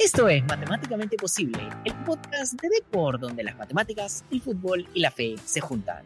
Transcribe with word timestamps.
Esto 0.00 0.28
es 0.28 0.44
Matemáticamente 0.44 1.16
Posible, 1.16 1.68
el 1.84 1.94
podcast 2.04 2.60
de 2.60 2.68
Deport 2.68 3.20
donde 3.20 3.44
las 3.44 3.56
matemáticas, 3.56 4.24
el 4.30 4.40
fútbol 4.40 4.88
y 4.94 5.00
la 5.00 5.10
fe 5.10 5.36
se 5.44 5.60
juntan. 5.60 6.04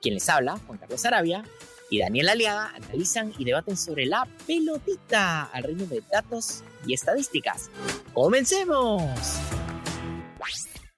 Quien 0.00 0.14
les 0.14 0.28
habla, 0.28 0.58
Juan 0.66 0.78
Carlos 0.78 1.04
Arabia 1.04 1.44
y 1.90 2.00
Daniel 2.00 2.30
Aliaga, 2.30 2.70
analizan 2.74 3.32
y 3.38 3.44
debaten 3.44 3.76
sobre 3.76 4.06
la 4.06 4.26
pelotita 4.46 5.44
al 5.44 5.64
ritmo 5.64 5.86
de 5.86 6.02
datos 6.10 6.64
y 6.86 6.94
estadísticas. 6.94 7.70
¡Comencemos! 8.12 9.02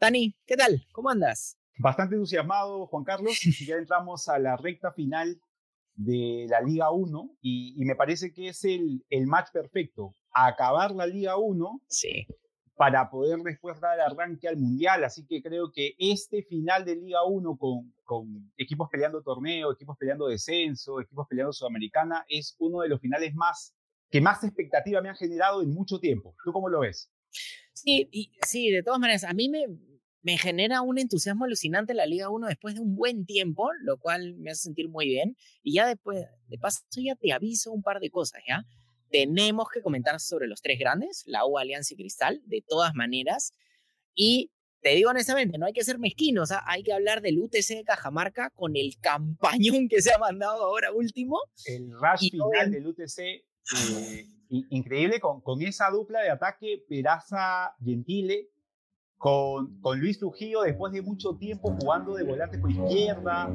Dani, 0.01 0.35
¿qué 0.47 0.57
tal? 0.57 0.87
¿Cómo 0.93 1.11
andas? 1.11 1.59
Bastante 1.79 2.15
entusiasmado, 2.15 2.87
Juan 2.87 3.05
Carlos. 3.05 3.39
Ya 3.67 3.77
entramos 3.77 4.29
a 4.29 4.39
la 4.39 4.57
recta 4.57 4.93
final 4.93 5.41
de 5.95 6.47
la 6.49 6.61
Liga 6.61 6.91
1 6.93 7.37
y, 7.43 7.85
me 7.85 7.97
parece 7.97 8.33
que 8.33 8.49
es 8.49 8.65
el, 8.65 9.05
el 9.11 9.27
match 9.27 9.49
perfecto. 9.53 10.15
Acabar 10.33 10.93
la 10.93 11.07
Liga 11.07 11.37
1 11.37 11.83
sí. 11.89 12.27
para 12.77 13.11
poder 13.11 13.39
después 13.41 13.81
dar 13.81 14.01
arranque 14.01 14.49
al 14.49 14.57
Mundial. 14.57 15.05
Así 15.05 15.27
que 15.27 15.43
creo 15.43 15.71
que 15.73 15.95
este 15.99 16.43
final 16.43 16.85
de 16.85 16.97
Liga 16.97 17.25
1 17.25 17.57
con, 17.57 17.93
con 18.05 18.53
equipos 18.57 18.89
peleando 18.91 19.23
torneo, 19.23 19.73
equipos 19.73 19.97
peleando 19.99 20.29
descenso, 20.29 21.01
equipos 21.01 21.27
peleando 21.29 21.53
Sudamericana, 21.53 22.25
es 22.29 22.57
uno 22.59 22.81
de 22.81 22.89
los 22.89 23.01
finales 23.01 23.35
más 23.35 23.75
que 24.11 24.21
más 24.21 24.43
expectativa 24.45 25.01
me 25.01 25.09
han 25.09 25.17
generado 25.17 25.63
en 25.63 25.71
mucho 25.71 25.99
tiempo. 25.99 26.35
¿Tú 26.45 26.53
cómo 26.53 26.69
lo 26.69 26.81
ves? 26.81 27.11
Sí, 27.75 28.09
y, 28.11 28.33
sí, 28.47 28.71
de 28.71 28.83
todas 28.83 28.99
maneras, 28.99 29.25
a 29.25 29.33
mí 29.35 29.49
me, 29.49 29.67
me 30.23 30.39
genera 30.39 30.83
un 30.83 30.99
entusiasmo 30.99 31.45
alucinante 31.45 31.95
la 31.95 32.07
Liga 32.07 32.31
1 32.31 32.47
después 32.47 32.75
de 32.75 32.81
un 32.81 32.97
buen 32.97 33.27
tiempo, 33.27 33.69
lo 33.83 33.99
cual 33.99 34.35
me 34.37 34.51
hace 34.51 34.63
sentir 34.63 34.89
muy 34.89 35.07
bien. 35.07 35.37
Y 35.63 35.75
ya 35.75 35.87
después, 35.87 36.27
de 36.49 36.59
paso, 36.59 36.83
ya 36.97 37.15
te 37.17 37.33
aviso 37.33 37.73
un 37.73 37.83
par 37.83 38.01
de 38.01 38.11
cosas, 38.11 38.43
¿ya? 38.49 38.65
Tenemos 39.11 39.69
que 39.73 39.83
comentar 39.83 40.21
sobre 40.21 40.47
los 40.47 40.61
tres 40.63 40.79
grandes, 40.79 41.25
la 41.27 41.47
U, 41.47 41.59
Alianza 41.59 41.95
y 41.95 41.97
Cristal, 41.97 42.43
de 42.47 42.63
todas 42.67 42.95
maneras. 42.95 43.55
Y 44.15 44.51
te 44.81 44.91
digo 44.91 45.11
honestamente, 45.11 45.59
no 45.59 45.67
hay 45.67 45.73
que 45.73 45.85
ser 45.85 45.99
mezquino, 45.99 46.43
o 46.43 46.47
sea, 46.47 46.63
hay 46.67 46.83
que 46.83 46.93
hablar 46.93 47.21
del 47.21 47.39
UTC 47.39 47.69
de 47.69 47.85
Cajamarca 47.85 48.51
con 48.51 48.77
el 48.77 48.97
campañón 49.01 49.89
que 49.89 50.01
se 50.03 50.13
ha 50.13 50.19
mandado 50.19 50.63
ahora 50.65 50.93
último. 50.93 51.39
El 51.65 51.91
rush 51.93 52.31
final 52.31 52.71
del 52.71 52.87
UTC, 52.87 53.19
eh, 53.19 54.27
increíble, 54.51 55.21
con, 55.21 55.41
con 55.41 55.63
esa 55.63 55.91
dupla 55.91 56.21
de 56.21 56.31
ataque, 56.31 56.85
Peraza-Gentile, 56.89 58.49
con, 59.19 59.81
con, 59.81 59.99
Luis 59.99 60.19
Trujillo 60.19 60.63
después 60.63 60.93
de 60.93 61.03
mucho 61.03 61.37
tiempo 61.37 61.77
jugando 61.81 62.15
de 62.15 62.23
volante 62.23 62.57
por 62.57 62.71
izquierda. 62.71 63.53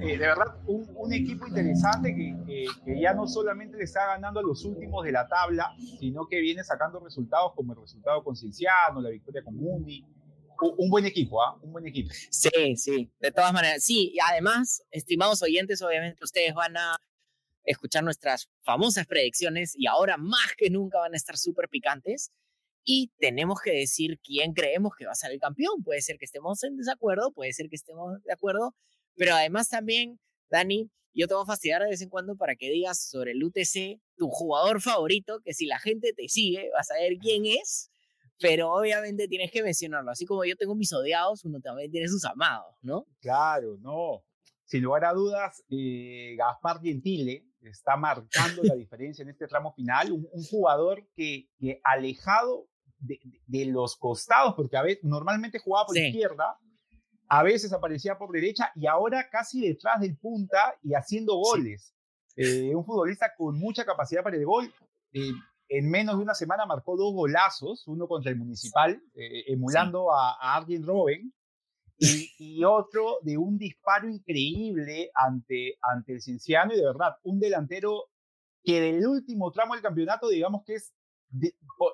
Eh, 0.00 0.12
de 0.12 0.16
verdad, 0.18 0.56
un, 0.66 0.90
un 0.96 1.12
equipo 1.12 1.46
interesante 1.46 2.14
que, 2.14 2.66
que, 2.84 3.00
ya 3.00 3.12
no 3.12 3.28
solamente 3.28 3.76
le 3.76 3.84
está 3.84 4.06
ganando 4.06 4.40
a 4.40 4.42
los 4.42 4.64
últimos 4.64 5.04
de 5.04 5.12
la 5.12 5.28
tabla, 5.28 5.74
sino 6.00 6.26
que 6.26 6.40
viene 6.40 6.64
sacando 6.64 6.98
resultados 7.00 7.52
como 7.54 7.74
el 7.74 7.80
resultado 7.80 8.24
con 8.24 8.34
Cienciano, 8.34 9.02
la 9.02 9.10
victoria 9.10 9.42
con 9.44 9.56
Mundi. 9.56 10.04
Un, 10.78 10.88
buen 10.88 11.04
equipo, 11.04 11.42
¿ah? 11.42 11.58
Un 11.60 11.72
buen 11.72 11.86
equipo. 11.86 12.08
Sí, 12.30 12.76
sí, 12.76 13.10
de 13.20 13.30
todas 13.30 13.52
maneras. 13.52 13.84
Sí, 13.84 14.12
y 14.14 14.18
además, 14.26 14.82
estimados 14.90 15.42
oyentes, 15.42 15.82
obviamente 15.82 16.24
ustedes 16.24 16.54
van 16.54 16.78
a 16.78 16.96
escuchar 17.64 18.02
nuestras 18.02 18.48
famosas 18.62 19.06
predicciones 19.06 19.74
y 19.76 19.86
ahora 19.86 20.16
más 20.16 20.54
que 20.56 20.70
nunca 20.70 20.98
van 20.98 21.12
a 21.12 21.16
estar 21.16 21.36
súper 21.36 21.68
picantes 21.68 22.32
y 22.88 23.10
tenemos 23.18 23.60
que 23.60 23.72
decir 23.72 24.20
quién 24.22 24.54
creemos 24.54 24.92
que 24.96 25.06
va 25.06 25.12
a 25.12 25.16
ser 25.16 25.32
el 25.32 25.40
campeón. 25.40 25.82
Puede 25.82 26.00
ser 26.00 26.18
que 26.18 26.24
estemos 26.24 26.62
en 26.62 26.76
desacuerdo, 26.76 27.32
puede 27.32 27.52
ser 27.52 27.68
que 27.68 27.74
estemos 27.74 28.22
de 28.22 28.32
acuerdo, 28.32 28.76
pero 29.16 29.34
además 29.34 29.68
también, 29.68 30.20
Dani, 30.50 30.88
yo 31.12 31.26
te 31.26 31.34
voy 31.34 31.42
a 31.42 31.46
fastidiar 31.46 31.82
de 31.82 31.88
vez 31.88 32.00
en 32.00 32.08
cuando 32.08 32.36
para 32.36 32.54
que 32.54 32.70
digas 32.70 33.08
sobre 33.10 33.32
el 33.32 33.42
UTC 33.42 34.00
tu 34.16 34.28
jugador 34.28 34.80
favorito, 34.80 35.40
que 35.44 35.52
si 35.52 35.66
la 35.66 35.80
gente 35.80 36.12
te 36.12 36.28
sigue, 36.28 36.70
vas 36.74 36.90
a 36.92 36.94
ver 36.94 37.14
quién 37.20 37.44
es, 37.44 37.90
pero 38.38 38.72
obviamente 38.72 39.26
tienes 39.26 39.50
que 39.50 39.64
mencionarlo. 39.64 40.12
Así 40.12 40.24
como 40.24 40.44
yo 40.44 40.54
tengo 40.54 40.76
mis 40.76 40.92
odiados, 40.92 41.44
uno 41.44 41.60
también 41.60 41.90
tiene 41.90 42.06
sus 42.06 42.24
amados, 42.24 42.72
¿no? 42.82 43.06
Claro, 43.20 43.78
no. 43.80 44.22
Sin 44.64 44.82
lugar 44.82 45.06
a 45.06 45.12
dudas, 45.12 45.64
eh, 45.70 46.36
Gaspar 46.36 46.80
Gentile 46.80 47.46
está 47.62 47.96
marcando 47.96 48.62
la 48.62 48.74
diferencia 48.76 49.22
en 49.22 49.30
este 49.30 49.48
tramo 49.48 49.72
final. 49.72 50.12
Un, 50.12 50.44
jugador 50.44 51.08
que, 51.16 51.48
que 51.58 51.80
alejado 51.82 52.68
de, 53.06 53.64
los 53.66 53.96
costados, 53.96 54.54
porque 54.54 54.76
a 54.76 54.82
veces 54.82 55.04
normalmente 55.04 55.58
jugaba 55.58 55.86
por 55.86 55.96
izquierda, 55.96 56.58
a 57.28 57.42
veces 57.42 57.72
aparecía 57.72 58.18
por 58.18 58.30
derecha 58.30 58.70
y 58.74 58.86
ahora 58.86 59.28
casi 59.30 59.66
detrás 59.66 60.00
del 60.00 60.16
punta 60.16 60.74
y 60.82 60.94
haciendo 60.94 61.36
goles. 61.36 61.94
Eh, 62.36 62.74
un 62.74 62.84
futbolista 62.84 63.32
con 63.36 63.58
mucha 63.58 63.84
capacidad 63.84 64.22
para 64.22 64.36
el 64.36 64.44
gol. 64.44 64.72
Eh, 65.12 65.32
en 65.68 65.90
menos 65.90 66.16
de 66.16 66.22
una 66.22 66.34
semana 66.34 66.66
marcó 66.66 66.96
dos 66.96 67.12
golazos, 67.12 67.88
uno 67.88 68.06
contra 68.06 68.30
el 68.30 68.36
Municipal, 68.36 69.02
eh, 69.14 69.44
emulando 69.48 70.12
a, 70.12 70.36
a 70.40 70.56
Arjen 70.56 70.84
Robben, 70.84 71.32
y, 71.98 72.30
y, 72.38 72.62
otro 72.62 73.18
de 73.22 73.38
un 73.38 73.56
disparo 73.56 74.06
increíble 74.08 75.10
ante, 75.14 75.78
ante 75.80 76.12
el 76.12 76.20
Cienciano, 76.20 76.74
y 76.74 76.76
de 76.76 76.84
verdad, 76.84 77.16
un 77.22 77.40
delantero 77.40 78.10
que 78.62 78.80
del 78.80 79.06
último 79.06 79.50
tramo 79.50 79.74
del 79.74 79.82
campeonato, 79.82 80.28
digamos 80.28 80.62
que 80.64 80.74
es 80.74 80.92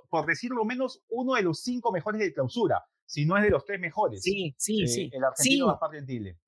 por, 0.08 0.26
decirlo 0.26 0.64
menos, 0.64 1.02
uno 1.08 1.34
de 1.34 1.42
los 1.42 1.62
cinco 1.62 1.92
mejores 1.92 2.20
de 2.20 2.32
clausura, 2.32 2.82
si 3.06 3.24
no 3.26 3.36
es 3.36 3.42
de 3.42 3.50
los 3.50 3.64
tres 3.64 3.80
mejores. 3.80 4.22
Sí, 4.22 4.54
sí, 4.58 4.82
eh, 4.82 4.86
sí. 4.86 5.10
El 5.12 5.24
argentino 5.24 5.66
sí. 5.66 5.70
Gaspar 5.70 5.90
Gentile. 5.92 6.38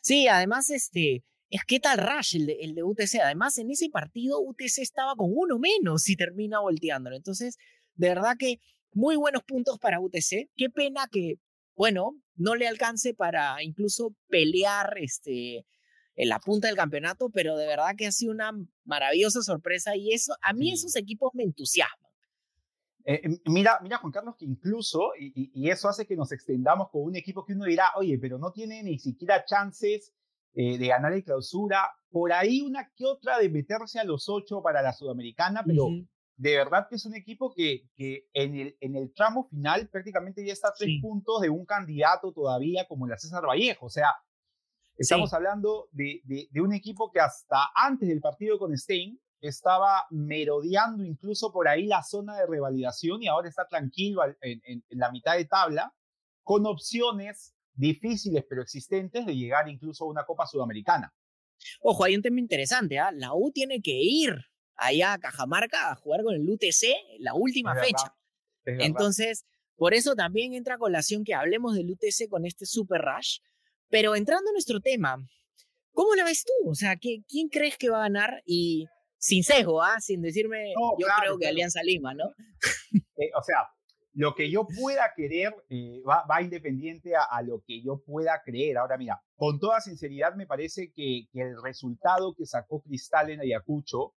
Sí, 0.00 0.28
además, 0.28 0.70
este, 0.70 1.24
es 1.50 1.64
que 1.66 1.80
tal 1.80 1.98
Rush 1.98 2.36
el 2.36 2.46
de, 2.46 2.58
el 2.60 2.74
de 2.74 2.82
UTC. 2.82 3.20
Además, 3.22 3.58
en 3.58 3.70
ese 3.70 3.88
partido 3.90 4.40
UTC 4.40 4.78
estaba 4.78 5.14
con 5.14 5.30
uno 5.32 5.58
menos 5.58 6.08
y 6.08 6.16
termina 6.16 6.60
volteándolo. 6.60 7.16
Entonces, 7.16 7.56
de 7.94 8.08
verdad 8.08 8.36
que 8.38 8.60
muy 8.92 9.16
buenos 9.16 9.42
puntos 9.42 9.78
para 9.78 10.00
UTC. 10.00 10.50
Qué 10.56 10.70
pena 10.70 11.08
que, 11.10 11.34
bueno, 11.74 12.18
no 12.34 12.54
le 12.54 12.66
alcance 12.66 13.14
para 13.14 13.62
incluso 13.62 14.14
pelear 14.28 14.96
este, 14.98 15.66
en 16.16 16.28
la 16.28 16.40
punta 16.40 16.68
del 16.68 16.76
campeonato, 16.76 17.30
pero 17.30 17.56
de 17.56 17.66
verdad 17.66 17.94
que 17.96 18.06
ha 18.06 18.12
sido 18.12 18.32
una 18.32 18.52
maravillosa 18.84 19.42
sorpresa 19.42 19.94
y 19.96 20.12
eso, 20.12 20.34
a 20.42 20.52
mí 20.54 20.72
esos 20.72 20.96
equipos 20.96 21.32
me 21.34 21.44
entusiasman. 21.44 22.10
Eh, 23.04 23.20
em, 23.22 23.38
mira, 23.46 23.78
mira, 23.82 23.98
Juan 23.98 24.12
Carlos, 24.12 24.34
que 24.36 24.46
incluso, 24.46 25.12
y, 25.18 25.70
eso 25.70 25.88
hace 25.88 26.06
que 26.06 26.16
nos 26.16 26.32
extendamos 26.32 26.90
con 26.90 27.02
un 27.02 27.14
equipo 27.14 27.44
que 27.44 27.52
uno 27.52 27.66
dirá, 27.66 27.92
oye, 27.96 28.18
pero 28.18 28.38
no 28.38 28.50
tiene 28.50 28.82
ni 28.82 28.98
siquiera 28.98 29.44
chances 29.44 30.12
eh, 30.54 30.76
de 30.78 30.86
ganar 30.88 31.12
el 31.12 31.22
clausura, 31.22 31.88
por 32.10 32.32
ahí 32.32 32.62
una 32.62 32.90
que 32.96 33.04
otra 33.04 33.38
de 33.38 33.48
meterse 33.48 34.00
a 34.00 34.04
los 34.04 34.28
ocho 34.28 34.62
para 34.62 34.82
la 34.82 34.92
Sudamericana, 34.92 35.62
pero 35.64 35.86
de 36.36 36.56
verdad 36.56 36.86
que 36.88 36.96
es 36.96 37.06
un 37.06 37.14
equipo 37.14 37.52
que, 37.54 37.88
que 37.94 38.26
en, 38.32 38.56
el, 38.56 38.76
en 38.80 38.96
el 38.96 39.12
tramo 39.14 39.48
final 39.48 39.88
prácticamente 39.88 40.44
ya 40.44 40.52
está 40.52 40.68
a 40.68 40.74
tres 40.76 41.00
puntos 41.00 41.42
de 41.42 41.50
un 41.50 41.64
candidato 41.64 42.32
todavía 42.32 42.86
como 42.88 43.06
la 43.06 43.18
César 43.18 43.46
Vallejo, 43.46 43.86
o 43.86 43.90
sea, 43.90 44.08
Estamos 44.96 45.32
hablando 45.34 45.88
de, 45.92 46.22
de, 46.24 46.60
un 46.60 46.72
equipo 46.72 47.10
que 47.10 47.20
hasta 47.20 47.70
antes 47.74 48.08
del 48.08 48.20
partido 48.20 48.58
con 48.58 48.76
Stein 48.76 49.20
estaba 49.40 50.06
merodeando 50.10 51.04
incluso 51.04 51.52
por 51.52 51.68
ahí 51.68 51.86
la 51.86 52.02
zona 52.02 52.36
de 52.36 52.46
revalidación 52.46 53.22
y 53.22 53.28
ahora 53.28 53.48
está 53.48 53.66
tranquilo 53.68 54.22
en, 54.40 54.62
en, 54.64 54.82
la 54.90 55.12
mitad 55.12 55.36
de 55.36 55.44
tabla, 55.44 55.94
con 56.42 56.64
opciones 56.66 57.54
difíciles 57.74 58.44
pero 58.48 58.62
existentes 58.62 59.26
de 59.26 59.36
llegar 59.36 59.68
incluso 59.68 60.04
a 60.04 60.08
una 60.08 60.24
Copa 60.24 60.46
Sudamericana. 60.46 61.12
Ojo, 61.80 62.04
hay 62.04 62.16
un 62.16 62.22
tema 62.22 62.40
interesante, 62.40 62.98
¿ah? 62.98 63.12
La 63.12 63.34
U 63.34 63.50
tiene 63.52 63.82
que 63.82 63.94
ir 63.94 64.34
allá 64.76 65.14
a 65.14 65.18
Cajamarca 65.18 65.90
a 65.90 65.96
jugar 65.96 66.22
con 66.22 66.34
el 66.34 66.48
UTC 66.48 67.18
la 67.18 67.34
última 67.34 67.74
fecha. 67.74 68.14
Entonces, 68.64 69.44
por 69.76 69.94
eso 69.94 70.14
también 70.14 70.54
entra 70.54 70.74
a 70.74 70.78
colación 70.78 71.24
que 71.24 71.34
hablemos 71.34 71.74
del 71.74 71.90
UTC 71.90 72.28
con 72.28 72.46
este 72.46 72.66
Super 72.66 73.02
Rush, 73.02 73.38
pero 73.88 74.14
entrando 74.14 74.50
en 74.50 74.54
nuestro 74.54 74.80
tema, 74.80 75.18
¿cómo 75.92 76.14
la 76.14 76.24
ves 76.24 76.44
tú? 76.44 76.70
O 76.70 76.74
sea, 76.74 76.96
¿quién 76.96 77.48
crees 77.48 77.76
que 77.76 77.90
va 77.90 77.98
a 77.98 78.08
ganar? 78.08 78.42
Y 78.44 78.86
sin 79.18 79.42
sesgo, 79.42 79.82
¿ah? 79.82 80.00
sin 80.00 80.22
decirme, 80.22 80.72
yo 80.98 81.06
creo 81.20 81.38
que 81.38 81.48
Alianza 81.48 81.82
Lima, 81.82 82.14
¿no? 82.14 82.24
Eh, 83.18 83.30
o 83.34 83.42
sea, 83.42 83.66
lo 84.12 84.34
que 84.34 84.50
yo 84.50 84.66
pueda 84.66 85.12
querer 85.16 85.54
eh, 85.70 86.02
va, 86.06 86.24
va, 86.30 86.42
independiente 86.42 87.12
a, 87.16 87.40
lo 87.42 87.62
que 87.66 87.82
yo 87.82 88.02
pueda 88.04 88.42
creer. 88.44 88.76
Ahora, 88.76 88.98
mira, 88.98 89.22
con 89.36 89.58
toda 89.58 89.80
sinceridad 89.80 90.34
me 90.34 90.46
parece 90.46 90.92
que, 90.94 91.28
que 91.32 91.40
el 91.40 91.62
resultado 91.62 92.34
que 92.34 92.44
sacó 92.44 92.82
Cristal 92.82 93.30
en 93.30 93.40
Ayacucho 93.40 94.14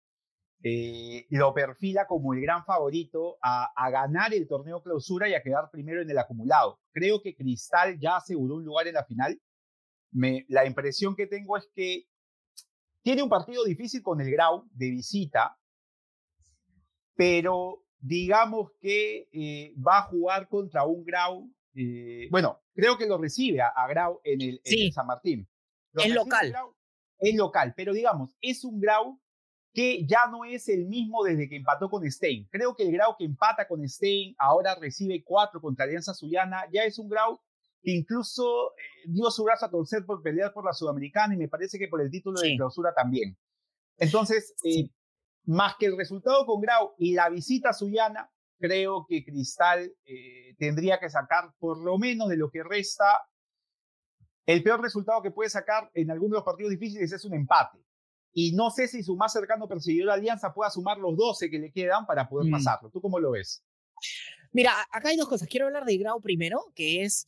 eh, 0.64 1.28
lo 1.30 1.54
perfila 1.54 2.08
como 2.08 2.34
el 2.34 2.42
gran 2.42 2.66
favorito 2.66 3.38
a, 3.42 3.72
a, 3.76 3.90
ganar 3.92 4.34
el 4.34 4.48
torneo 4.48 4.82
clausura 4.82 5.30
y 5.30 5.36
a 5.36 5.44
quedar 5.44 5.70
primero 5.72 6.02
en 6.02 6.10
el 6.10 6.18
acumulado. 6.18 6.80
Creo 6.92 7.22
que 7.22 7.36
Cristal 7.36 8.00
ya 8.00 8.18
aseguró 8.18 8.56
un 8.56 8.66
lugar 8.66 8.88
en 8.88 8.96
la 8.96 9.06
final 9.06 9.40
la 10.12 10.66
impresión 10.66 11.16
que 11.16 11.28
tengo 11.28 11.58
es 11.58 11.70
que 11.74 12.08
tiene 13.02 13.24
un 13.24 13.30
partido 13.30 13.64
difícil 13.64 14.02
con 14.02 14.20
el 14.20 14.30
Grau 14.32 14.68
de 14.74 14.90
visita, 14.90 15.58
pero 17.16 17.86
digamos 18.00 18.72
que 18.80 19.30
eh, 19.32 19.74
va 19.76 20.00
a 20.00 20.04
jugar 20.04 20.48
contra 20.50 20.86
un 20.86 21.04
Grau. 21.04 21.50
Eh, 21.74 22.28
bueno, 22.32 22.62
creo 22.74 22.98
que 22.98 23.08
lo 23.08 23.18
recibe 23.18 23.62
a, 23.62 23.88
Grau 23.88 24.20
en 24.24 24.42
el, 24.42 24.62
San 24.92 25.08
Martín. 25.08 25.48
es 25.94 26.14
local. 26.14 26.54
es 27.20 27.36
local, 27.36 27.74
pero 27.76 27.94
digamos, 27.94 28.36
es 28.42 28.64
un 28.64 28.80
Grau 28.80 29.20
que 29.74 30.06
ya 30.08 30.28
no 30.28 30.44
es 30.44 30.70
el 30.70 30.86
mismo 30.88 31.24
desde 31.24 31.48
que 31.48 31.56
empató 31.56 31.90
con 31.90 32.10
Stein. 32.10 32.48
Creo 32.50 32.76
que 32.76 32.84
el 32.84 32.92
Grau 32.92 33.16
que 33.16 33.26
empata 33.26 33.68
con 33.68 33.88
Stein, 33.88 34.36
ahora 34.40 34.76
recibe 34.76 35.24
cuatro 35.24 35.62
contra 35.62 35.86
Alianza 35.86 36.14
Suyana, 36.14 36.64
ya 36.72 36.84
es 36.84 36.98
un 36.98 37.08
Grau 37.08 37.40
que 37.82 37.92
incluso 37.92 38.72
eh, 38.72 39.08
dio 39.08 39.30
su 39.32 39.44
brazo 39.44 39.66
a 39.66 39.72
torcer 39.72 40.06
por 40.06 40.22
pelear 40.22 40.54
por 40.54 40.66
la 40.66 40.74
Sudamericana 40.74 41.36
y 41.36 41.38
me 41.38 41.48
parece 41.48 41.78
que 41.78 41.88
por 41.88 42.02
el 42.02 42.12
título 42.12 42.40
de 42.40 42.56
clausura 42.56 42.94
también. 42.94 43.38
Entonces, 43.98 44.54
eh, 44.64 44.90
más 45.46 45.76
que 45.78 45.88
el 45.88 45.98
resultado 45.98 46.46
con 46.46 46.62
Grau 46.62 46.94
y 46.98 47.14
la 47.14 47.30
visita 47.30 47.70
a 47.70 47.74
Suyana, 47.74 48.30
creo 48.60 49.06
que 49.08 49.24
Cristal 49.24 49.94
eh, 50.06 50.56
tendría 50.58 51.00
que 51.00 51.10
sacar 51.10 51.54
por 51.60 51.78
lo 51.78 51.98
menos 51.98 52.30
de 52.30 52.38
lo 52.38 52.50
que 52.50 52.64
resta. 52.64 53.06
El 54.46 54.64
peor 54.64 54.82
resultado 54.82 55.22
que 55.22 55.32
puede 55.32 55.50
sacar 55.50 55.90
en 55.94 56.12
algunos 56.12 56.32
de 56.32 56.38
los 56.38 56.46
partidos 56.46 56.72
difíciles 56.72 57.12
es 57.12 57.26
un 57.26 57.34
empate. 57.34 57.80
Y 58.34 58.54
no 58.54 58.70
sé 58.70 58.88
si 58.88 59.04
su 59.04 59.16
más 59.16 59.34
cercano 59.34 59.68
perseguidor 59.68 60.12
Alianza 60.12 60.54
pueda 60.54 60.70
sumar 60.70 60.98
los 61.00 61.18
12 61.18 61.50
que 61.50 61.60
le 61.60 61.72
quedan 61.72 62.06
para 62.06 62.30
poder 62.30 62.48
mm. 62.48 62.52
pasarlo. 62.52 62.90
¿Tú 62.90 63.02
cómo 63.02 63.20
lo 63.20 63.32
ves? 63.32 63.64
Mira, 64.52 64.74
acá 64.92 65.10
hay 65.10 65.18
dos 65.18 65.28
cosas. 65.28 65.48
Quiero 65.48 65.68
hablar 65.68 65.86
de 65.86 65.98
Grau 65.98 66.22
primero, 66.22 66.62
que 66.76 67.04
es, 67.04 67.28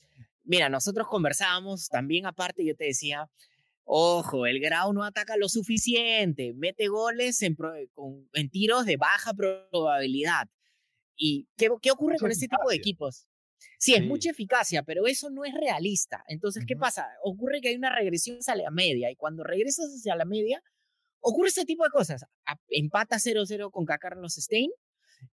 mira, 0.49 0.67
nosotros 0.67 1.07
conversábamos 1.07 1.87
también 1.89 2.25
aparte, 2.25 2.65
yo 2.65 2.75
te 2.75 2.85
decía, 2.85 3.29
Ojo, 3.91 4.45
el 4.45 4.59
Grau 4.59 4.93
no 4.93 5.03
ataca 5.03 5.35
lo 5.35 5.49
suficiente, 5.49 6.53
mete 6.53 6.89
goles 6.89 7.41
en, 7.41 7.57
en 8.33 8.49
tiros 8.51 8.85
de 8.85 8.97
baja 8.97 9.33
probabilidad. 9.33 10.47
¿Y 11.15 11.47
qué, 11.57 11.69
qué 11.81 11.89
ocurre 11.89 12.17
con 12.19 12.29
este 12.29 12.47
tipo 12.47 12.69
de 12.69 12.75
equipos? 12.75 13.27
Sí, 13.79 13.95
es 13.95 14.05
mucha 14.05 14.29
eficacia, 14.29 14.83
pero 14.83 15.07
eso 15.07 15.31
no 15.31 15.43
es 15.43 15.55
realista. 15.55 16.23
Entonces, 16.27 16.65
¿qué 16.67 16.75
pasa? 16.75 17.07
Ocurre 17.23 17.61
que 17.61 17.69
hay 17.69 17.77
una 17.77 17.89
regresión 17.89 18.37
hacia 18.37 18.55
la 18.55 18.69
media 18.69 19.09
y 19.09 19.15
cuando 19.15 19.43
regresas 19.43 19.87
hacia 19.87 20.15
la 20.15 20.25
media, 20.25 20.61
ocurre 21.19 21.49
este 21.49 21.65
tipo 21.65 21.83
de 21.83 21.89
cosas. 21.89 22.23
Empata 22.67 23.15
0-0 23.15 23.71
con 23.71 23.85
Carlos 23.85 24.35
Stein 24.35 24.69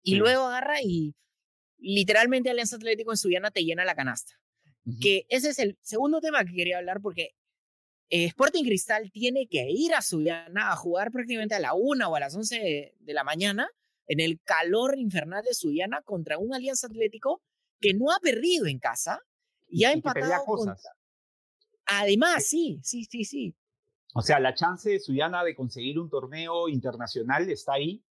y 0.00 0.14
luego 0.14 0.46
agarra 0.46 0.80
y 0.80 1.16
literalmente 1.78 2.50
Alianza 2.50 2.76
Atlético 2.76 3.10
en 3.10 3.16
Suyana 3.16 3.50
te 3.50 3.64
llena 3.64 3.84
la 3.84 3.96
canasta. 3.96 4.34
Que 5.00 5.24
ese 5.30 5.50
es 5.50 5.58
el 5.58 5.78
segundo 5.80 6.20
tema 6.20 6.44
que 6.44 6.52
quería 6.52 6.78
hablar 6.78 7.00
porque 7.00 7.34
eh, 8.10 8.26
Sporting 8.26 8.64
Cristal 8.64 9.10
tiene 9.10 9.46
que 9.48 9.66
ir 9.70 9.94
a 9.94 10.02
Suyana 10.02 10.72
a 10.72 10.76
jugar 10.76 11.10
prácticamente 11.10 11.54
a 11.54 11.60
la 11.60 11.74
una 11.74 12.08
o 12.08 12.16
a 12.16 12.20
las 12.20 12.36
11 12.36 12.94
de, 12.98 13.14
la 13.14 13.24
mañana 13.24 13.68
en 14.06 14.20
el 14.20 14.40
calor 14.42 14.98
infernal 14.98 15.42
de 15.42 15.54
Suyana 15.54 16.02
contra 16.02 16.38
un 16.38 16.54
Alianza 16.54 16.86
Atlético 16.86 17.42
que 17.80 17.94
no 17.94 18.12
ha 18.12 18.18
perdido 18.20 18.66
en 18.66 18.78
casa 18.78 19.20
y, 19.68 19.84
ha 19.84 19.92
empatado. 19.92 20.44
Cosas. 20.44 20.86
Además, 21.86 22.44
sí, 22.44 22.78
sí, 22.82 23.04
sí, 23.04 23.24
sí. 23.24 23.56
O 24.14 24.22
sea, 24.22 24.38
la 24.38 24.54
chance 24.54 24.90
de 24.90 25.00
Suyana 25.00 25.42
de 25.42 25.54
conseguir 25.54 25.98
un 25.98 26.10
torneo 26.10 26.68
internacional 26.68 27.48
está 27.50 27.74
ahí. 27.74 28.04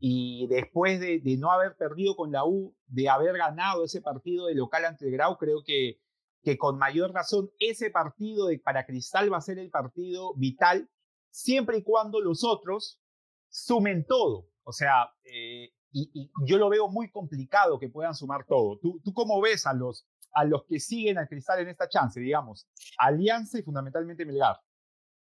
Y 0.00 0.46
después 0.48 0.98
de, 0.98 1.20
de, 1.20 1.36
no 1.36 1.52
haber 1.52 1.76
perdido 1.76 2.16
con 2.16 2.32
la 2.32 2.44
U, 2.44 2.74
de 2.86 3.08
haber 3.08 3.36
ganado 3.36 3.84
ese 3.84 4.00
partido 4.00 4.46
de 4.46 4.54
local 4.54 4.84
ante 4.84 5.06
el 5.06 5.12
Grau, 5.12 5.36
creo 5.36 5.62
que 5.62 5.99
que 6.42 6.56
con 6.56 6.78
mayor 6.78 7.12
razón 7.12 7.50
ese 7.58 7.90
partido 7.90 8.46
de, 8.46 8.58
para 8.58 8.86
Cristal 8.86 9.32
va 9.32 9.38
a 9.38 9.42
ser 9.42 9.58
el 9.58 9.70
partido 9.70 10.34
vital, 10.34 10.88
siempre 11.30 11.78
y 11.78 11.82
cuando 11.82 12.20
los 12.20 12.44
otros 12.44 13.00
sumen 13.48 14.04
todo. 14.06 14.48
O 14.64 14.72
sea, 14.72 15.12
eh, 15.24 15.72
y, 15.92 16.30
yo 16.46 16.58
lo 16.58 16.68
veo 16.68 16.88
muy 16.88 17.10
complicado 17.10 17.78
que 17.78 17.88
puedan 17.88 18.14
sumar 18.14 18.44
todo. 18.46 18.78
¿Tú, 18.78 19.00
tú 19.04 19.12
cómo 19.12 19.40
ves 19.40 19.66
a 19.66 19.74
los, 19.74 20.06
a 20.32 20.44
los 20.44 20.64
que 20.64 20.80
siguen 20.80 21.18
al 21.18 21.28
Cristal 21.28 21.60
en 21.60 21.68
esta 21.68 21.88
chance, 21.88 22.20
digamos? 22.20 22.68
Alianza 22.98 23.58
y 23.58 23.62
fundamentalmente 23.62 24.24
Melgar. 24.24 24.56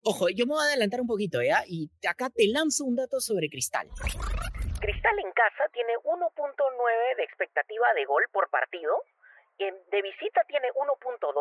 Ojo, 0.02 0.28
yo 0.28 0.46
me 0.46 0.52
voy 0.52 0.62
a 0.62 0.68
adelantar 0.68 1.00
un 1.00 1.08
poquito, 1.08 1.42
¿ya? 1.42 1.64
Y 1.66 1.90
acá 2.08 2.30
te 2.30 2.46
lanzo 2.46 2.84
un 2.84 2.94
dato 2.94 3.20
sobre 3.20 3.50
Cristal. 3.50 3.88
Cristal 4.80 5.18
en 5.18 5.32
casa 5.32 5.64
tiene 5.72 5.92
1.9 6.04 7.16
de 7.16 7.24
expectativa 7.24 7.86
de 7.96 8.04
gol 8.04 8.22
por 8.32 8.48
partido 8.48 8.94
de 9.58 10.02
visita 10.02 10.42
tiene 10.46 10.68
1.2 10.68 11.32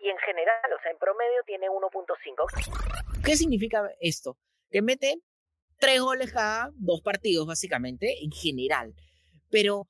y 0.00 0.08
en 0.08 0.18
general, 0.18 0.72
o 0.76 0.82
sea, 0.82 0.90
en 0.90 0.98
promedio 0.98 1.42
tiene 1.46 1.68
1.5. 1.68 3.22
¿Qué 3.24 3.36
significa 3.36 3.90
esto? 4.00 4.38
Que 4.70 4.82
mete 4.82 5.20
tres 5.78 6.00
goles 6.00 6.32
cada 6.32 6.70
dos 6.76 7.02
partidos, 7.02 7.46
básicamente, 7.46 8.22
en 8.22 8.30
general. 8.30 8.94
Pero 9.50 9.88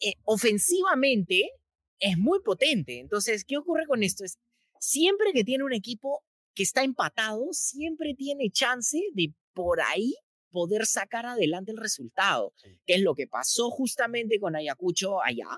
eh, 0.00 0.14
ofensivamente 0.24 1.50
es 1.98 2.18
muy 2.18 2.40
potente. 2.40 2.98
Entonces, 2.98 3.44
¿qué 3.44 3.56
ocurre 3.56 3.86
con 3.86 4.02
esto? 4.02 4.24
Es 4.24 4.38
siempre 4.78 5.32
que 5.32 5.44
tiene 5.44 5.64
un 5.64 5.72
equipo 5.72 6.24
que 6.54 6.64
está 6.64 6.82
empatado, 6.82 7.52
siempre 7.52 8.14
tiene 8.14 8.50
chance 8.50 8.98
de 9.14 9.32
por 9.54 9.80
ahí 9.80 10.14
poder 10.50 10.84
sacar 10.86 11.24
adelante 11.24 11.72
el 11.72 11.78
resultado, 11.78 12.52
que 12.84 12.94
es 12.94 13.00
lo 13.00 13.14
que 13.14 13.26
pasó 13.26 13.70
justamente 13.70 14.38
con 14.38 14.54
Ayacucho 14.54 15.22
allá, 15.22 15.48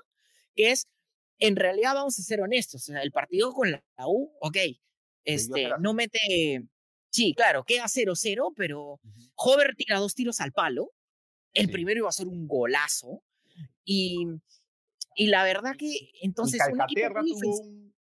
que 0.54 0.70
es 0.70 0.88
en 1.38 1.56
realidad 1.56 1.94
vamos 1.94 2.18
a 2.18 2.22
ser 2.22 2.40
honestos, 2.40 2.88
el 2.88 3.12
partido 3.12 3.52
con 3.52 3.70
la 3.70 3.82
U, 4.06 4.32
ok, 4.40 4.56
este, 5.24 5.70
no 5.80 5.94
mete, 5.94 6.68
sí, 7.10 7.34
claro, 7.34 7.64
queda 7.64 7.84
0-0, 7.84 8.52
pero 8.56 9.00
Hover 9.36 9.74
tira 9.76 9.98
dos 9.98 10.14
tiros 10.14 10.40
al 10.40 10.52
palo, 10.52 10.92
el 11.52 11.70
primero 11.70 12.00
iba 12.00 12.08
a 12.08 12.12
ser 12.12 12.28
un 12.28 12.46
golazo, 12.46 13.22
y, 13.84 14.26
y 15.14 15.26
la 15.26 15.44
verdad 15.44 15.76
que 15.76 16.10
entonces... 16.22 16.60
un, 16.70 16.78
tuvo 16.78 17.60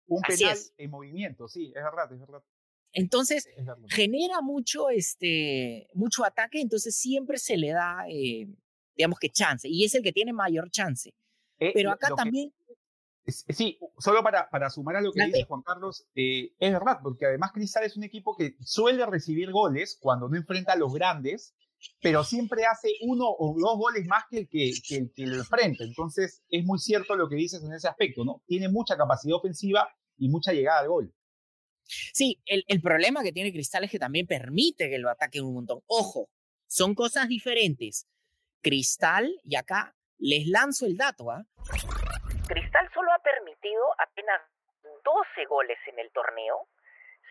un, 0.07 0.21
penal 0.21 0.57
en 0.77 0.89
movimiento, 0.89 1.47
sí, 1.47 1.73
es 1.75 1.83
verdad, 1.83 2.11
es 2.11 2.19
verdad. 2.19 2.43
Entonces, 2.93 3.47
genera 3.87 4.41
mucho, 4.41 4.89
este, 4.89 5.87
mucho 5.93 6.25
ataque, 6.25 6.59
entonces 6.59 6.95
siempre 6.95 7.37
se 7.37 7.55
le 7.55 7.69
da, 7.69 8.05
eh, 8.09 8.47
digamos 8.95 9.17
que 9.19 9.29
chance, 9.29 9.69
y 9.69 9.85
es 9.85 9.95
el 9.95 10.03
que 10.03 10.11
tiene 10.11 10.33
mayor 10.33 10.69
chance. 10.69 11.13
Eh, 11.59 11.71
pero 11.73 11.91
acá 11.91 12.09
también... 12.15 12.53
Sí, 13.31 13.79
solo 13.97 14.23
para, 14.23 14.49
para 14.49 14.69
sumar 14.69 14.95
a 14.97 15.01
lo 15.01 15.11
que 15.11 15.25
dice 15.25 15.45
Juan 15.45 15.61
Carlos, 15.61 16.05
eh, 16.15 16.53
es 16.59 16.71
verdad, 16.71 16.99
porque 17.01 17.25
además 17.25 17.51
Cristal 17.53 17.83
es 17.83 17.97
un 17.97 18.03
equipo 18.03 18.35
que 18.35 18.55
suele 18.61 19.05
recibir 19.05 19.51
goles 19.51 19.97
cuando 19.99 20.27
no 20.29 20.37
enfrenta 20.37 20.73
a 20.73 20.75
los 20.75 20.93
grandes, 20.93 21.55
pero 22.01 22.23
siempre 22.23 22.65
hace 22.65 22.89
uno 23.01 23.25
o 23.27 23.55
dos 23.59 23.77
goles 23.77 24.05
más 24.05 24.25
que 24.29 24.39
el 24.39 24.47
que, 24.47 24.71
que, 24.87 25.11
que 25.13 25.25
lo 25.25 25.37
enfrenta. 25.37 25.83
Entonces, 25.83 26.43
es 26.49 26.63
muy 26.63 26.79
cierto 26.79 27.15
lo 27.15 27.27
que 27.27 27.35
dices 27.35 27.63
en 27.63 27.73
ese 27.73 27.87
aspecto, 27.87 28.23
¿no? 28.23 28.43
Tiene 28.45 28.69
mucha 28.69 28.95
capacidad 28.97 29.37
ofensiva 29.37 29.87
y 30.17 30.29
mucha 30.29 30.53
llegada 30.53 30.81
al 30.81 30.89
gol. 30.89 31.13
Sí, 32.13 32.39
el, 32.45 32.63
el 32.67 32.81
problema 32.81 33.23
que 33.23 33.31
tiene 33.31 33.51
Cristal 33.51 33.83
es 33.83 33.91
que 33.91 33.99
también 33.99 34.27
permite 34.27 34.89
que 34.89 34.99
lo 34.99 35.09
ataquen 35.09 35.43
un 35.43 35.55
montón. 35.55 35.79
Ojo, 35.87 36.29
son 36.67 36.93
cosas 36.93 37.27
diferentes. 37.27 38.07
Cristal, 38.61 39.41
y 39.43 39.55
acá 39.55 39.95
les 40.19 40.47
lanzo 40.47 40.85
el 40.85 40.95
dato, 40.95 41.31
¿ah? 41.31 41.47
Cristal 42.51 42.89
solo 42.93 43.13
ha 43.13 43.19
permitido 43.19 43.95
apenas 43.97 44.41
12 44.83 45.45
goles 45.45 45.77
en 45.87 45.99
el 45.99 46.11
torneo. 46.11 46.67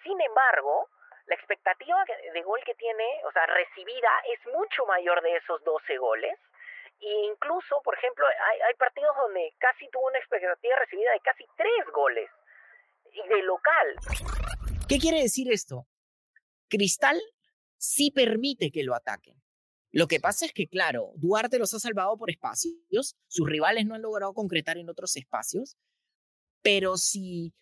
Sin 0.03 0.19
embargo, 0.19 0.89
la 1.27 1.35
expectativa 1.35 2.03
de 2.33 2.43
gol 2.43 2.61
que 2.65 2.75
tiene, 2.75 3.05
o 3.29 3.33
sea, 3.33 3.45
recibida, 3.45 4.09
es 4.33 4.41
mucho 4.55 4.87
mayor 4.87 5.21
de 5.21 5.37
esos 5.37 5.63
12 5.63 5.99
goles. 5.99 6.39
E 7.01 7.13
incluso, 7.33 7.83
por 7.85 7.99
ejemplo, 7.99 8.25
hay, 8.27 8.61
hay 8.63 8.75
partidos 8.75 9.15
donde 9.15 9.53
casi 9.59 9.89
tuvo 9.91 10.07
una 10.07 10.19
expectativa 10.19 10.77
recibida 10.77 11.13
de 11.13 11.21
casi 11.21 11.45
3 11.55 11.69
goles. 11.93 12.31
Y 13.13 13.29
de 13.29 13.43
local. 13.43 13.97
¿Qué 14.89 14.99
quiere 14.99 15.21
decir 15.21 15.53
esto? 15.53 15.85
Cristal 16.71 17.21
sí 17.77 18.11
permite 18.11 18.71
que 18.71 18.85
lo 18.85 18.95
ataquen. 18.95 19.35
Lo 19.93 20.07
que 20.07 20.21
pasa 20.21 20.47
es 20.47 20.53
que, 20.53 20.69
claro, 20.69 21.13
Duarte 21.17 21.59
los 21.59 21.75
ha 21.75 21.81
salvado 21.81 22.17
por 22.17 22.31
espacios, 22.31 23.17
sus 23.27 23.49
rivales 23.49 23.87
no 23.87 23.95
han 23.95 24.03
logrado 24.03 24.33
concretar 24.35 24.79
en 24.79 24.89
otros 24.89 25.17
espacios, 25.17 25.77
pero 26.63 26.97
si 26.97 27.53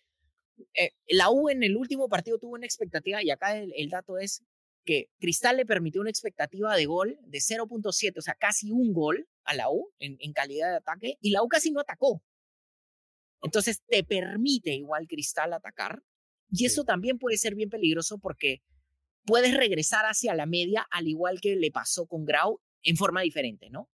eh, 0.75 0.91
la 1.07 1.31
U 1.31 1.49
en 1.49 1.63
el 1.63 1.75
último 1.75 2.07
partido 2.07 2.37
tuvo 2.37 2.53
una 2.53 2.65
expectativa, 2.65 3.23
y 3.23 3.31
acá 3.31 3.57
el, 3.57 3.89
dato 3.89 4.19
es 4.19 4.43
que 4.85 5.09
Cristal 5.19 5.57
le 5.57 5.65
permitió 5.65 6.01
una 6.01 6.11
expectativa 6.11 6.75
de 6.75 6.85
gol 6.85 7.17
de 7.23 7.39
0.7, 7.39 8.17
o 8.17 8.21
sea, 8.21 8.35
casi 8.35 8.71
un 8.71 8.93
gol 8.93 9.27
a 9.43 9.55
la 9.55 9.71
U 9.71 9.91
en, 9.99 10.17
en 10.19 10.33
calidad 10.33 10.69
de 10.69 10.77
ataque, 10.77 11.17
y 11.21 11.31
la 11.31 11.41
U 11.41 11.47
casi 11.47 11.71
no 11.71 11.79
atacó. 11.79 12.21
Entonces 13.41 13.81
te 13.87 14.03
permite 14.03 14.71
igual 14.73 15.07
Cristal 15.07 15.53
atacar, 15.53 16.03
y 16.51 16.65
eso 16.65 16.83
también 16.83 17.17
puede 17.17 17.37
ser 17.37 17.55
bien 17.55 17.69
peligroso 17.69 18.19
porque 18.19 18.61
puedes 19.25 19.55
regresar 19.55 20.05
hacia 20.05 20.33
la 20.33 20.45
media, 20.45 20.87
al 20.91 21.07
igual 21.07 21.39
que 21.41 21.55
le 21.55 21.71
pasó 21.71 22.07
con 22.07 22.25
Grau, 22.25 22.61
en 22.83 22.97
forma 22.97 23.21
diferente, 23.21 23.69
¿no? 23.69 23.89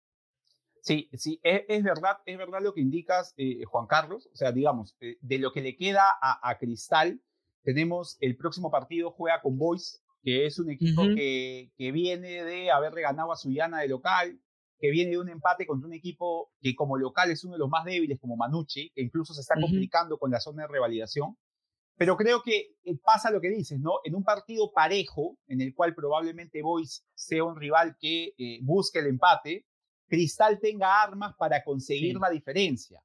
Sí, 0.82 1.10
sí, 1.14 1.40
es, 1.44 1.82
verdad, 1.82 2.18
es 2.26 2.38
verdad 2.38 2.60
lo 2.62 2.74
que 2.74 2.82
indicas, 2.82 3.34
eh, 3.38 3.64
Juan 3.64 3.88
Carlos. 3.88 4.28
O 4.34 4.36
sea, 4.36 4.52
digamos, 4.52 4.98
eh, 5.00 5.18
de 5.22 5.40
lo 5.40 5.54
que 5.54 5.62
le 5.62 5.78
queda 5.78 6.18
a, 6.22 6.58
Cristal, 6.60 7.22
tenemos 7.64 8.18
el 8.20 8.36
próximo 8.36 8.70
partido, 8.70 9.12
juega 9.12 9.42
con 9.42 9.58
Boys, 9.58 10.04
que 10.22 10.46
es 10.46 10.60
un 10.60 10.70
equipo 10.70 11.04
que, 11.16 11.72
que 11.78 11.92
viene 11.94 12.44
de 12.44 12.70
haber 12.70 12.94
ganado 12.96 13.32
a 13.32 13.38
Suyana 13.38 13.80
de 13.80 13.88
local, 13.88 14.42
que 14.84 14.92
viene 14.92 15.12
de 15.12 15.20
un 15.20 15.30
empate 15.30 15.66
contra 15.66 15.88
un 15.88 15.94
equipo 15.94 16.52
que 16.60 16.76
como 16.76 16.98
local 16.98 17.32
es 17.32 17.46
uno 17.46 17.54
de 17.54 17.60
los 17.60 17.70
más 17.70 17.86
débiles, 17.86 18.20
como 18.20 18.36
Manucci, 18.36 18.92
que 18.94 19.02
incluso 19.02 19.34
se 19.34 19.40
está 19.40 19.56
complicando 19.56 20.18
con 20.18 20.30
la 20.30 20.42
zona 20.42 20.64
de 20.64 20.68
revalidación. 20.68 21.38
Pero 21.96 22.18
creo 22.18 22.42
que 22.42 22.76
eh, 22.84 22.98
pasa 23.04 23.32
lo 23.32 23.40
que 23.40 23.50
dices, 23.50 23.80
¿no? 23.80 24.00
En 24.04 24.16
un 24.16 24.24
partido 24.24 24.72
parejo, 24.72 25.38
en 25.48 25.62
el 25.62 25.74
cual 25.74 25.94
probablemente 25.94 26.62
Boys 26.62 27.06
sea 27.14 27.44
un 27.44 27.56
rival 27.56 27.96
que 28.00 28.34
eh, 28.38 28.60
busque 28.62 29.00
el 29.00 29.08
empate, 29.08 29.66
Cristal 30.08 30.60
tenga 30.60 31.02
armas 31.02 31.34
para 31.38 31.64
conseguir 31.64 32.18
la 32.18 32.30
diferencia. 32.30 33.02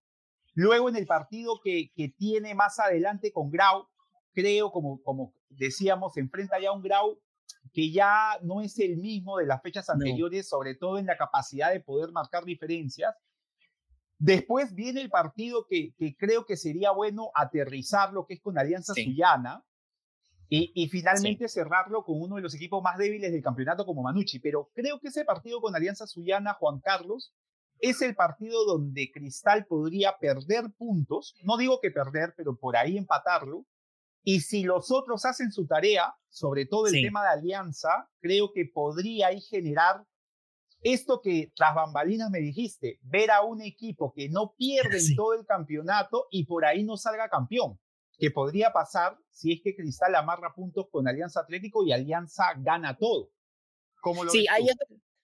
Luego 0.55 0.89
en 0.89 0.97
el 0.97 1.07
partido 1.07 1.61
que, 1.63 1.91
que 1.95 2.09
tiene 2.09 2.55
más 2.55 2.79
adelante 2.81 3.33
con 3.33 3.51
Grau, 3.51 3.87
creo, 4.33 4.71
como, 4.71 5.01
como 5.03 5.33
decíamos, 5.49 6.15
se 6.15 6.21
enfrenta 6.21 6.61
ya 6.61 6.71
a 6.71 6.73
un 6.73 6.83
Grau 6.83 7.19
que 7.73 7.91
ya 7.91 8.39
no 8.43 8.61
es 8.61 8.79
el 8.79 8.97
mismo 8.97 9.39
de 9.39 9.47
las 9.47 9.63
fechas 9.63 9.89
anteriores, 9.91 10.49
sobre 10.49 10.75
todo 10.75 10.99
en 10.99 11.07
la 11.07 11.17
capacidad 11.17 11.73
de 11.73 11.81
poder 11.81 12.13
marcar 12.13 12.45
diferencias. 12.45 13.15
Después 14.19 14.75
viene 14.75 15.01
el 15.01 15.11
partido 15.11 15.67
que, 15.69 15.95
que 15.97 16.17
creo 16.17 16.45
que 16.45 16.57
sería 16.57 16.91
bueno 16.91 17.31
aterrizarlo, 17.35 18.27
que 18.27 18.35
es 18.35 18.41
con 18.41 18.59
Alianza 18.59 18.93
Suyana, 18.95 19.65
y, 20.49 20.73
y 20.75 20.89
finalmente 20.89 21.47
cerrarlo 21.49 22.05
con 22.05 22.21
uno 22.21 22.37
de 22.37 22.43
los 22.43 22.55
equipos 22.55 22.83
más 22.83 22.99
débiles 22.99 23.31
del 23.31 23.43
campeonato 23.43 23.85
como 23.85 24.03
Manucci. 24.03 24.41
Pero 24.41 24.71
creo 24.75 24.99
que 24.99 25.09
ese 25.09 25.25
partido 25.25 25.61
con 25.61 25.77
Alianza 25.77 26.07
Suyana, 26.07 26.55
Juan 26.55 26.81
Carlos, 26.81 27.33
es 27.81 28.03
el 28.03 28.17
partido 28.17 28.65
donde 28.65 29.11
Cristal 29.13 29.67
podría 29.67 30.19
perder 30.19 30.73
puntos. 30.77 31.37
No 31.45 31.57
digo 31.57 31.79
que 31.81 31.91
perder, 31.91 32.35
pero 32.37 32.57
por 32.57 32.77
ahí 32.77 32.97
empatarlo. 32.97 33.67
Y 34.25 34.41
si 34.41 34.65
los 34.65 34.91
otros 34.91 35.25
hacen 35.25 35.53
su 35.53 35.67
tarea, 35.67 36.15
sobre 36.29 36.67
todo 36.67 36.87
el 36.87 36.93
tema 36.93 37.23
de 37.23 37.29
alianza, 37.29 38.11
creo 38.21 38.51
que 38.53 38.65
podría 38.67 39.29
ahí 39.29 39.41
generar 39.41 40.05
esto 40.83 41.21
que 41.21 41.53
tras 41.55 41.75
bambalinas 41.75 42.31
me 42.31 42.39
dijiste, 42.39 42.99
ver 43.03 43.31
a 43.31 43.43
un 43.43 43.63
equipo 43.63 44.13
que 44.13 44.29
no 44.29 44.55
pierde 44.57 44.99
en 44.99 45.17
todo 45.17 45.35
el 45.35 45.45
campeonato 45.47 46.27
y 46.31 46.45
por 46.45 46.65
ahí 46.65 46.85
no 46.85 46.97
salga 46.97 47.29
campeón, 47.29 47.79
que 48.19 48.31
podría 48.31 48.73
pasar 48.73 49.19
si 49.31 49.53
es 49.53 49.61
que 49.63 49.75
Cristal 49.75 50.15
amarra 50.15 50.55
puntos 50.55 50.87
con 50.91 51.09
Alianza 51.09 51.41
Atlético 51.41 51.85
y 51.85 51.93
Alianza 51.93 52.55
gana 52.59 52.97
todo. 52.97 53.31
¿Cómo 54.01 54.25
lo 54.25 54.31
sí, 54.31 54.47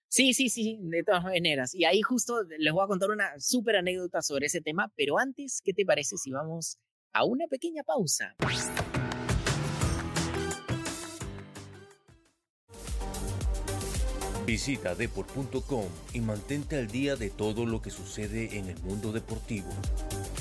sí, 0.08 0.34
sí, 0.34 0.48
sí, 0.48 0.78
de 0.82 1.02
todas 1.02 1.24
maneras. 1.24 1.74
Y 1.74 1.84
ahí 1.84 2.02
justo 2.02 2.42
les 2.58 2.72
voy 2.72 2.84
a 2.84 2.88
contar 2.88 3.10
una 3.10 3.38
súper 3.38 3.76
anécdota 3.76 4.22
sobre 4.22 4.46
ese 4.46 4.60
tema, 4.60 4.92
pero 4.96 5.18
antes, 5.18 5.60
¿qué 5.64 5.72
te 5.72 5.84
parece 5.84 6.16
si 6.16 6.30
vamos 6.30 6.78
a 7.12 7.24
una 7.24 7.46
pequeña 7.46 7.82
pausa? 7.82 8.34
Visita 14.46 14.94
deport.com 14.94 15.86
y 16.12 16.20
mantente 16.20 16.76
al 16.76 16.88
día 16.88 17.16
de 17.16 17.30
todo 17.30 17.64
lo 17.64 17.80
que 17.80 17.88
sucede 17.88 18.58
en 18.58 18.68
el 18.68 18.78
mundo 18.82 19.10
deportivo. 19.10 19.70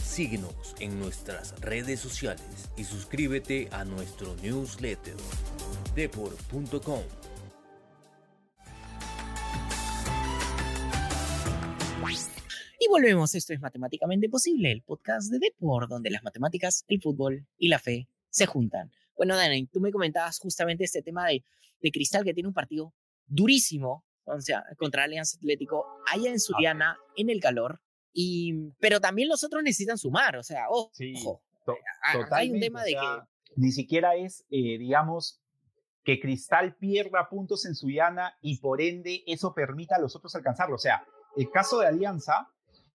Síguenos 0.04 0.76
en 0.82 1.00
nuestras 1.00 1.58
redes 1.62 2.02
sociales 2.02 2.70
y 2.76 2.84
suscríbete 2.84 3.70
a 3.72 3.86
nuestro 3.86 4.36
newsletter 4.44 5.16
deport.com. 5.96 7.02
Y 12.80 12.88
volvemos, 12.90 13.34
esto 13.34 13.54
es 13.54 13.62
Matemáticamente 13.62 14.28
Posible, 14.28 14.70
el 14.70 14.82
podcast 14.82 15.32
de 15.32 15.40
Deport, 15.40 15.90
donde 15.90 16.10
las 16.10 16.22
matemáticas, 16.22 16.84
el 16.90 17.02
fútbol 17.02 17.48
y 17.58 17.70
la 17.70 17.80
fe 17.80 18.10
se 18.30 18.46
juntan. 18.46 18.92
Bueno, 19.16 19.38
Dani, 19.38 19.68
tú 19.68 19.80
me 19.80 19.94
comentabas 19.94 20.40
justamente 20.40 20.84
este 20.84 21.02
tema 21.02 21.26
de, 21.28 21.46
de 21.82 21.92
Cristal 21.92 22.26
que 22.26 22.34
tiene 22.34 22.50
un 22.50 22.54
partido 22.54 22.94
durísimo 23.34 24.04
o 24.26 24.40
sea, 24.42 24.64
contra 24.78 25.04
Alianza 25.04 25.38
Atlético 25.38 25.86
allá 26.12 26.30
en 26.30 26.40
Suriana, 26.40 26.98
en 27.16 27.30
el 27.30 27.40
calor. 27.40 27.82
Y, 28.14 28.72
pero 28.80 29.00
también 29.00 29.28
los 29.28 29.44
otros 29.44 29.64
necesitan 29.64 29.98
sumar, 29.98 30.38
o 30.38 30.44
sea, 30.44 30.70
ojo, 30.70 30.92
sí, 30.94 31.16
hay 32.32 32.52
un 32.52 32.60
tema 32.60 32.84
de 32.84 32.92
que... 32.92 33.22
Ni 33.56 33.72
siquiera 33.72 34.16
es, 34.16 34.46
eh, 34.50 34.78
digamos, 34.78 35.42
que 36.04 36.20
Cristal 36.20 36.76
pierda 36.76 37.30
puntos 37.30 37.66
en 37.66 37.76
Suyana 37.76 38.36
y 38.42 38.60
por 38.60 38.82
ende 38.82 39.24
eso 39.28 39.54
permita 39.54 39.96
a 39.96 40.00
los 40.00 40.16
otros 40.16 40.36
alcanzarlo. 40.36 40.76
O 40.76 40.80
sea, 40.80 41.06
el 41.36 41.50
caso 41.52 41.80
de 41.80 41.88
Alianza 41.88 42.48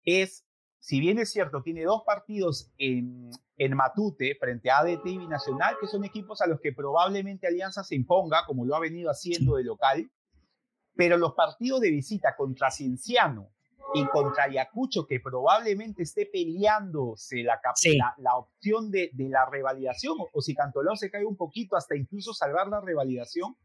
es, 0.05 0.45
si 0.81 1.01
bien 1.01 1.19
es 1.19 1.31
cierto, 1.31 1.63
tiene 1.63 1.85
dos 1.85 2.03
partidos 2.05 2.73
en, 2.77 3.31
en 3.57 3.77
Matute 3.77 4.37
frente 4.39 4.71
a 4.71 4.79
ADT 4.79 5.07
y 5.07 5.19
Binacional, 5.19 5.77
que 5.81 5.87
son 5.87 6.05
equipos 6.05 6.41
a 6.41 6.47
los 6.47 6.61
que 6.61 6.73
probablemente 6.73 7.47
Alianza 7.47 7.85
se 7.85 7.95
imponga, 7.95 8.45
como 8.47 8.65
lo 8.65 8.75
ha 8.75 8.81
venido 8.81 9.11
haciendo 9.11 9.57
de 9.57 9.65
local, 9.65 10.11
pero 10.99 11.17
los 11.17 11.35
partidos 11.35 11.81
de 11.81 11.93
visita 11.93 12.35
contra 12.35 12.73
Cienciano 12.73 13.53
y 13.95 14.05
contra 14.07 14.45
Ayacucho, 14.45 15.07
que 15.07 15.21
probablemente 15.21 16.03
esté 16.03 16.27
peleándose 16.27 17.45
la, 17.45 17.61
la, 18.17 18.35
opción 18.35 18.91
de, 18.91 19.09
de, 19.13 19.29
la 19.29 19.47
revalidación, 19.47 20.17
o, 20.33 20.43
si 20.43 20.57
Cantolao 20.57 20.97
se 20.97 21.09
cae 21.09 21.25
un 21.25 21.37
poquito 21.37 21.77
hasta 21.77 21.95
incluso 21.95 22.35
salvar 22.35 22.67
la 22.67 22.81
revalidación, 22.81 23.57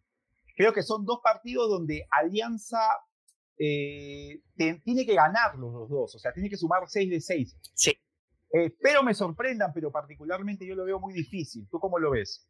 creo 0.55 0.73
que 0.73 0.83
son 0.83 1.05
dos 1.05 1.21
partidos 1.23 1.71
donde 1.71 2.05
Alianza 2.11 2.99
eh, 3.57 4.43
tiene 4.55 5.03
que 5.03 5.15
ganar 5.15 5.55
los 5.55 5.89
dos, 5.89 6.13
o 6.13 6.19
sea, 6.19 6.33
tiene 6.33 6.51
que 6.51 6.57
sumar 6.57 6.83
6 6.87 7.09
de 7.09 7.19
6. 7.19 7.57
Sí. 7.73 7.97
Eh, 8.53 8.75
pero 8.79 9.01
me 9.01 9.15
sorprendan, 9.15 9.73
pero 9.73 9.91
particularmente 9.91 10.67
yo 10.67 10.75
lo 10.75 10.85
veo 10.85 10.99
muy 10.99 11.15
difícil. 11.15 11.67
¿Tú 11.67 11.79
cómo 11.79 11.97
lo 11.97 12.11
ves? 12.11 12.47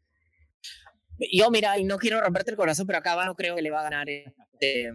Yo, 1.32 1.52
mira, 1.52 1.78
y 1.78 1.84
no 1.84 1.98
quiero 1.98 2.22
romperte 2.22 2.52
el 2.52 2.58
corazón, 2.58 2.88
pero 2.88 3.00
acá 3.00 3.26
no 3.26 3.36
creo 3.36 3.56
que 3.56 3.62
le 3.62 3.72
va 3.72 3.82
a 3.82 3.84
ganar 3.84 4.10
este, 4.10 4.92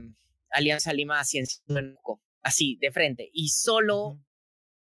Alianza 0.50 0.92
Lima 0.92 1.20
a 1.20 1.24
así, 2.42 2.76
de 2.80 2.90
frente. 2.90 3.30
Y 3.32 3.48
solo 3.48 4.18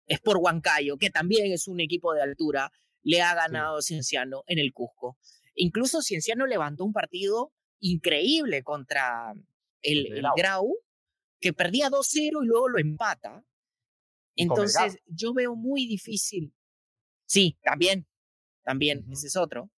es 0.05 0.19
por 0.19 0.37
Huancayo, 0.37 0.97
que 0.97 1.09
también 1.09 1.51
es 1.51 1.67
un 1.67 1.79
equipo 1.79 2.13
de 2.13 2.21
altura, 2.21 2.71
le 3.03 3.21
ha 3.21 3.35
ganado 3.35 3.81
Cienciano 3.81 4.43
en 4.47 4.59
el 4.59 4.73
Cusco. 4.73 5.17
Incluso 5.55 6.01
Cienciano 6.01 6.45
levantó 6.45 6.85
un 6.85 6.93
partido 6.93 7.53
increíble 7.79 8.63
contra 8.63 9.33
el, 9.81 10.17
el 10.17 10.25
Grau, 10.35 10.77
que 11.39 11.53
perdía 11.53 11.89
2-0 11.89 12.43
y 12.43 12.47
luego 12.47 12.69
lo 12.69 12.79
empata. 12.79 13.43
Entonces, 14.35 14.97
yo 15.05 15.33
veo 15.33 15.55
muy 15.55 15.87
difícil. 15.87 16.53
Sí, 17.25 17.57
también, 17.61 18.07
también, 18.63 19.05
ese 19.11 19.27
es 19.27 19.35
otro. 19.35 19.71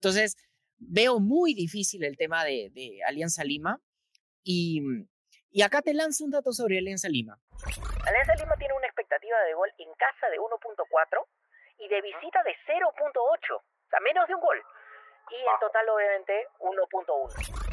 Entonces, 0.00 0.36
veo 0.78 1.20
muy 1.20 1.54
difícil 1.54 2.04
el 2.04 2.16
tema 2.16 2.44
de, 2.44 2.70
de 2.72 3.00
Alianza 3.06 3.44
Lima. 3.44 3.80
Y, 4.42 4.80
y, 5.50 5.62
acá 5.62 5.82
te 5.82 5.94
lanzo 5.94 6.24
un 6.24 6.30
dato 6.30 6.52
sobre 6.52 6.78
Alianza 6.78 7.08
Lima. 7.08 7.38
Alianza 8.06 8.34
Lima 8.36 8.56
tiene 8.56 8.74
una 8.74 8.86
expectativa 8.86 9.36
de 9.42 9.54
gol 9.54 9.70
en 9.78 9.92
casa 9.94 10.28
de 10.30 10.38
1.4 10.38 11.26
y 11.78 11.88
de 11.88 12.00
visita 12.00 12.42
de 12.44 12.52
0.8, 12.66 13.56
o 13.56 13.62
sea, 13.90 14.00
menos 14.00 14.26
de 14.28 14.34
un 14.34 14.40
gol. 14.40 14.62
Y 15.30 15.34
en 15.34 15.58
total, 15.60 15.88
obviamente, 15.88 16.46
1.1. 16.60 17.66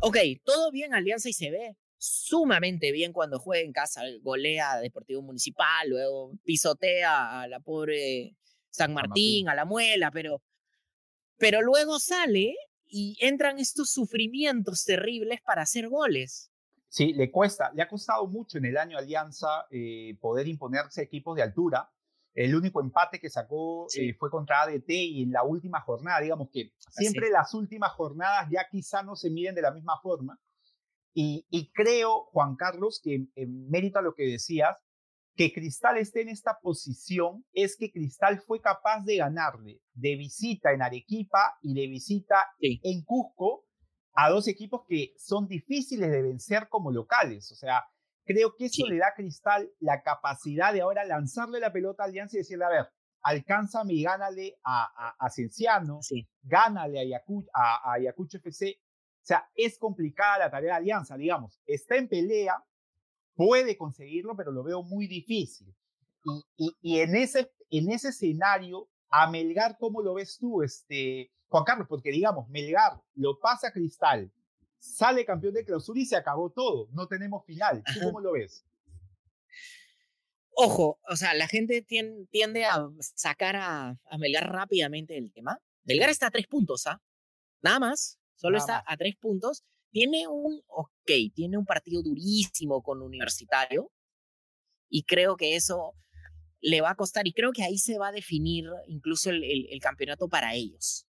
Ok, 0.00 0.16
todo 0.44 0.70
bien 0.70 0.94
Alianza 0.94 1.28
y 1.28 1.32
se 1.32 1.50
ve 1.50 1.76
sumamente 1.96 2.92
bien 2.92 3.12
cuando 3.12 3.38
juega 3.38 3.64
en 3.64 3.72
casa, 3.72 4.02
golea 4.20 4.72
a 4.72 4.80
Deportivo 4.80 5.22
Municipal, 5.22 5.88
luego 5.88 6.32
pisotea 6.44 7.40
a 7.40 7.48
la 7.48 7.60
pobre 7.60 8.36
San 8.70 8.92
Martín, 8.92 9.48
a 9.48 9.54
la 9.54 9.64
Muela, 9.64 10.10
pero 10.10 10.42
pero 11.38 11.62
luego 11.62 11.98
sale 11.98 12.54
y 12.86 13.16
entran 13.20 13.58
estos 13.58 13.90
sufrimientos 13.90 14.84
terribles 14.84 15.40
para 15.44 15.62
hacer 15.62 15.88
goles. 15.88 16.50
Sí, 16.88 17.12
le 17.12 17.30
cuesta, 17.30 17.72
le 17.74 17.82
ha 17.82 17.88
costado 17.88 18.26
mucho 18.28 18.58
en 18.58 18.66
el 18.66 18.76
año 18.76 18.96
Alianza 18.96 19.66
eh, 19.70 20.16
poder 20.20 20.46
imponerse 20.46 21.02
equipos 21.02 21.34
de 21.34 21.42
altura. 21.42 21.90
El 22.32 22.54
único 22.54 22.80
empate 22.80 23.18
que 23.18 23.30
sacó 23.30 23.86
eh, 23.96 24.14
fue 24.14 24.30
contra 24.30 24.62
ADT 24.62 24.90
y 24.90 25.22
en 25.24 25.32
la 25.32 25.42
última 25.42 25.80
jornada, 25.80 26.20
digamos 26.20 26.50
que 26.52 26.72
siempre 26.90 27.30
las 27.30 27.52
últimas 27.54 27.92
jornadas 27.92 28.48
ya 28.50 28.68
quizá 28.70 29.02
no 29.02 29.16
se 29.16 29.30
miden 29.30 29.56
de 29.56 29.62
la 29.62 29.72
misma 29.72 30.00
forma. 30.00 30.38
Y, 31.12 31.46
y 31.50 31.72
creo, 31.72 32.26
Juan 32.26 32.54
Carlos, 32.56 33.00
que 33.02 33.26
en 33.34 33.70
mérito 33.70 33.98
a 33.98 34.02
lo 34.02 34.14
que 34.14 34.24
decías, 34.24 34.76
que 35.36 35.52
Cristal 35.52 35.98
esté 35.98 36.22
en 36.22 36.28
esta 36.28 36.58
posición 36.60 37.44
es 37.52 37.76
que 37.76 37.90
Cristal 37.90 38.40
fue 38.40 38.60
capaz 38.60 39.04
de 39.04 39.16
ganarle 39.16 39.80
de 39.92 40.16
visita 40.16 40.72
en 40.72 40.82
Arequipa 40.82 41.58
y 41.60 41.74
de 41.74 41.88
visita 41.88 42.46
en 42.60 43.02
Cusco 43.04 43.66
a 44.14 44.30
dos 44.30 44.46
equipos 44.46 44.82
que 44.88 45.12
son 45.16 45.48
difíciles 45.48 46.10
de 46.10 46.22
vencer 46.22 46.68
como 46.68 46.92
locales. 46.92 47.50
O 47.50 47.56
sea, 47.56 47.84
creo 48.24 48.54
que 48.56 48.66
eso 48.66 48.86
le 48.86 48.98
da 48.98 49.08
a 49.08 49.14
Cristal 49.14 49.70
la 49.80 50.02
capacidad 50.02 50.72
de 50.72 50.82
ahora 50.82 51.04
lanzarle 51.04 51.58
la 51.58 51.72
pelota 51.72 52.04
a 52.04 52.06
Alianza 52.06 52.36
y 52.36 52.38
decirle, 52.38 52.64
a 52.64 52.68
ver, 52.68 52.86
alcánzame 53.22 53.94
y 53.94 54.02
gánale 54.02 54.58
a, 54.62 55.16
a, 55.18 55.30
Cienciano, 55.30 56.00
gánale 56.42 56.98
a, 56.98 57.02
Ayacucho, 57.02 57.50
a 57.52 57.92
Ayacucho 57.94 58.38
FC. 58.38 58.78
O 58.78 59.26
sea, 59.26 59.50
es 59.54 59.78
complicada 59.78 60.38
la 60.38 60.50
tarea 60.50 60.74
de 60.74 60.76
Alianza, 60.76 61.16
digamos. 61.16 61.60
Está 61.66 61.96
en 61.96 62.08
pelea, 62.08 62.62
puede 63.34 63.76
conseguirlo, 63.76 64.36
pero 64.36 64.52
lo 64.52 64.62
veo 64.62 64.82
muy 64.82 65.06
difícil. 65.06 65.74
Y, 66.56 66.76
y, 66.80 67.00
en, 67.00 67.14
ese, 67.16 67.50
en 67.70 67.90
ese 67.90 68.08
escenario, 68.08 68.88
a 69.10 69.30
Melgar, 69.30 69.76
¿cómo 69.78 70.00
lo 70.00 70.14
ves 70.14 70.38
tú, 70.38 70.62
este, 70.62 71.30
Juan 71.48 71.64
Carlos? 71.64 71.86
Porque 71.88 72.10
digamos, 72.10 72.48
Melgar 72.48 73.00
lo 73.14 73.38
pasa 73.38 73.68
a 73.68 73.72
Cristal, 73.72 74.32
sale 74.78 75.24
campeón 75.24 75.54
de 75.54 75.64
clausura 75.64 76.00
y 76.00 76.06
se 76.06 76.16
acabó 76.16 76.50
todo. 76.50 76.88
No 76.92 77.06
tenemos 77.06 77.44
final. 77.44 77.82
¿Tú 77.92 78.00
cómo 78.04 78.20
lo 78.20 78.32
ves? 78.32 78.64
Ojo, 80.56 81.00
o 81.08 81.16
sea, 81.16 81.34
la 81.34 81.48
gente 81.48 81.82
tiende, 81.82 82.64
a 82.64 82.88
sacar 83.00 83.56
a, 83.56 83.98
Melgar 84.18 84.50
rápidamente 84.52 85.14
del 85.14 85.32
tema. 85.32 85.60
Melgar 85.84 86.10
está 86.10 86.28
a 86.28 86.30
tres 86.30 86.46
puntos, 86.46 86.86
¿ah? 86.86 87.02
Nada 87.60 87.80
más, 87.80 88.18
solo 88.36 88.58
está 88.58 88.84
a 88.86 88.96
tres 88.96 89.16
puntos. 89.16 89.64
Tiene 89.94 90.26
un, 90.26 90.60
ok, 90.66 91.08
tiene 91.36 91.56
un 91.56 91.64
partido 91.64 92.02
durísimo 92.02 92.82
con 92.82 93.00
Universitario 93.00 93.92
y 94.88 95.04
creo 95.04 95.36
que 95.36 95.54
eso 95.54 95.92
le 96.60 96.80
va 96.80 96.90
a 96.90 96.96
costar 96.96 97.28
y 97.28 97.32
creo 97.32 97.52
que 97.52 97.62
ahí 97.62 97.78
se 97.78 97.96
va 97.96 98.08
a 98.08 98.12
definir 98.12 98.64
incluso 98.88 99.30
el, 99.30 99.78
campeonato 99.80 100.28
para 100.28 100.52
ellos. 100.54 101.06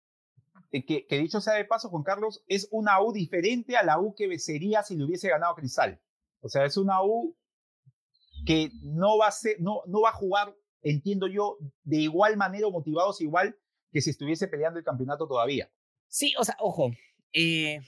Eh, 0.71 0.85
que, 0.85 1.07
que, 1.07 1.17
dicho 1.17 1.41
sea 1.41 1.55
de 1.55 1.64
paso, 1.64 1.88
Juan 1.88 2.03
Carlos, 2.03 2.45
es 2.47 2.69
una 2.73 3.03
U 3.03 3.14
diferente 3.14 3.79
a 3.79 3.83
la 3.83 3.99
U 3.99 4.14
que 4.14 4.38
sería 4.38 4.83
si 4.83 4.97
le 4.97 5.05
hubiese 5.05 5.31
ganado 5.31 5.55
Cristal. 5.55 5.99
O 6.41 6.50
sea, 6.50 6.67
es 6.67 6.76
una 6.76 7.03
U 7.03 7.35
que 8.45 8.69
no 8.83 9.17
va 9.17 9.29
a 9.29 9.33
ser, 9.33 9.57
no, 9.62 9.81
no 9.87 10.03
va 10.03 10.11
a 10.11 10.14
jugar, 10.14 10.55
entiendo 10.83 11.26
yo, 11.26 11.57
de 11.85 12.00
igual 12.00 12.37
manera 12.37 12.67
o 12.67 12.71
motivados 12.71 13.23
igual 13.23 13.57
que 13.93 14.03
si 14.03 14.11
estuviese 14.11 14.47
peleando 14.47 14.79
el 14.79 14.85
campeonato 14.85 15.26
todavía. 15.26 15.73
Sí, 16.07 16.35
o 16.38 16.45
sea, 16.45 16.57
ojo, 16.61 16.91
eh, 17.33 17.81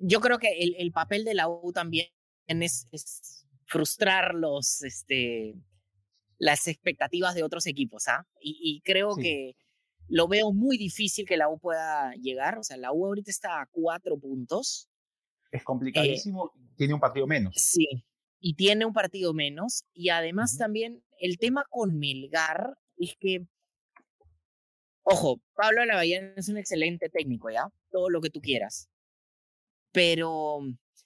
yo 0.00 0.20
creo 0.20 0.38
que 0.38 0.48
el, 0.60 0.74
el, 0.78 0.92
papel 0.92 1.24
de 1.24 1.34
la 1.34 1.48
U 1.48 1.72
también 1.72 2.06
es, 2.46 2.86
es, 2.92 3.46
frustrar 3.66 4.34
los, 4.34 4.82
este, 4.82 5.54
las 6.38 6.66
expectativas 6.68 7.34
de 7.34 7.42
otros 7.42 7.66
equipos, 7.66 8.08
¿ah? 8.08 8.26
Y, 8.40 8.80
creo 8.84 9.16
que 9.16 9.56
lo 10.08 10.26
veo 10.26 10.52
muy 10.52 10.78
difícil 10.78 11.26
que 11.26 11.36
la 11.36 11.48
U 11.48 11.58
pueda 11.58 12.12
llegar, 12.14 12.58
o 12.58 12.62
sea, 12.62 12.76
la 12.76 12.92
U 12.92 13.06
ahorita 13.06 13.30
está 13.30 13.60
a 13.60 13.68
cuatro 13.70 14.18
puntos. 14.18 14.88
Es 15.50 15.62
complicadísimo, 15.64 16.52
tiene 16.76 16.94
un 16.94 17.00
partido 17.00 17.26
menos. 17.26 17.54
Sí, 17.56 18.04
y 18.40 18.54
tiene 18.54 18.86
un 18.86 18.92
partido 18.92 19.34
menos. 19.34 19.84
Y 19.92 20.10
además 20.10 20.56
también 20.56 21.02
el 21.18 21.38
tema 21.38 21.64
con 21.68 21.98
Melgar 21.98 22.74
es 22.96 23.14
que, 23.18 23.46
ojo, 25.02 25.40
Pablo 25.54 25.84
Lavallén 25.84 26.34
es 26.36 26.48
un 26.48 26.56
excelente 26.56 27.08
técnico, 27.08 27.50
¿ya? 27.50 27.68
Todo 27.90 28.08
lo 28.10 28.20
que 28.20 28.30
tú 28.30 28.40
quieras. 28.40 28.88
Pero 29.92 30.60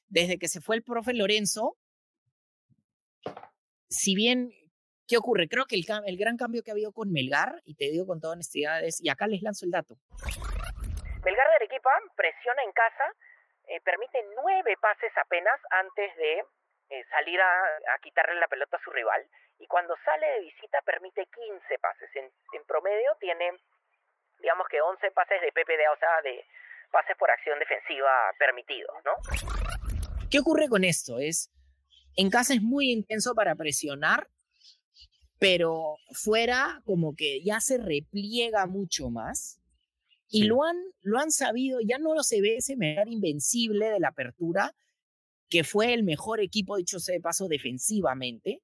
desde 0.09 0.39
que 0.39 0.49
se 0.49 0.61
fue 0.61 0.77
el 0.77 0.83
profe 0.83 1.15
Lorenzo, 1.15 1.77
si 3.89 4.15
bien, 4.15 4.51
¿qué 5.07 5.17
ocurre? 5.17 5.49
Creo 5.49 5.67
que 5.67 5.77
el, 5.77 5.85
el 6.07 6.17
gran 6.17 6.37
cambio 6.37 6.63
que 6.63 6.71
ha 6.71 6.75
habido 6.75 6.93
con 6.93 7.13
Melgar, 7.13 7.61
y 7.65 7.75
te 7.75 7.91
digo 7.91 8.07
con 8.07 8.21
toda 8.21 8.35
honestidad, 8.35 8.85
es, 8.85 9.03
y 9.03 9.11
acá 9.11 9.27
les 9.27 9.43
lanzo 9.43 9.65
el 9.65 9.71
dato. 9.71 9.97
Melgar 11.25 11.49
de 11.49 11.55
Arequipa 11.55 11.91
presiona 12.17 12.63
en 12.65 12.73
casa, 12.73 13.05
eh, 13.69 13.81
permite 13.81 14.19
nueve 14.37 14.77
pases 14.81 15.13
apenas 15.17 15.59
antes 15.71 16.17
de 16.17 16.45
eh, 16.91 17.05
salir 17.09 17.41
a, 17.41 17.99
quitarle 18.03 18.39
la 18.41 18.49
pelota 18.49 18.77
a 18.77 18.83
su 18.83 18.91
rival 18.91 19.25
y 19.59 19.67
cuando 19.67 19.97
sale 20.05 20.27
de 20.27 20.41
visita 20.41 20.81
permite 20.83 21.25
15 21.27 21.79
pases. 21.79 22.11
En, 22.17 22.65
promedio 22.67 23.15
tiene, 23.21 23.53
digamos 24.41 24.67
que 24.69 24.81
11 24.81 25.11
pases 25.13 25.41
de 25.41 25.53
PPD, 25.53 25.89
o 25.93 25.97
sea, 25.97 26.21
de 26.23 26.45
pases 26.93 27.17
por 27.19 27.31
acción 27.31 27.59
defensiva 27.59 28.11
permitidos, 28.39 28.95
¿no? 29.05 30.29
¿Qué 30.31 30.39
ocurre 30.39 30.69
con 30.69 30.85
esto? 30.85 31.19
Es, 31.19 31.51
en 32.17 32.31
casa 32.31 32.55
es 32.55 32.63
muy 32.63 32.91
intenso 32.91 33.35
para 33.35 33.55
presionar, 33.55 34.29
pero 35.39 35.97
fuera 36.13 36.81
como 36.85 37.15
que 37.17 37.43
ya 37.43 37.61
se 37.61 37.79
repliega 37.79 38.67
mucho 38.67 39.11
más. 39.11 39.59
Y 40.29 40.45
lo, 40.45 40.65
han, 40.65 40.77
lo 41.03 41.19
han 41.19 41.31
sabido, 41.31 41.81
ya 41.87 41.99
no 41.99 42.15
lo 42.15 42.23
se 42.23 42.41
ve 42.41 42.57
ese 42.57 42.77
mejor 42.77 43.09
invencible 43.09 43.91
de 43.91 44.01
la 44.01 44.09
apertura, 44.09 44.75
que 45.51 45.65
fue 45.65 45.93
el 45.93 46.05
mejor 46.05 46.41
equipo, 46.41 46.77
dicho 46.77 46.99
sea 46.99 47.15
de 47.15 47.21
paso, 47.21 47.49
defensivamente, 47.49 48.63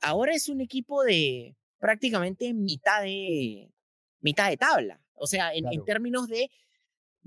ahora 0.00 0.32
es 0.32 0.48
un 0.48 0.60
equipo 0.60 1.04
de 1.04 1.56
prácticamente 1.78 2.52
mitad 2.52 3.02
de, 3.02 3.70
mitad 4.20 4.50
de 4.50 4.56
tabla. 4.56 5.00
O 5.14 5.26
sea, 5.26 5.52
en, 5.54 5.84
términos 5.84 6.28
de 6.28 6.50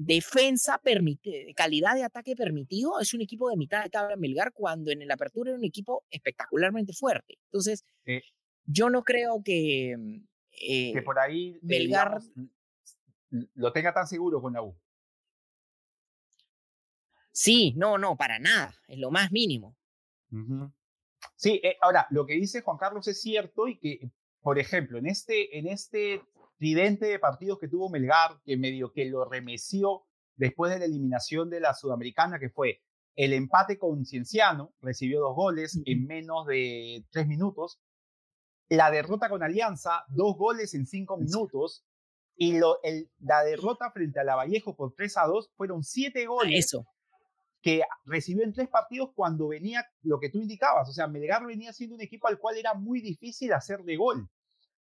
defensa, 0.02 0.80
permite, 0.82 1.54
calidad 1.56 1.96
de 1.96 2.04
ataque 2.04 2.36
permitido, 2.36 3.00
es 3.00 3.14
un 3.14 3.22
equipo 3.22 3.50
de 3.50 3.58
mitad 3.58 3.84
de 3.84 3.90
tabla 3.90 4.16
Melgar, 4.16 4.54
cuando 4.54 4.92
en 4.92 5.06
la 5.08 5.14
apertura 5.14 5.52
era 5.52 5.60
un 5.60 5.66
equipo 5.66 6.06
espectacularmente 6.10 6.94
fuerte. 6.94 7.38
Entonces, 7.46 7.84
eh 8.06 8.22
yo 8.72 8.90
no 8.90 9.04
creo 9.04 9.42
que, 9.44 10.22
que 10.52 10.90
eh, 10.90 11.02
por 11.02 11.20
ahí 11.20 11.56
eh, 11.56 11.60
Melgar 11.64 12.20
lo 13.30 13.74
tenga 13.74 13.94
tan 13.94 14.08
seguro 14.08 14.42
con 14.42 14.54
la 14.54 14.62
U. 14.62 14.76
Sí, 17.32 17.74
no, 17.78 17.98
no, 17.98 18.16
para 18.16 18.38
nada, 18.38 18.76
es 18.88 19.00
lo 19.00 19.12
más 19.12 19.32
mínimo. 19.32 19.76
Sí, 21.36 21.60
eh, 21.64 21.78
ahora, 21.82 22.06
lo 22.12 22.26
que 22.26 22.34
dice 22.34 22.62
Juan 22.62 22.78
Carlos 22.78 23.08
es 23.08 23.22
cierto 23.22 23.68
y 23.68 23.80
que, 23.80 24.12
por 24.42 24.60
ejemplo, 24.60 24.98
en 24.98 25.08
este, 25.08 25.58
en 25.58 25.68
este 25.68 26.22
tridente 26.60 27.08
de 27.08 27.18
partidos 27.18 27.58
que 27.58 27.68
tuvo 27.68 27.90
Melgar, 27.90 28.40
que 28.46 28.58
medio 28.58 28.92
que 28.92 29.06
lo 29.06 29.26
remeció 29.26 30.04
después 30.36 30.72
de 30.72 30.80
la 30.80 30.86
eliminación 30.86 31.50
de 31.50 31.62
la 31.62 31.74
Sudamericana, 31.74 32.38
que 32.38 32.50
fue 32.50 32.82
el 33.16 33.34
empate 33.34 33.80
con 33.80 34.06
Cienciano, 34.06 34.74
recibió 34.82 35.22
dos 35.22 35.36
goles 35.36 35.82
en 35.86 36.06
menos 36.06 36.46
de 36.46 37.04
tres 37.10 37.28
minutos, 37.28 37.80
la 38.70 38.92
derrota 38.92 39.30
con 39.30 39.42
Alianza, 39.42 40.04
dos 40.10 40.38
goles 40.38 40.74
en 40.76 40.86
cinco 40.86 41.18
minutos, 41.18 41.86
y 42.36 42.60
lo, 42.60 42.82
el, 42.84 43.10
la 43.20 43.44
derrota 43.44 43.92
frente 43.92 44.20
a 44.20 44.24
la 44.24 44.36
Vallejo 44.36 44.76
por 44.76 44.94
3 44.94 45.18
a 45.18 45.26
2 45.26 45.52
fueron 45.58 45.84
siete 45.84 46.26
goles. 46.26 46.66
Eso 46.66 46.86
que 47.62 47.82
recibió 48.06 48.44
en 48.44 48.54
tres 48.54 48.70
partidos 48.70 49.10
cuando 49.14 49.50
venía 49.50 49.86
lo 50.04 50.20
que 50.20 50.30
tú 50.30 50.40
indicabas. 50.40 50.88
O 50.90 50.94
sea, 50.94 51.08
Melgar 51.08 51.46
venía 51.46 51.74
siendo 51.74 51.96
un 51.96 52.02
equipo 52.02 52.28
al 52.28 52.40
cual 52.40 52.58
era 52.58 52.74
muy 52.74 53.02
difícil 53.02 53.52
hacer 53.54 53.84
de 53.84 53.98
gol. 53.98 54.30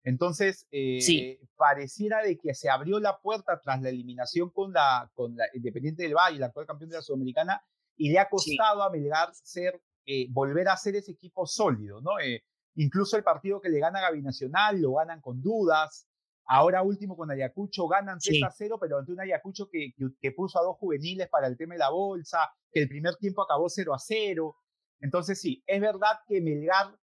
Entonces, 0.06 0.68
eh, 0.72 1.39
pareciera 1.58 2.22
de 2.22 2.38
que 2.38 2.54
se 2.54 2.70
abrió 2.70 3.00
la 3.00 3.18
puerta 3.18 3.60
tras 3.60 3.82
la 3.82 3.89
eliminación 3.89 4.52
con 4.52 4.72
la, 4.72 5.10
con 5.15 5.36
la 5.36 5.46
Independiente 5.52 6.04
del 6.04 6.13
Valle, 6.13 6.38
la 6.38 6.46
actual 6.46 6.68
campeón 6.68 6.91
de 6.91 6.98
la 6.98 7.02
Sudamericana, 7.02 7.65
y 7.98 8.12
le 8.12 8.20
ha 8.20 8.30
costado 8.30 8.84
a 8.84 8.91
Melgar 8.91 9.34
ser, 9.34 9.82
eh, 10.06 10.28
volver 10.30 10.70
a 10.70 10.78
ser 10.78 10.96
ese 10.96 11.13
equipo 11.13 11.48
sólido, 11.48 12.02
¿no? 12.02 12.20
Eh, 12.20 12.44
incluso 12.76 13.18
el 13.18 13.24
partido 13.24 13.60
que 13.60 13.70
le 13.70 13.80
gana 13.80 14.06
a 14.06 14.12
Nacional 14.12 14.80
lo 14.80 14.94
ganan 14.94 15.22
con 15.22 15.41
dudas. 15.41 16.08
Ahora 16.46 16.84
último 16.84 17.18
con 17.18 17.32
Ayacucho 17.32 17.88
ganan 17.88 18.20
3 18.20 18.44
a 18.44 18.52
0, 18.52 18.78
pero 18.80 19.00
ante 19.00 19.12
un 19.12 19.22
Ayacucho 19.22 19.68
que, 19.68 19.96
que, 20.22 20.32
puso 20.34 20.60
a 20.60 20.63
dos 20.63 20.78
juveniles 20.78 21.30
para 21.30 21.48
el 21.48 21.58
tema 21.58 21.74
de 21.74 21.80
la 21.80 21.89
bolsa, 21.89 22.52
que 22.72 22.82
el 22.82 22.88
primer 22.88 23.15
tiempo 23.15 23.41
acabó 23.41 23.70
0 23.70 23.91
a 23.91 23.98
0. 23.98 24.56
Entonces 25.00 25.41
sí, 25.41 25.63
es 25.65 25.82
verdad 25.82 26.20
que 26.28 26.41
Melgar 26.41 26.96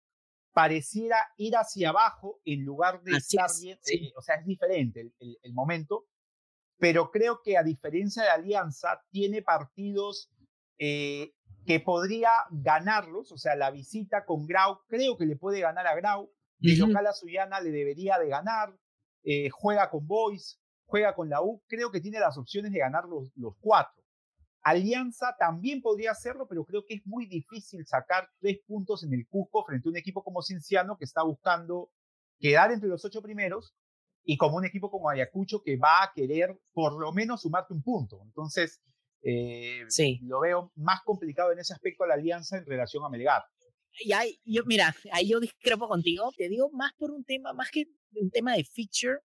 pareciera 0.53 1.17
ir 1.37 1.55
hacia 1.55 1.89
abajo 1.89 2.39
en 2.45 2.63
lugar 2.65 3.01
de 3.03 3.17
estar 3.17 3.49
bien, 3.61 3.79
eh, 3.91 4.11
o 4.17 4.21
sea, 4.21 4.35
es 4.35 4.45
diferente 4.45 5.01
el, 5.01 5.37
el, 5.43 5.53
momento, 5.53 6.05
pero 6.77 7.09
creo 7.09 7.41
que 7.43 7.57
a 7.57 7.63
diferencia 7.63 8.23
de 8.23 8.29
Alianza, 8.29 9.01
tiene 9.11 9.41
partidos 9.41 10.29
eh, 10.77 11.33
que 11.65 11.79
podría 11.79 12.31
ganarlos, 12.49 13.31
o 13.31 13.37
sea, 13.37 13.55
la 13.55 13.71
visita 13.71 14.25
con 14.25 14.45
Grau, 14.45 14.79
creo 14.87 15.17
que 15.17 15.25
le 15.25 15.35
puede 15.35 15.61
ganar 15.61 15.87
a 15.87 15.95
Grau, 15.95 16.31
de 16.59 16.75
local 16.75 17.07
a 17.07 17.13
Suyana 17.13 17.59
le 17.59 17.71
debería 17.71 18.19
de 18.19 18.27
ganar, 18.27 18.75
eh, 19.23 19.49
juega 19.49 19.89
con 19.89 20.05
Boys, 20.05 20.59
juega 20.85 21.15
con 21.15 21.29
la 21.29 21.41
U, 21.41 21.63
creo 21.67 21.91
que 21.91 22.01
tiene 22.01 22.19
las 22.19 22.37
opciones 22.37 22.71
de 22.71 22.79
ganar 22.79 23.05
los, 23.05 23.31
los 23.35 23.55
cuatro. 23.59 24.00
Alianza 24.63 25.35
también 25.39 25.81
podría 25.81 26.11
hacerlo, 26.11 26.47
pero 26.47 26.65
creo 26.65 26.85
que 26.85 26.95
es 26.95 27.01
muy 27.05 27.25
difícil 27.25 27.85
sacar 27.85 28.29
tres 28.39 28.59
puntos 28.65 29.03
en 29.03 29.13
el 29.13 29.27
Cusco 29.27 29.65
frente 29.65 29.87
a 29.87 29.91
un 29.91 29.97
equipo 29.97 30.23
como 30.23 30.41
Cienciano 30.41 30.97
que 30.97 31.05
está 31.05 31.23
buscando 31.23 31.91
quedar 32.39 32.71
entre 32.71 32.89
los 32.89 33.03
ocho 33.05 33.21
primeros 33.21 33.75
y 34.23 34.37
como 34.37 34.57
un 34.57 34.65
equipo 34.65 34.91
como 34.91 35.09
Ayacucho 35.09 35.63
que 35.63 35.77
va 35.77 36.03
a 36.03 36.11
querer 36.13 36.59
por 36.73 36.99
lo 36.99 37.11
menos 37.11 37.41
sumarte 37.41 37.73
un 37.73 37.81
punto. 37.81 38.21
Entonces, 38.23 38.81
eh, 39.23 39.85
lo 40.21 40.41
veo 40.41 40.71
más 40.75 41.01
complicado 41.03 41.51
en 41.51 41.59
ese 41.59 41.73
aspecto 41.73 42.03
a 42.03 42.07
la 42.07 42.15
Alianza 42.15 42.57
en 42.57 42.65
relación 42.65 43.03
a 43.03 43.09
Melgar. 43.09 43.43
Y 43.99 44.13
ahí, 44.13 44.39
yo, 44.45 44.63
mira, 44.65 44.95
ahí 45.11 45.29
yo 45.29 45.39
discrepo 45.39 45.87
contigo. 45.87 46.31
Te 46.37 46.49
digo 46.49 46.69
más 46.71 46.93
por 46.93 47.11
un 47.11 47.23
tema, 47.23 47.53
más 47.53 47.69
que 47.71 47.85
un 48.13 48.29
tema 48.29 48.53
de 48.53 48.63
feature, 48.63 49.19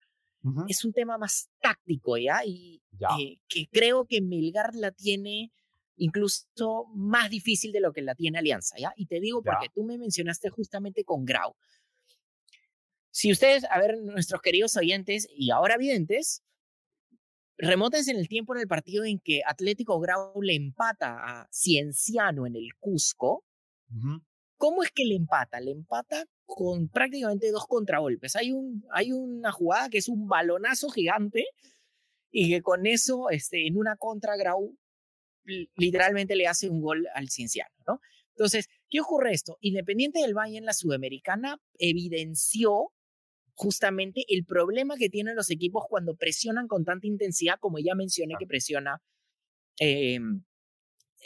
es 0.67 0.85
un 0.85 0.93
tema 0.93 1.17
más 1.17 1.49
táctico, 1.59 2.17
¿ya? 2.17 2.45
Y 2.45 2.81
eh, 3.19 3.39
que 3.47 3.67
creo 3.71 4.05
que 4.05 4.21
Melgar 4.21 4.75
la 4.75 4.91
tiene 4.91 5.51
incluso 5.97 6.85
más 6.93 7.29
difícil 7.29 7.71
de 7.71 7.79
lo 7.79 7.93
que 7.93 8.01
la 8.01 8.15
tiene 8.15 8.39
Alianza, 8.39 8.75
¿ya? 8.77 8.93
Y 8.95 9.07
te 9.07 9.19
digo 9.19 9.41
porque 9.41 9.69
tú 9.73 9.83
me 9.83 9.97
mencionaste 9.97 10.49
justamente 10.49 11.03
con 11.03 11.25
Grau. 11.25 11.55
Si 13.11 13.31
ustedes, 13.31 13.65
a 13.69 13.79
ver, 13.79 13.97
nuestros 14.01 14.41
queridos 14.41 14.75
oyentes 14.75 15.27
y 15.29 15.51
ahora 15.51 15.77
videntes, 15.77 16.43
remotes 17.57 18.07
en 18.07 18.17
el 18.17 18.27
tiempo 18.27 18.53
en 18.53 18.61
el 18.61 18.67
partido 18.67 19.05
en 19.05 19.19
que 19.19 19.41
Atlético 19.45 19.99
Grau 19.99 20.41
le 20.41 20.55
empata 20.55 21.15
a 21.23 21.47
Cienciano 21.51 22.45
en 22.45 22.55
el 22.55 22.75
Cusco, 22.79 23.45
¿Cómo 24.57 24.83
es 24.83 24.91
que 24.91 25.05
le 25.05 25.15
empata? 25.15 25.59
Le 25.59 25.71
empata 25.71 26.25
con 26.45 26.87
prácticamente 26.89 27.51
dos 27.51 27.65
contragolpes. 27.67 28.35
Hay, 28.35 28.51
un, 28.51 28.85
hay 28.91 29.11
una 29.11 29.51
jugada 29.51 29.89
que 29.89 29.97
es 29.97 30.07
un 30.07 30.27
balonazo 30.27 30.89
gigante 30.89 31.45
y 32.31 32.49
que 32.49 32.61
con 32.61 32.85
eso, 32.85 33.29
este, 33.29 33.67
en 33.67 33.77
una 33.77 33.95
contra 33.97 34.37
Grau, 34.37 34.77
literalmente 35.75 36.35
le 36.35 36.47
hace 36.47 36.69
un 36.69 36.81
gol 36.81 37.07
al 37.13 37.29
Cienciano, 37.29 37.75
¿no? 37.87 37.99
Entonces, 38.31 38.67
¿qué 38.89 38.99
ocurre 38.99 39.31
esto? 39.33 39.57
Independiente 39.61 40.19
del 40.19 40.33
Valle 40.33 40.57
en 40.57 40.65
la 40.65 40.73
Sudamericana 40.73 41.57
evidenció 41.77 42.91
justamente 43.53 44.25
el 44.27 44.43
problema 44.43 44.97
que 44.97 45.09
tienen 45.09 45.35
los 45.35 45.49
equipos 45.49 45.85
cuando 45.89 46.15
presionan 46.15 46.67
con 46.67 46.83
tanta 46.83 47.07
intensidad, 47.07 47.57
como 47.59 47.79
ya 47.79 47.95
mencioné 47.95 48.35
que 48.37 48.45
presiona 48.45 49.01
em, 49.79 50.43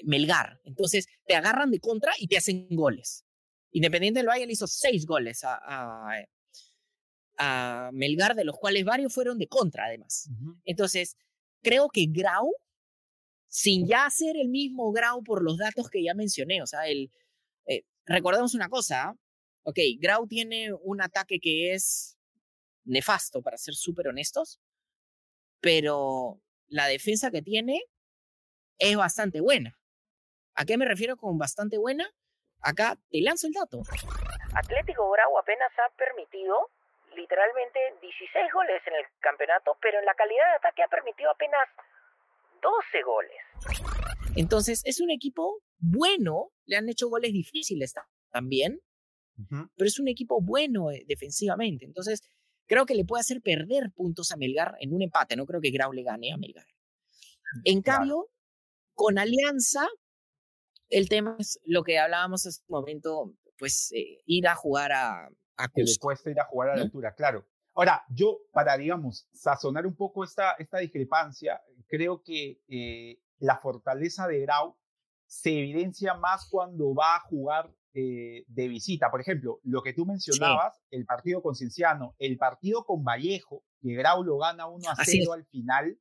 Melgar. 0.04 0.60
Entonces, 0.64 1.08
te 1.26 1.36
agarran 1.36 1.72
de 1.72 1.80
contra 1.80 2.14
y 2.18 2.28
te 2.28 2.38
hacen 2.38 2.68
goles. 2.72 3.26
Independiente 3.72 4.20
del 4.20 4.28
Valle 4.28 4.46
le 4.46 4.54
hizo 4.54 4.68
seis 4.68 5.06
goles 5.06 5.44
a, 5.44 5.60
a, 7.38 7.90
Melgar, 7.94 8.36
de 8.36 8.44
los 8.44 8.58
cuales 8.58 8.84
varios 8.84 9.14
fueron 9.14 9.38
de 9.38 9.48
contra, 9.48 9.86
además. 9.86 10.30
Entonces, 10.66 11.16
creo 11.62 11.88
que 11.90 12.06
Grau, 12.10 12.54
sin 13.48 13.88
ya 13.88 14.10
ser 14.10 14.36
el 14.36 14.50
mismo 14.50 14.92
Grau 14.92 15.24
por 15.24 15.42
los 15.42 15.58
datos 15.58 15.90
que 15.90 16.04
ya 16.04 16.14
mencioné, 16.14 16.62
o 16.62 16.68
sea, 16.68 16.88
el, 16.88 17.10
eh, 17.66 17.84
recordemos 18.06 18.56
una 18.56 18.68
cosa, 18.68 19.16
ok, 19.64 19.80
Grau 20.00 20.28
tiene 20.28 20.74
un 20.74 21.02
ataque 21.02 21.40
que 21.40 21.74
es 21.74 22.18
nefasto, 22.84 23.42
para 23.42 23.58
ser 23.58 23.76
súper 23.76 24.10
honestos, 24.10 24.60
pero 25.62 26.42
la 26.68 26.88
defensa 26.88 27.32
que 27.32 27.42
tiene 27.42 27.82
es 28.78 28.96
bastante 28.96 29.42
buena. 29.42 29.79
¿A 30.56 30.66
qué 30.66 30.78
me 30.78 30.86
refiero 30.86 31.18
con 31.18 31.38
bastante 31.38 31.78
buena? 31.78 32.10
Acá 32.62 32.98
te 33.10 33.22
lanzo 33.22 33.48
el 33.48 33.54
dato. 33.54 33.82
Atlético 34.54 35.10
Grau 35.12 35.38
apenas 35.38 35.72
ha 35.80 35.96
permitido 35.96 36.70
literalmente 37.16 37.80
16 38.02 38.54
goles 38.54 38.82
en 38.88 38.94
el 38.96 39.06
campeonato, 39.20 39.78
pero 39.82 40.00
en 40.00 40.06
la 40.06 40.14
calidad 40.14 40.46
de 40.52 40.56
ataque 40.58 40.84
ha 40.84 40.88
permitido 40.88 41.32
apenas 41.32 41.68
12 42.62 43.02
goles. 43.04 43.42
Entonces, 44.36 44.82
es 44.86 45.02
un 45.02 45.12
equipo 45.12 45.62
bueno, 45.80 46.52
le 46.66 46.78
han 46.78 46.90
hecho 46.90 47.10
goles 47.10 47.32
difíciles 47.34 47.94
también, 48.32 48.82
pero 49.50 49.88
es 49.88 50.00
un 50.00 50.08
equipo 50.08 50.42
bueno 50.42 50.92
eh, 50.92 51.04
defensivamente. 51.08 51.86
Entonces, 51.86 52.22
creo 52.68 52.86
que 52.86 52.96
le 52.96 53.06
puede 53.06 53.22
hacer 53.22 53.42
perder 53.42 53.92
puntos 53.96 54.32
a 54.32 54.38
Melgar 54.38 54.76
en 54.80 54.94
un 54.94 55.02
empate. 55.02 55.36
No 55.36 55.46
creo 55.46 55.62
que 55.62 55.72
Grau 55.72 55.94
le 55.94 56.04
gane 56.04 56.34
a 56.34 56.38
Melgar. 56.38 56.66
En 57.64 57.82
cambio, 57.82 58.30
con 58.94 59.18
Alianza, 59.18 59.88
el 60.90 61.10
tema 61.10 61.36
es 61.40 61.60
lo 61.66 61.84
que 61.84 62.00
hablábamos 62.00 62.46
hace 62.46 62.62
un 62.68 62.80
momento, 62.80 63.34
pues 63.58 63.92
eh, 63.94 64.22
ir 64.26 64.48
a 64.48 64.56
jugar 64.56 64.92
a, 64.92 65.30
a 65.58 65.68
Que 65.70 65.84
le 65.84 65.98
cuesta 66.00 66.30
ir 66.32 66.40
a 66.40 66.46
jugar 66.46 66.70
a 66.70 66.76
la 66.76 66.84
altura, 66.84 67.14
claro. 67.14 67.46
Ahora, 67.74 68.04
yo, 68.10 68.40
para, 68.52 68.78
digamos, 68.78 69.28
sazonar 69.32 69.86
un 69.86 69.96
poco 69.96 70.24
esta, 70.24 70.54
esta 70.54 70.80
discrepancia, 70.80 71.62
creo 71.88 72.22
que 72.24 72.62
eh, 72.68 73.22
la 73.40 73.58
fortaleza 73.58 74.28
de 74.28 74.42
Grau 74.42 74.76
se 75.26 75.52
evidencia 75.52 76.16
más 76.16 76.48
cuando 76.50 76.94
va 76.94 77.16
a 77.16 77.20
jugar 77.22 77.72
eh, 77.94 78.46
de 78.48 78.68
visita. 78.68 79.10
Por 79.10 79.22
ejemplo, 79.22 79.60
lo 79.64 79.82
que 79.82 79.94
tú 79.94 80.06
mencionabas, 80.06 80.80
el 80.92 81.06
partido 81.06 81.42
con 81.42 81.56
Cienciano, 81.56 82.16
el 82.20 82.38
partido 82.38 82.86
con 82.86 83.04
Vallejo, 83.04 83.64
que 83.82 83.94
Grau 83.94 84.24
lo 84.24 84.38
gana 84.38 84.68
1 84.68 84.90
a 84.90 84.96
0 85.04 85.34
al 85.34 85.46
final 85.46 85.98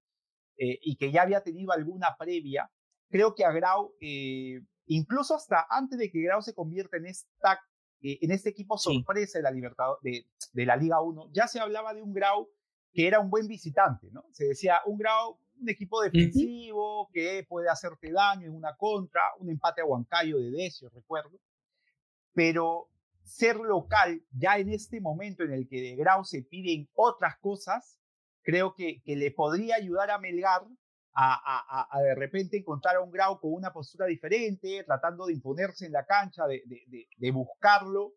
eh, 0.57 0.79
y 0.83 0.97
que 0.97 1.11
ya 1.11 1.23
había 1.23 1.43
tenido 1.43 1.73
alguna 1.73 2.17
previa, 2.19 2.71
creo 3.09 3.35
que 3.35 3.45
a 3.45 3.53
Grau, 3.53 3.95
eh, 4.01 4.61
incluso 4.89 5.35
hasta 5.35 5.67
antes 5.71 5.99
de 5.99 6.11
que 6.11 6.23
Grau 6.23 6.43
se 6.43 6.55
convierta 6.55 6.97
en, 6.97 7.07
esta, 7.07 7.61
en 8.01 8.31
este 8.31 8.51
equipo 8.51 8.77
sorpresa 8.77 9.39
de 9.39 9.43
la, 9.43 9.51
Libertad, 9.51 9.93
de, 10.03 10.27
de 10.53 10.67
la 10.67 10.77
Liga 10.77 11.01
1, 11.01 11.31
ya 11.33 11.47
se 11.47 11.61
hablaba 11.61 11.95
de 11.95 12.03
un 12.03 12.13
Grau 12.13 12.49
que 12.93 13.07
era 13.07 13.21
un 13.21 13.31
buen 13.31 13.47
visitante, 13.47 14.09
¿no? 14.11 14.25
Se 14.33 14.47
decía, 14.47 14.81
un 14.87 14.99
Grau 14.99 15.39
un 15.61 15.69
equipo 15.69 16.01
defensivo 16.01 17.11
que 17.13 17.45
puede 17.49 17.69
hacerte 17.69 18.13
daño 18.13 18.47
en 18.47 18.55
una 18.55 18.77
contra, 18.77 19.23
un 19.41 19.51
empate 19.51 19.81
a 19.81 19.85
Huancayo 19.85 20.39
de 20.39 20.53
Decio, 20.53 20.89
recuerdo 20.91 21.41
pero 22.39 22.89
ser 23.25 23.57
local 23.57 24.23
ya 24.31 24.59
en 24.59 24.71
este 24.71 25.01
momento 25.01 25.43
en 25.43 25.51
el 25.51 25.67
que 25.67 25.81
de 25.81 25.97
Grau 25.97 26.25
se 26.25 26.43
piden 26.43 26.89
otras 26.95 27.37
cosas, 27.41 27.99
creo 28.43 28.75
que, 28.77 29.03
que 29.03 29.17
le 29.17 29.33
podría 29.33 29.75
ayudar 29.75 30.13
a 30.13 30.21
Melgar 30.21 30.63
a, 31.21 31.87
a, 31.91 32.01
de 32.01 32.15
repente 32.15 32.59
encontrar 32.59 32.97
a 32.97 33.01
un 33.01 33.11
Grau 33.11 33.41
con 33.41 33.53
una 33.53 33.73
postura 33.73 34.07
diferente, 34.07 34.85
tratando 34.85 35.27
de 35.27 35.33
imponerse 35.33 35.87
en 35.87 35.93
la 35.93 36.07
cancha, 36.07 36.47
de, 36.47 36.63
de, 36.67 37.09
de, 37.17 37.31
buscarlo, 37.33 38.13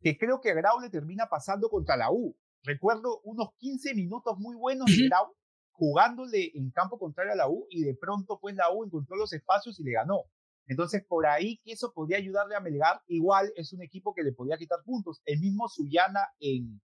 que 0.00 0.16
creo 0.16 0.40
que 0.40 0.52
a 0.52 0.54
Grau 0.54 0.78
le 0.80 0.88
termina 0.88 1.26
pasando 1.28 1.68
contra 1.68 1.96
la 1.96 2.12
U. 2.12 2.36
Recuerdo 2.62 3.20
unos 3.24 3.54
15 3.56 3.94
minutos 3.94 4.38
muy 4.38 4.54
buenos 4.54 4.86
de 4.86 5.08
Grau 5.08 5.34
jugándole 5.72 6.52
en 6.54 6.70
campo 6.70 6.98
contrario 6.98 7.32
a 7.32 7.36
la 7.36 7.48
U 7.48 7.66
y 7.68 7.82
de 7.82 7.94
pronto 7.94 8.38
pues 8.40 8.54
la 8.54 8.72
U 8.72 8.84
encontró 8.84 9.16
los 9.16 9.32
espacios 9.32 9.80
y 9.80 9.84
le 9.84 9.92
ganó. 9.92 10.22
Entonces, 10.68 11.04
por 11.04 11.26
ahí 11.26 11.60
que 11.64 11.72
eso 11.72 11.92
podría 11.92 12.18
ayudarle 12.18 12.54
a 12.54 12.60
Melgar, 12.60 13.02
igual 13.08 13.52
es 13.56 13.72
un 13.72 13.82
equipo 13.82 14.14
que 14.14 14.22
le 14.22 14.32
podría 14.32 14.56
quitar 14.56 14.78
puntos. 14.84 15.20
El 15.24 15.40
mismo 15.40 15.68
Suyana 15.68 16.28
en, 16.40 16.80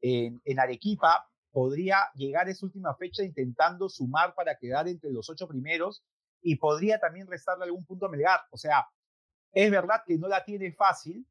en, 0.00 0.60
Arequipa 0.60 1.28
podría 1.56 2.10
llegar 2.14 2.46
a 2.46 2.50
esa 2.50 2.66
última 2.66 2.94
fecha 2.96 3.24
intentando 3.24 3.88
sumar 3.88 4.34
para 4.34 4.58
quedar 4.58 4.88
entre 4.88 5.10
los 5.10 5.30
ocho 5.30 5.48
primeros 5.48 6.04
y 6.42 6.56
podría 6.56 7.00
también 7.00 7.26
restarle 7.26 7.64
algún 7.64 7.86
punto 7.86 8.04
a 8.04 8.08
Melgar. 8.10 8.40
O 8.50 8.58
sea, 8.58 8.86
es 9.52 9.70
verdad 9.70 10.02
que 10.06 10.18
no 10.18 10.28
la 10.28 10.44
tiene 10.44 10.70
fácil, 10.72 11.26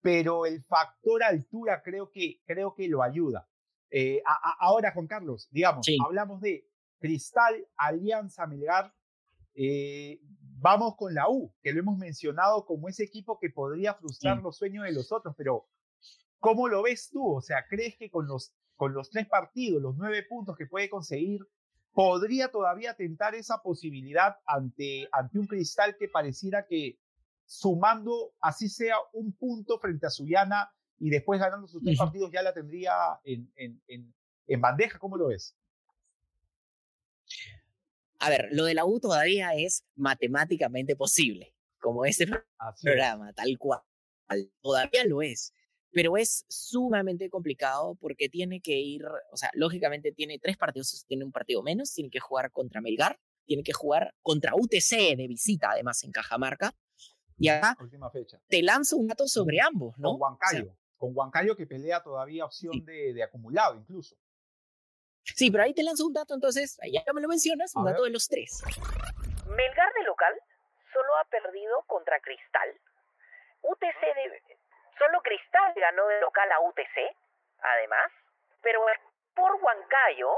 pero 0.00 0.46
el 0.46 0.64
factor 0.64 1.22
altura 1.22 1.80
creo 1.80 2.10
que, 2.10 2.40
creo 2.44 2.74
que 2.74 2.88
lo 2.88 3.04
ayuda. 3.04 3.48
Eh, 3.88 4.20
ahora, 4.58 4.90
Juan 4.90 5.06
Carlos, 5.06 5.46
digamos, 5.52 5.86
hablamos 6.04 6.40
de 6.40 6.68
Cristal, 6.98 7.64
Alianza, 7.76 8.48
Melgar. 8.48 8.92
Eh, 9.54 10.18
Vamos 10.62 10.96
con 10.96 11.14
la 11.14 11.30
U, 11.30 11.54
que 11.62 11.72
lo 11.72 11.78
hemos 11.78 11.96
mencionado 11.96 12.66
como 12.66 12.88
ese 12.88 13.04
equipo 13.04 13.38
que 13.38 13.48
podría 13.48 13.94
frustrar 13.94 14.42
los 14.42 14.56
sueños 14.56 14.84
de 14.84 14.92
los 14.92 15.12
otros, 15.12 15.36
pero 15.38 15.68
¿cómo 16.40 16.66
lo 16.66 16.82
ves 16.82 17.10
tú? 17.10 17.36
O 17.36 17.40
sea, 17.40 17.64
¿crees 17.66 17.96
que 17.96 18.10
con 18.10 18.26
los, 18.26 18.52
con 18.80 18.94
los 18.94 19.10
tres 19.10 19.28
partidos, 19.28 19.82
los 19.82 19.94
nueve 19.98 20.22
puntos 20.22 20.56
que 20.56 20.64
puede 20.64 20.88
conseguir, 20.88 21.46
podría 21.92 22.48
todavía 22.48 22.94
tentar 22.94 23.34
esa 23.34 23.60
posibilidad 23.60 24.36
ante, 24.46 25.06
ante 25.12 25.38
un 25.38 25.46
cristal 25.46 25.98
que 25.98 26.08
pareciera 26.08 26.66
que 26.66 26.98
sumando 27.44 28.32
así 28.40 28.70
sea 28.70 28.96
un 29.12 29.34
punto 29.34 29.78
frente 29.78 30.06
a 30.06 30.08
Suyana 30.08 30.72
y 30.98 31.10
después 31.10 31.38
ganando 31.38 31.66
sus 31.66 31.82
tres 31.82 31.98
partidos 31.98 32.30
ya 32.32 32.40
la 32.40 32.54
tendría 32.54 32.94
en, 33.22 33.52
en, 33.56 33.82
en, 33.86 34.14
en 34.46 34.60
bandeja? 34.62 34.98
¿Cómo 34.98 35.18
lo 35.18 35.28
ves? 35.28 35.54
A 38.18 38.30
ver, 38.30 38.48
lo 38.52 38.64
de 38.64 38.72
la 38.72 38.86
U 38.86 38.98
todavía 38.98 39.50
es 39.56 39.84
matemáticamente 39.94 40.96
posible, 40.96 41.54
como 41.80 42.06
ese 42.06 42.26
programa, 42.80 43.34
tal 43.34 43.58
cual. 43.58 43.82
Todavía 44.62 45.04
lo 45.04 45.20
es, 45.20 45.52
pero 45.92 46.16
es 46.16 46.44
sumamente 46.48 47.28
complicado 47.30 47.96
porque 48.00 48.28
tiene 48.28 48.60
que 48.60 48.78
ir, 48.78 49.04
o 49.30 49.36
sea, 49.36 49.50
lógicamente 49.54 50.12
tiene 50.12 50.38
tres 50.38 50.56
partidos, 50.56 51.04
tiene 51.06 51.24
un 51.24 51.32
partido 51.32 51.62
menos, 51.62 51.92
tiene 51.92 52.10
que 52.10 52.20
jugar 52.20 52.50
contra 52.52 52.80
Melgar, 52.80 53.18
tiene 53.44 53.62
que 53.62 53.72
jugar 53.72 54.14
contra 54.22 54.54
UTC 54.54 55.16
de 55.16 55.26
visita, 55.28 55.70
además 55.72 56.02
en 56.04 56.12
Cajamarca. 56.12 56.72
Y 57.36 57.48
acá 57.48 57.76
te 58.48 58.62
lanzo 58.62 58.96
un 58.98 59.08
dato 59.08 59.26
sobre 59.26 59.60
ambos, 59.60 59.98
¿no? 59.98 60.10
Con 60.10 60.20
Huancayo, 60.20 60.76
con 60.96 61.16
Huancayo 61.16 61.56
que 61.56 61.66
pelea 61.66 62.02
todavía 62.02 62.44
opción 62.44 62.84
de, 62.84 63.14
de 63.14 63.22
acumulado 63.22 63.76
incluso. 63.76 64.16
Sí, 65.24 65.50
pero 65.50 65.64
ahí 65.64 65.74
te 65.74 65.82
lanzo 65.82 66.06
un 66.06 66.12
dato, 66.12 66.34
entonces, 66.34 66.78
ya 66.90 67.04
me 67.12 67.20
lo 67.20 67.28
mencionas, 67.28 67.74
un 67.74 67.84
dato 67.84 68.04
de 68.04 68.10
los 68.10 68.28
tres. 68.28 68.62
Melgar 69.46 69.92
de 69.94 70.04
local 70.04 70.34
solo 70.92 71.16
ha 71.16 71.24
perdido 71.28 71.82
contra 71.86 72.20
Cristal. 72.20 72.68
UTC 73.62 74.00
de... 74.00 74.59
Solo 75.00 75.22
Cristal 75.22 75.72
ganó 75.80 76.06
de 76.08 76.20
local 76.20 76.52
a 76.52 76.60
UTC, 76.60 77.16
además, 77.62 78.12
pero 78.62 78.80
por 79.34 79.52
Huancayo 79.52 80.28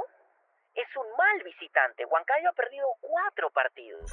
es 0.73 0.87
un 0.95 1.17
mal 1.19 1.43
visitante. 1.43 2.05
Huancayo 2.05 2.49
ha 2.49 2.53
perdido 2.53 2.87
cuatro 3.01 3.51
partidos. 3.51 4.09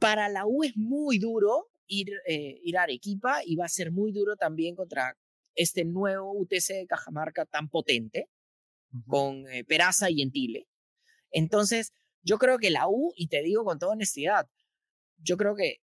Para 0.00 0.30
la 0.30 0.46
U 0.46 0.64
es 0.64 0.74
muy 0.78 1.18
duro 1.18 1.68
ir, 1.86 2.08
eh, 2.26 2.58
ir 2.62 2.78
a 2.78 2.84
Arequipa 2.84 3.40
y 3.44 3.56
va 3.56 3.66
a 3.66 3.68
ser 3.68 3.92
muy 3.92 4.12
duro 4.12 4.36
también 4.36 4.74
contra 4.74 5.14
este 5.54 5.84
nuevo 5.84 6.32
UTC 6.32 6.72
de 6.72 6.86
Cajamarca 6.86 7.44
tan 7.44 7.68
potente 7.68 8.30
con 9.06 9.46
eh, 9.48 9.62
Peraza 9.64 10.08
y 10.08 10.22
Entile. 10.22 10.68
Entonces, 11.32 11.92
yo 12.22 12.38
creo 12.38 12.56
que 12.56 12.70
la 12.70 12.88
U, 12.88 13.12
y 13.14 13.28
te 13.28 13.42
digo 13.42 13.62
con 13.62 13.78
toda 13.78 13.92
honestidad, 13.92 14.48
yo 15.18 15.36
creo 15.36 15.54
que 15.54 15.82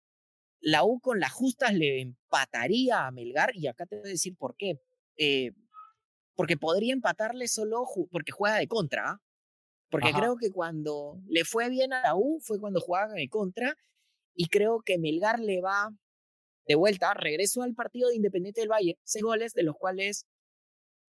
la 0.63 0.85
U 0.85 1.01
con 1.01 1.21
las 1.21 1.33
justas 1.33 1.75
le 1.75 2.01
empataría 2.01 3.07
a 3.07 3.11
Melgar, 3.11 3.55
y 3.55 3.67
acá 3.67 3.85
te 3.85 3.97
voy 3.97 4.09
a 4.09 4.13
decir 4.13 4.37
por 4.37 4.57
qué. 4.57 4.81
Eh, 5.17 5.53
porque 6.35 6.57
podría 6.57 6.93
empatarle 6.95 7.49
solo 7.49 7.85
porque 8.11 8.33
juega 8.33 8.57
de 8.57 8.69
contra. 8.69 9.11
¿ah? 9.11 9.23
Porque 9.91 10.13
creo 10.13 10.37
que 10.37 10.51
cuando 10.51 11.21
le 11.27 11.45
fue 11.45 11.69
bien 11.69 11.93
a 11.93 12.01
la 12.03 12.15
U 12.17 12.41
fue 12.41 12.59
cuando 12.59 12.81
jugaba 12.81 13.13
de 13.13 13.29
contra, 13.29 13.77
y 14.35 14.49
creo 14.49 14.81
que 14.81 14.99
Melgar 14.99 15.41
le 15.41 15.61
va 15.61 15.93
de 16.67 16.77
vuelta, 16.77 17.13
regreso 17.13 17.63
al 17.63 17.75
partido 17.75 18.09
de 18.09 18.17
Independiente 18.17 18.61
del 18.61 18.71
Valle, 18.71 18.99
seis 19.03 19.23
goles, 19.23 19.53
de 19.53 19.65
los 19.65 19.77
cuales 19.77 20.27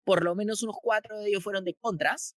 por 0.05 0.23
lo 0.23 0.35
menos 0.35 0.63
unos 0.63 0.77
cuatro 0.81 1.19
de 1.19 1.29
ellos 1.29 1.43
fueron 1.43 1.65
de 1.65 1.75
contras. 1.75 2.35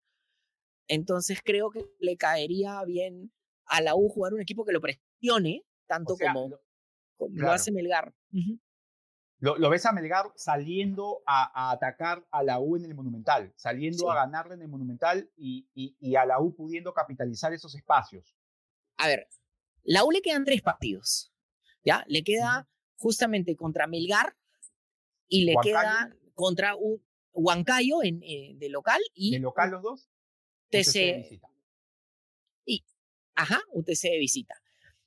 Entonces 0.89 1.41
creo 1.45 1.71
que 1.71 1.85
le 1.99 2.17
caería 2.17 2.83
bien 2.85 3.33
a 3.67 3.81
la 3.83 3.95
U 3.95 4.09
jugar 4.09 4.35
un 4.35 4.41
equipo 4.41 4.65
que 4.65 4.73
lo 4.73 4.81
presione, 4.81 5.65
tanto 5.87 6.17
como... 6.17 6.59
como 7.17 7.35
lo 7.35 7.51
hace 7.51 7.73
Melgar. 7.73 8.15
lo, 9.39 9.71
ves 9.71 9.87
a 9.87 9.93
Melgar 9.93 10.27
saliendo 10.37 11.23
a, 11.27 11.71
atacar 11.73 12.27
a 12.31 12.43
la 12.43 12.61
U 12.61 12.77
en 12.77 12.85
el 12.85 12.95
Monumental, 12.95 13.53
saliendo 13.57 14.11
a 14.11 14.15
ganarle 14.15 14.55
en 14.55 14.63
el 14.63 14.69
Monumental 14.69 15.31
y, 15.37 15.69
y, 15.75 16.17
a 16.17 16.27
la 16.27 16.41
U 16.41 16.55
pudiendo 16.55 16.93
capitalizar 16.93 17.53
esos 17.53 17.75
espacios. 17.75 18.35
A 18.97 19.09
ver, 19.09 19.29
la 19.83 20.05
U 20.05 20.11
le 20.11 20.23
quedan 20.23 20.45
tres 20.45 20.63
partidos, 20.63 21.33
¿ya? 21.85 22.05
Le 22.09 22.23
queda 22.23 22.69
justamente 22.97 23.57
contra 23.57 23.87
Melgar 23.87 24.37
y 25.29 25.45
le 25.45 25.55
queda 25.63 26.15
contra 26.35 26.75
un 26.77 27.03
Huancayo 27.33 28.03
en, 28.03 28.23
eh, 28.23 28.53
de 28.57 28.69
local 28.69 29.01
y... 29.13 29.33
¿De 29.33 29.41
local 29.41 29.71
los 29.73 29.83
dos? 29.83 30.09
TC, 30.71 31.41
y, 32.65 32.85
ajá, 33.35 33.61
UTC 33.73 34.03
de 34.03 34.19
visita. 34.19 34.55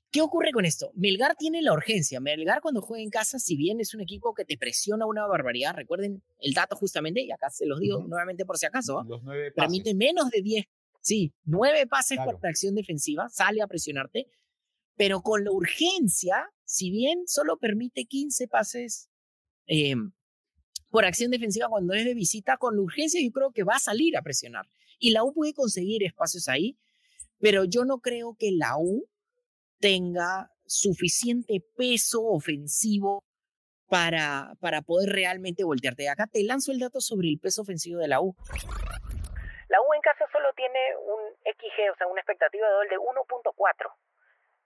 ¿Qué 0.10 0.22
ocurre 0.22 0.52
con 0.52 0.66
esto? 0.66 0.92
Melgar 0.96 1.36
tiene 1.36 1.62
la 1.62 1.74
urgencia. 1.74 2.20
Melgar 2.20 2.62
cuando 2.62 2.82
juega 2.82 3.04
en 3.04 3.10
casa, 3.10 3.40
si 3.40 3.58
bien 3.58 3.82
es 3.82 3.94
un 3.94 4.02
equipo 4.02 4.34
que 4.34 4.46
te 4.46 4.58
presiona 4.58 5.06
una 5.06 5.28
barbaridad, 5.28 5.76
recuerden 5.76 6.24
el 6.40 6.54
dato 6.54 6.76
justamente, 6.76 7.22
y 7.22 7.32
acá 7.32 7.50
se 7.50 7.66
los 7.66 7.80
digo 7.80 8.06
nuevamente 8.08 8.46
por 8.46 8.58
si 8.58 8.66
acaso, 8.66 9.04
los 9.08 9.22
nueve 9.24 9.52
permite 9.52 9.94
menos 9.94 10.30
de 10.30 10.42
10, 10.42 10.66
sí, 11.02 11.34
nueve 11.44 11.88
pases 11.88 12.20
por 12.24 12.40
acción 12.48 12.76
defensiva, 12.76 13.28
sale 13.30 13.62
a 13.62 13.68
presionarte, 13.68 14.28
pero 14.96 15.22
con 15.22 15.44
la 15.44 15.52
urgencia, 15.52 16.50
si 16.64 16.90
bien 16.90 17.24
solo 17.28 17.58
permite 17.58 18.06
15 18.06 18.48
pases 18.48 19.10
em, 19.66 20.14
por 20.90 21.06
acción 21.06 21.32
defensiva 21.32 21.68
cuando 21.68 21.94
es 21.94 22.06
de 22.06 22.14
visita, 22.14 22.58
con 22.58 22.76
la 22.78 22.82
urgencia 22.82 23.22
yo 23.22 23.32
creo 23.32 23.52
que 23.52 23.64
va 23.64 23.76
a 23.76 23.80
salir 23.80 24.16
a 24.16 24.22
presionar. 24.22 24.68
Y 25.00 25.12
la 25.12 25.24
U 25.24 25.34
puede 25.34 25.54
conseguir 25.54 26.04
espacios 26.04 26.48
ahí, 26.48 26.78
pero 27.40 27.66
yo 27.66 27.86
no 27.86 28.00
creo 28.00 28.36
que 28.40 28.52
la 28.52 28.78
U 28.80 29.06
tenga 29.80 30.50
suficiente 30.66 31.62
peso 31.76 32.24
ofensivo 32.24 33.24
para, 33.90 34.54
para 34.60 34.82
poder 34.82 35.10
realmente 35.10 35.64
voltearte. 35.64 36.10
Acá 36.10 36.28
te 36.28 36.44
lanzo 36.44 36.72
el 36.72 36.80
dato 36.80 37.00
sobre 37.00 37.30
el 37.30 37.40
peso 37.40 37.62
ofensivo 37.62 38.00
de 38.00 38.08
la 38.08 38.20
U. 38.22 38.36
La 39.70 39.82
U 39.82 39.94
en 39.94 40.02
casa 40.02 40.26
solo 40.32 40.52
tiene 40.56 40.80
un 40.96 41.20
XG, 41.44 41.92
o 41.92 41.96
sea, 41.98 42.08
una 42.08 42.22
expectativa 42.22 42.68
de 42.68 42.74
gol 42.74 42.90
de 42.90 42.98
1.4. 42.98 43.92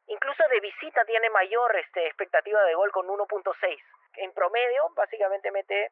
Incluso 0.07 0.43
de 0.51 0.59
visita 0.59 1.05
tiene 1.05 1.29
mayor 1.29 1.75
este, 1.77 2.05
expectativa 2.07 2.61
de 2.63 2.75
gol 2.75 2.91
con 2.91 3.07
1.6. 3.07 3.77
En 4.17 4.33
promedio, 4.33 4.89
básicamente 4.95 5.51
mete 5.51 5.91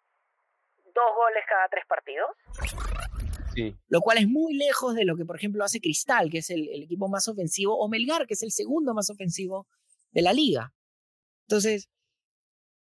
dos 0.93 1.15
goles 1.15 1.43
cada 1.47 1.69
tres 1.69 1.85
partidos. 1.85 2.29
Lo 3.87 4.01
cual 4.01 4.17
es 4.17 4.27
muy 4.27 4.53
lejos 4.55 4.95
de 4.95 5.05
lo 5.05 5.15
que, 5.15 5.25
por 5.25 5.35
ejemplo, 5.35 5.63
hace 5.63 5.81
Cristal, 5.81 6.29
que 6.29 6.39
es 6.39 6.49
el, 6.49 6.67
equipo 6.83 7.07
más 7.07 7.27
ofensivo, 7.27 7.77
o 7.77 7.87
Melgar, 7.87 8.27
que 8.27 8.33
es 8.33 8.43
el 8.43 8.51
segundo 8.51 8.93
más 8.93 9.09
ofensivo 9.09 9.67
de 10.11 10.21
la 10.21 10.33
liga. 10.33 10.73
Entonces, 11.47 11.89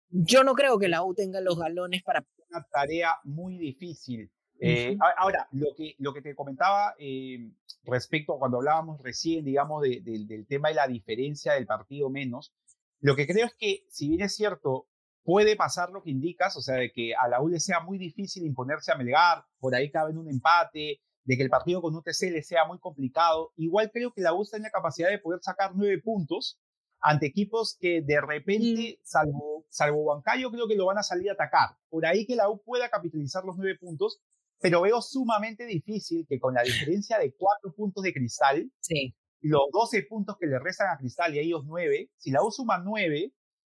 yo 0.09 0.43
no 0.43 0.53
creo 0.53 0.79
que 0.79 0.87
la 0.87 1.03
U 1.03 1.13
tenga 1.13 1.41
los 1.41 1.57
galones 1.57 2.03
para... 2.03 2.25
Una 2.49 2.65
tarea 2.71 3.15
muy 3.23 3.57
difícil. 3.57 4.31
Eh, 4.61 4.97
ahora, 5.17 5.47
lo 5.51 5.67
que, 5.75 5.95
lo 5.99 6.13
que 6.13 6.21
te 6.21 6.35
comentaba 6.35 6.93
eh, 6.99 7.51
respecto 7.83 8.33
a 8.33 8.39
cuando 8.39 8.57
hablábamos 8.57 9.01
recién, 9.01 9.45
digamos, 9.45 9.81
del 9.81 10.45
tema 10.47 10.69
de 10.69 10.75
la 10.75 10.87
diferencia 10.87 11.53
del 11.53 11.65
partido 11.65 12.09
menos, 12.09 12.53
lo 12.99 13.15
que 13.15 13.25
creo 13.25 13.45
es 13.45 13.53
que, 13.53 13.85
si 13.87 14.09
bien 14.09 14.21
es 14.21 14.35
cierto, 14.35 14.88
puede 15.29 15.55
pasar 15.55 15.91
lo 15.91 16.01
que 16.01 16.09
indicas, 16.09 16.57
o 16.57 16.61
sea, 16.61 16.77
de 16.77 16.91
que 16.91 17.13
a 17.13 17.27
la 17.27 17.39
U 17.39 17.49
le 17.49 17.59
sea 17.59 17.81
muy 17.81 17.99
difícil 17.99 18.47
imponerse 18.47 18.91
a 18.91 18.95
Melgar, 18.95 19.45
por 19.59 19.75
ahí 19.75 19.91
cabe 19.91 20.09
en 20.09 20.17
un 20.17 20.27
empate, 20.27 21.01
de 21.23 21.37
que 21.37 21.43
el 21.43 21.51
partido 21.51 21.83
con 21.83 21.95
UTC 21.95 22.31
le 22.31 22.41
sea 22.41 22.65
muy 22.65 22.79
complicado. 22.79 23.53
Igual 23.55 23.91
creo 23.93 24.11
que 24.11 24.21
la 24.21 24.33
U 24.33 24.43
tiene 24.43 24.63
la 24.63 24.71
capacidad 24.71 25.07
de 25.07 25.19
poder 25.19 25.39
sacar 25.43 25.73
nueve 25.75 26.01
puntos 26.03 26.59
ante 26.99 27.27
equipos 27.27 27.77
que 27.79 28.01
de 28.01 28.19
repente, 28.19 28.99
salvo, 29.03 29.67
salvo 29.69 30.01
Huancayo, 30.01 30.49
creo 30.49 30.67
que 30.67 30.75
lo 30.75 30.87
van 30.87 30.97
a 30.97 31.03
salir 31.03 31.29
a 31.29 31.33
atacar. 31.33 31.77
Por 31.89 32.07
ahí 32.07 32.25
que 32.25 32.35
la 32.35 32.49
U 32.49 32.63
pueda 32.63 32.89
capitalizar 32.89 33.45
los 33.45 33.55
nueve 33.55 33.77
puntos, 33.79 34.23
pero 34.59 34.81
veo 34.81 34.99
sumamente 34.99 35.67
difícil 35.67 36.25
que 36.27 36.39
con 36.39 36.55
la 36.55 36.63
diferencia 36.63 37.19
de 37.19 37.35
cuatro 37.35 37.71
puntos 37.75 38.03
de 38.03 38.13
Cristal, 38.13 38.71
sí. 38.79 39.15
los 39.41 39.67
doce 39.71 40.01
puntos 40.09 40.37
que 40.39 40.47
le 40.47 40.57
restan 40.57 40.87
a 40.89 40.97
Cristal 40.97 41.35
y 41.35 41.37
a 41.37 41.43
ellos 41.43 41.65
nueve, 41.67 42.09
si 42.17 42.31
la 42.31 42.43
U 42.43 42.49
suma 42.49 42.79
nueve, 42.79 43.31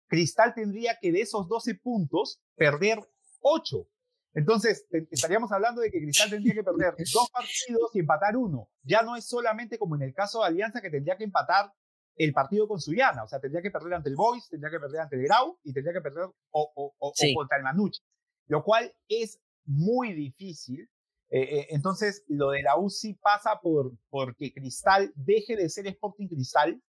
Cristal 0.08 0.54
tendría 0.54 0.96
que 1.00 1.12
de 1.12 1.20
esos 1.20 1.48
12 1.48 1.76
puntos 1.76 2.40
perder 2.54 3.00
8. 3.40 3.88
Entonces, 4.34 4.86
estaríamos 5.10 5.50
hablando 5.50 5.80
de 5.80 5.90
que 5.90 5.98
Cristal 5.98 6.30
tendría 6.30 6.54
que 6.54 6.62
perder 6.62 6.94
dos 7.14 7.30
partidos 7.30 7.90
y 7.94 8.00
empatar 8.00 8.36
uno. 8.36 8.68
Ya 8.82 9.02
no 9.02 9.16
es 9.16 9.26
solamente 9.26 9.78
como 9.78 9.96
en 9.96 10.02
el 10.02 10.14
caso 10.14 10.40
de 10.40 10.46
Alianza 10.46 10.82
que 10.82 10.90
tendría 10.90 11.16
que 11.16 11.24
empatar 11.24 11.72
el 12.16 12.32
partido 12.32 12.68
con 12.68 12.80
Suyana. 12.80 13.24
O 13.24 13.28
sea, 13.28 13.40
tendría 13.40 13.62
que 13.62 13.70
perder 13.70 13.94
ante 13.94 14.10
el 14.10 14.16
Boys, 14.16 14.48
tendría 14.48 14.70
que 14.70 14.78
perder 14.78 15.00
ante 15.00 15.16
el 15.16 15.22
Grau 15.22 15.58
y 15.64 15.72
tendría 15.72 15.94
que 15.94 16.02
perder 16.02 16.26
o, 16.50 16.94
contra 17.34 17.56
el 17.56 17.64
Manucci. 17.64 18.02
Lo 18.48 18.62
cual 18.62 18.94
es 19.08 19.40
muy 19.64 20.12
difícil. 20.12 20.88
Eh, 21.30 21.40
eh, 21.40 21.66
entonces, 21.70 22.22
lo 22.28 22.50
de 22.50 22.62
la 22.62 22.78
UCI 22.78 23.14
pasa 23.14 23.58
por 23.60 23.92
porque 24.10 24.52
Cristal 24.52 25.12
deje 25.16 25.56
de 25.56 25.68
ser 25.68 25.86
Sporting 25.88 26.28
Cristal 26.28 26.80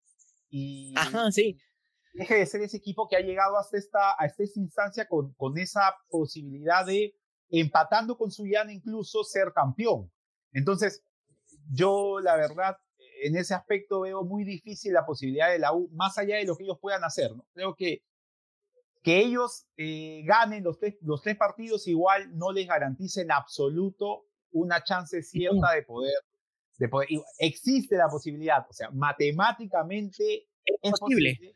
y, 0.51 0.95
Ajá, 0.97 1.31
sí 1.31 1.59
deje 2.17 2.35
de 2.37 2.47
ser 2.47 2.63
ese 2.63 2.77
equipo 2.77 3.09
que 3.09 3.17
ha 3.17 3.21
llegado 3.21 3.57
hasta 3.57 3.77
esta, 3.77 4.17
esta 4.21 4.61
instancia 4.61 5.09
con, 5.09 5.33
con 5.35 5.59
esa 5.59 5.95
posibilidad 6.09 6.85
de, 6.85 7.15
empatando 7.51 8.17
con 8.17 8.31
Suyana 8.31 8.73
incluso, 8.73 9.25
ser 9.25 9.53
campeón. 9.53 10.11
Entonces, 10.53 11.03
yo 11.71 12.21
la 12.21 12.37
verdad, 12.37 12.79
en 13.23 13.37
ese 13.37 13.55
aspecto 13.55 14.01
veo 14.01 14.25
muy 14.25 14.45
difícil 14.45 14.93
la 14.93 15.07
posibilidad 15.07 15.51
de 15.51 15.59
la 15.59 15.73
U, 15.73 15.89
más 15.93 16.19
allá 16.19 16.37
de 16.37 16.45
lo 16.45 16.57
que 16.57 16.65
ellos 16.65 16.79
puedan 16.81 17.05
hacer. 17.05 17.35
¿no? 17.35 17.47
Creo 17.53 17.75
que 17.75 18.03
que 19.07 19.21
ellos 19.21 19.69
eh, 19.77 20.23
ganen 20.25 20.65
los 20.65 20.81
tres, 20.81 20.97
los 21.01 21.23
tres 21.23 21.37
partidos 21.37 21.87
igual 21.87 22.37
no 22.37 22.51
les 22.51 22.67
garantiza 22.67 23.21
en 23.21 23.31
absoluto 23.31 24.25
una 24.51 24.83
chance 24.83 25.23
cierta 25.23 25.75
de 25.75 25.85
poder, 25.85 26.17
de 26.77 26.89
poder. 26.89 27.09
Existe 27.39 27.97
la 27.97 28.09
posibilidad, 28.09 28.67
o 28.69 28.73
sea, 28.73 28.91
matemáticamente 28.91 30.49
es, 30.65 30.99
posible 30.99 31.55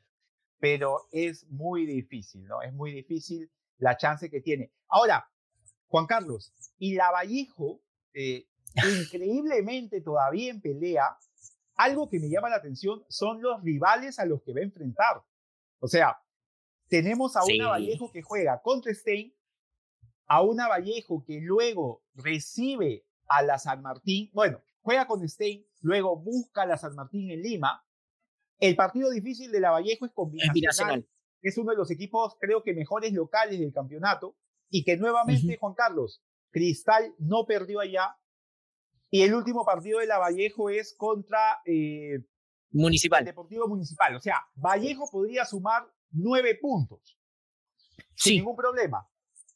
pero 0.60 1.08
es 1.10 1.46
muy 1.48 1.86
difícil, 1.86 2.46
¿no? 2.46 2.62
Es 2.62 2.72
muy 2.72 2.92
difícil 2.92 3.50
la 3.78 3.96
chance 3.96 4.30
que 4.30 4.40
tiene. 4.40 4.72
Ahora, 4.88 5.28
Juan 5.88 6.06
Carlos, 6.06 6.52
y 6.78 6.94
la 6.94 7.10
Vallejo, 7.10 7.80
eh, 8.12 8.46
increíblemente 9.00 10.02
todavía 10.02 10.50
en 10.50 10.60
pelea, 10.60 11.16
algo 11.74 12.08
que 12.08 12.20
me 12.20 12.28
llama 12.28 12.50
la 12.50 12.56
atención 12.56 13.02
son 13.08 13.40
los 13.40 13.62
rivales 13.62 14.18
a 14.18 14.26
los 14.26 14.42
que 14.42 14.52
va 14.52 14.60
a 14.60 14.64
enfrentar. 14.64 15.22
O 15.78 15.88
sea, 15.88 16.20
tenemos 16.88 17.36
a 17.36 17.44
una 17.44 17.68
Vallejo 17.70 18.12
que 18.12 18.22
juega 18.22 18.60
contra 18.62 18.92
Stein, 18.92 19.34
a 20.26 20.42
una 20.42 20.68
Vallejo 20.68 21.24
que 21.24 21.40
luego 21.40 22.04
recibe 22.14 23.06
a 23.28 23.42
la 23.42 23.58
San 23.58 23.80
Martín, 23.80 24.30
bueno, 24.34 24.60
juega 24.82 25.06
con 25.06 25.26
Stein, 25.26 25.64
luego 25.80 26.16
busca 26.16 26.62
a 26.62 26.66
la 26.66 26.76
San 26.76 26.94
Martín 26.94 27.30
en 27.30 27.42
Lima, 27.42 27.82
el 28.60 28.76
partido 28.76 29.10
difícil 29.10 29.50
de 29.50 29.60
la 29.60 29.70
Vallejo 29.70 30.06
es 30.06 30.12
combinacional. 30.12 31.08
Es 31.42 31.56
uno 31.56 31.70
de 31.70 31.78
los 31.78 31.90
equipos, 31.90 32.36
creo 32.38 32.62
que 32.62 32.74
mejores 32.74 33.12
locales 33.12 33.58
del 33.58 33.72
campeonato. 33.72 34.36
Y 34.68 34.84
que 34.84 34.96
nuevamente, 34.96 35.56
Juan 35.58 35.74
Carlos, 35.74 36.22
Cristal 36.50 37.14
no 37.18 37.44
perdió 37.46 37.80
allá. 37.80 38.16
Y 39.10 39.22
el 39.22 39.34
último 39.34 39.64
partido 39.64 39.98
de 39.98 40.06
la 40.06 40.18
Vallejo 40.18 40.70
es 40.70 40.94
contra 40.96 41.60
eh, 41.64 42.20
Municipal. 42.70 43.24
Deportivo 43.24 43.66
Municipal. 43.66 44.14
O 44.14 44.20
sea, 44.20 44.36
Vallejo 44.54 45.10
podría 45.10 45.44
sumar 45.44 45.90
nueve 46.10 46.56
puntos. 46.60 47.18
Sin 48.14 48.36
ningún 48.36 48.54
problema. 48.54 49.08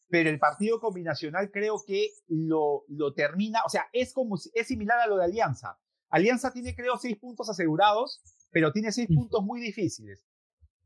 Pero 0.09 0.31
el 0.31 0.39
partido 0.39 0.81
combinacional 0.81 1.51
creo 1.53 1.77
que 1.87 2.11
lo, 2.27 2.85
lo 2.89 3.13
termina. 3.15 3.61
O 3.65 3.69
sea, 3.69 3.89
es 3.93 4.13
como 4.13 4.37
es 4.37 4.67
similar 4.67 4.99
a 4.99 5.07
lo 5.07 5.17
de 5.17 5.25
Alianza. 5.25 5.79
Alianza 6.09 6.53
tiene, 6.53 6.75
creo, 6.75 6.97
seis 6.97 7.17
puntos 7.19 7.49
asegurados 7.49 8.23
pero 8.55 8.71
tiene 8.71 8.93
seis 8.93 9.09
puntos 9.09 9.43
muy 9.43 9.61
difíciles. 9.61 10.25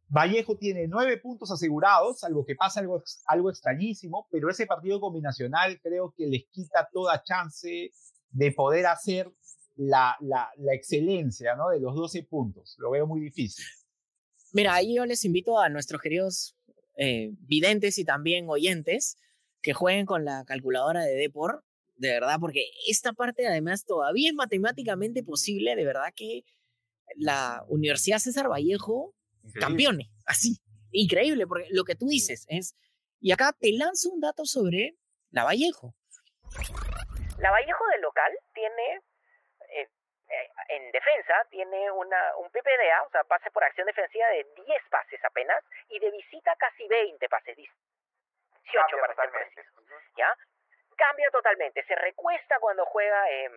Vallejo 0.09 0.57
tiene 0.57 0.89
nueve 0.89 1.19
puntos 1.19 1.51
asegurados, 1.51 2.21
salvo 2.21 2.47
que 2.47 2.57
pasa 2.57 2.81
algo, 2.81 3.03
algo 3.27 3.51
extrañísimo, 3.51 4.27
pero 4.31 4.49
ese 4.49 4.65
partido 4.65 4.99
combinacional 4.99 5.79
creo 5.83 6.15
que 6.17 6.27
les 6.27 6.47
quita 6.51 6.89
toda 6.91 7.23
chance 7.23 7.93
de 8.31 8.53
poder 8.53 8.87
hacer 8.87 9.31
la, 9.77 10.17
la, 10.21 10.49
la 10.57 10.75
excelencia 10.75 11.55
¿no? 11.57 11.69
de 11.69 11.79
los 11.79 11.95
12 11.95 12.23
puntos. 12.23 12.75
Lo 12.79 12.91
veo 12.91 13.07
muy 13.07 13.21
difícil. 13.21 13.67
Mira, 14.55 14.75
ahí 14.75 14.97
yo 14.97 15.05
les 15.05 15.27
invito 15.27 15.59
a 15.59 15.69
nuestros 15.69 16.01
queridos 16.01 16.57
eh, 16.97 17.33
videntes 17.41 17.99
y 17.99 18.05
también 18.05 18.49
oyentes 18.49 19.19
que 19.61 19.75
jueguen 19.75 20.07
con 20.07 20.25
la 20.25 20.47
calculadora 20.47 21.03
de 21.03 21.17
Depor, 21.17 21.67
de 21.97 22.09
verdad, 22.09 22.39
porque 22.41 22.65
esta 22.89 23.13
parte 23.13 23.47
además 23.47 23.85
todavía 23.85 24.31
es 24.31 24.35
matemáticamente 24.35 25.23
posible, 25.23 25.77
de 25.77 25.85
verdad 25.85 26.15
que 26.17 26.45
la 27.17 27.65
Universidad 27.69 28.19
César 28.19 28.49
Vallejo 28.49 29.15
campeone, 29.61 30.11
así, 30.27 30.61
increíble, 30.93 31.47
porque 31.47 31.69
lo 31.71 31.85
que 31.85 31.95
tú 31.95 32.07
dices 32.07 32.47
es, 32.49 32.77
y 33.21 33.33
acá 33.33 33.53
te 33.59 33.73
lanzo 33.73 34.11
un 34.11 34.21
dato 34.21 34.45
sobre 34.45 34.95
la 35.31 35.45
Vallejo. 35.45 35.95
La 37.39 37.51
Vallejo 37.51 37.87
del 37.89 38.01
local 38.01 38.33
tiene, 38.55 38.97
eh, 39.71 39.89
eh, 40.29 40.49
en 40.69 40.91
defensa 40.93 41.35
tiene 41.51 41.91
una, 41.91 42.37
un 42.39 42.51
PPDA, 42.51 43.03
o 43.07 43.11
sea, 43.11 43.25
pase 43.25 43.51
por 43.51 43.65
acción 43.65 43.87
defensiva 43.87 44.27
de 44.29 44.47
10 44.67 44.83
pases 44.91 45.21
apenas, 45.25 45.63
y 45.89 45.99
de 45.99 46.11
visita 46.11 46.55
casi 46.57 46.87
20 46.87 47.29
pases, 47.29 47.57
18 47.57 47.77
para 49.01 49.15
ser 49.15 49.31
preciso, 49.31 49.83
¿ya? 50.17 50.35
Cambia 50.97 51.31
totalmente, 51.31 51.85
se 51.87 51.95
recuesta 51.95 52.59
cuando 52.61 52.85
juega 52.87 53.31
em, 53.31 53.53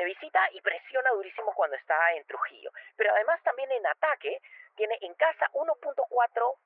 de 0.00 0.06
visita 0.06 0.40
y 0.52 0.60
presiona 0.60 1.10
durísimo 1.10 1.52
cuando 1.54 1.76
está 1.76 1.94
en 2.16 2.24
Trujillo. 2.24 2.70
Pero 2.96 3.12
además 3.12 3.40
también 3.44 3.70
en 3.70 3.86
ataque 3.86 4.40
tiene 4.76 4.96
en 5.02 5.14
casa 5.14 5.46
1.4 5.52 6.56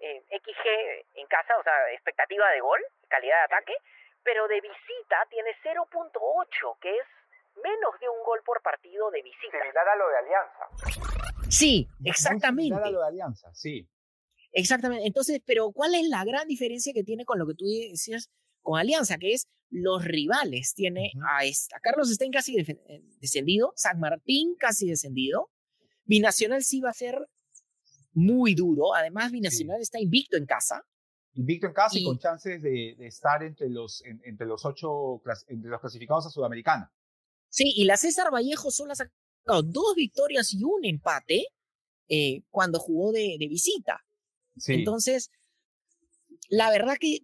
eh, 0.00 0.22
XG 0.28 1.18
en 1.20 1.26
casa, 1.26 1.56
o 1.58 1.62
sea, 1.62 1.72
expectativa 1.92 2.50
de 2.50 2.60
gol, 2.60 2.80
calidad 3.08 3.38
de 3.38 3.54
ataque, 3.54 3.74
pero 4.22 4.46
de 4.48 4.60
visita 4.60 5.16
tiene 5.30 5.50
0.8, 5.64 6.78
que 6.80 6.90
es 6.90 7.06
menos 7.56 7.98
de 8.00 8.08
un 8.08 8.22
gol 8.24 8.40
por 8.44 8.60
partido 8.62 9.10
de 9.10 9.22
visita. 9.22 9.58
Similar 9.58 9.88
a 9.88 9.96
lo 9.96 10.08
de 10.08 10.16
Alianza. 10.18 10.64
Sí, 11.48 11.88
exactamente. 12.04 12.74
Similar 12.74 12.88
a 12.88 12.90
lo 12.90 13.00
de 13.00 13.08
Alianza, 13.08 13.54
sí. 13.54 13.88
Exactamente. 14.52 15.06
Entonces, 15.06 15.40
pero 15.46 15.72
¿cuál 15.72 15.94
es 15.94 16.08
la 16.08 16.24
gran 16.24 16.46
diferencia 16.46 16.92
que 16.92 17.04
tiene 17.04 17.24
con 17.24 17.38
lo 17.38 17.46
que 17.46 17.54
tú 17.54 17.64
decías 17.64 18.30
con 18.60 18.78
Alianza? 18.78 19.16
Que 19.16 19.32
es 19.32 19.48
los 19.72 20.04
rivales. 20.04 20.74
Tiene 20.74 21.12
a, 21.28 21.40
a, 21.40 21.80
Carlos 21.80 22.10
Stein 22.12 22.30
casi 22.30 22.58
eh, 22.58 23.02
descendido, 23.20 23.72
San 23.74 23.98
Martín 23.98 24.54
casi 24.58 24.88
descendido. 24.88 25.50
Binacional 26.04 26.62
sí 26.62 26.80
va 26.80 26.90
a 26.90 26.94
ser 26.94 27.18
muy 28.12 28.54
duro. 28.54 28.94
Además, 28.94 29.32
Binacional 29.32 29.80
está 29.80 29.98
invicto 29.98 30.36
en 30.36 30.46
casa. 30.46 30.84
Invicto 31.34 31.66
en 31.66 31.72
casa 31.72 31.98
y, 31.98 32.04
con 32.04 32.18
chances 32.18 32.62
de, 32.62 32.94
de 32.98 33.06
estar 33.06 33.42
entre 33.42 33.70
los, 33.70 34.04
en, 34.04 34.20
entre 34.24 34.46
los 34.46 34.64
ocho 34.66 35.22
entre 35.48 35.70
los 35.70 35.80
clasificados 35.80 36.26
a 36.26 36.30
Sudamericana. 36.30 36.92
Sí, 37.48 37.72
y 37.74 37.84
la 37.84 37.96
César 37.96 38.30
Vallejo 38.32 38.70
solo 38.70 38.92
ha 38.92 38.96
sacado 38.96 39.62
dos 39.62 39.94
victorias 39.96 40.52
y 40.52 40.62
un 40.62 40.84
empate 40.84 41.46
eh, 42.08 42.42
cuando 42.50 42.78
jugó 42.78 43.12
de, 43.12 43.36
de 43.38 43.48
visita. 43.48 44.04
Sí. 44.58 44.74
Entonces, 44.74 45.30
la 46.50 46.70
verdad 46.70 46.96
que 47.00 47.20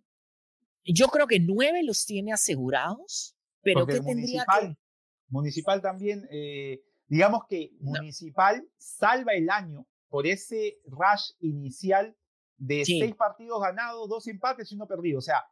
yo 0.95 1.09
creo 1.09 1.27
que 1.27 1.41
nueve 1.41 1.83
los 1.83 2.05
tiene 2.05 2.33
asegurados, 2.33 3.37
pero 3.63 3.81
Porque 3.81 3.95
¿qué 3.95 4.01
tendría 4.01 4.45
municipal, 4.45 4.69
que...? 4.69 4.83
Municipal 5.29 5.83
también, 5.83 6.27
eh, 6.31 6.83
digamos 7.07 7.43
que 7.49 7.73
Municipal 7.81 8.67
salva 8.77 9.33
el 9.35 9.51
año 9.51 9.87
por 10.09 10.27
ese 10.27 10.79
rush 10.87 11.33
inicial 11.41 12.17
de 12.57 12.85
sí. 12.85 13.01
seis 13.01 13.15
partidos 13.15 13.61
ganados, 13.61 14.09
dos 14.09 14.27
empates 14.27 14.71
y 14.73 14.75
uno 14.75 14.87
perdido. 14.87 15.19
O 15.19 15.23
sea, 15.23 15.45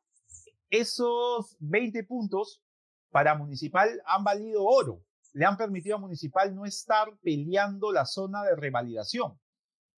esos 0.70 1.56
20 1.60 2.04
puntos 2.04 2.62
para 3.10 3.34
Municipal 3.34 4.02
han 4.06 4.24
valido 4.24 4.64
oro. 4.64 5.02
Le 5.32 5.44
han 5.44 5.56
permitido 5.56 5.96
a 5.96 6.00
Municipal 6.00 6.54
no 6.54 6.64
estar 6.64 7.08
peleando 7.22 7.92
la 7.92 8.06
zona 8.06 8.42
de 8.42 8.56
revalidación. 8.56 9.38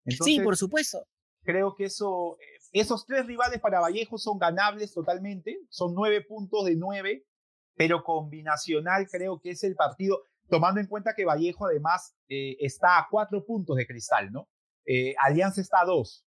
Entonces, 0.05 0.35
sí, 0.37 0.41
por 0.41 0.57
supuesto. 0.57 1.07
Creo 1.43 1.75
que 1.75 1.85
eso, 1.85 2.37
esos 2.73 3.07
tres 3.07 3.27
rivales 3.27 3.61
para 3.61 3.81
Vallejo 3.81 4.19
son 4.19 4.39
ganables 4.39 4.93
totalmente. 4.93 5.59
Son 5.69 5.95
nueve 5.95 6.23
puntos 6.23 6.65
de 6.67 6.77
nueve, 6.77 7.27
pero 7.75 8.03
combinacional 8.03 9.09
creo 9.09 9.41
que 9.41 9.51
es 9.51 9.65
el 9.65 9.75
partido, 9.75 10.23
tomando 10.49 10.81
en 10.81 10.87
cuenta 10.87 11.15
que 11.15 11.25
Vallejo 11.25 11.67
además 11.67 12.15
eh, 12.29 12.57
está 12.61 12.99
a 12.99 13.07
cuatro 13.11 13.45
puntos 13.45 13.77
de 13.77 13.87
cristal, 13.87 14.33
¿no? 14.33 14.49
Eh, 14.85 15.15
Alianza 15.19 15.61
está 15.61 15.81
a 15.81 15.85
dos, 15.85 16.27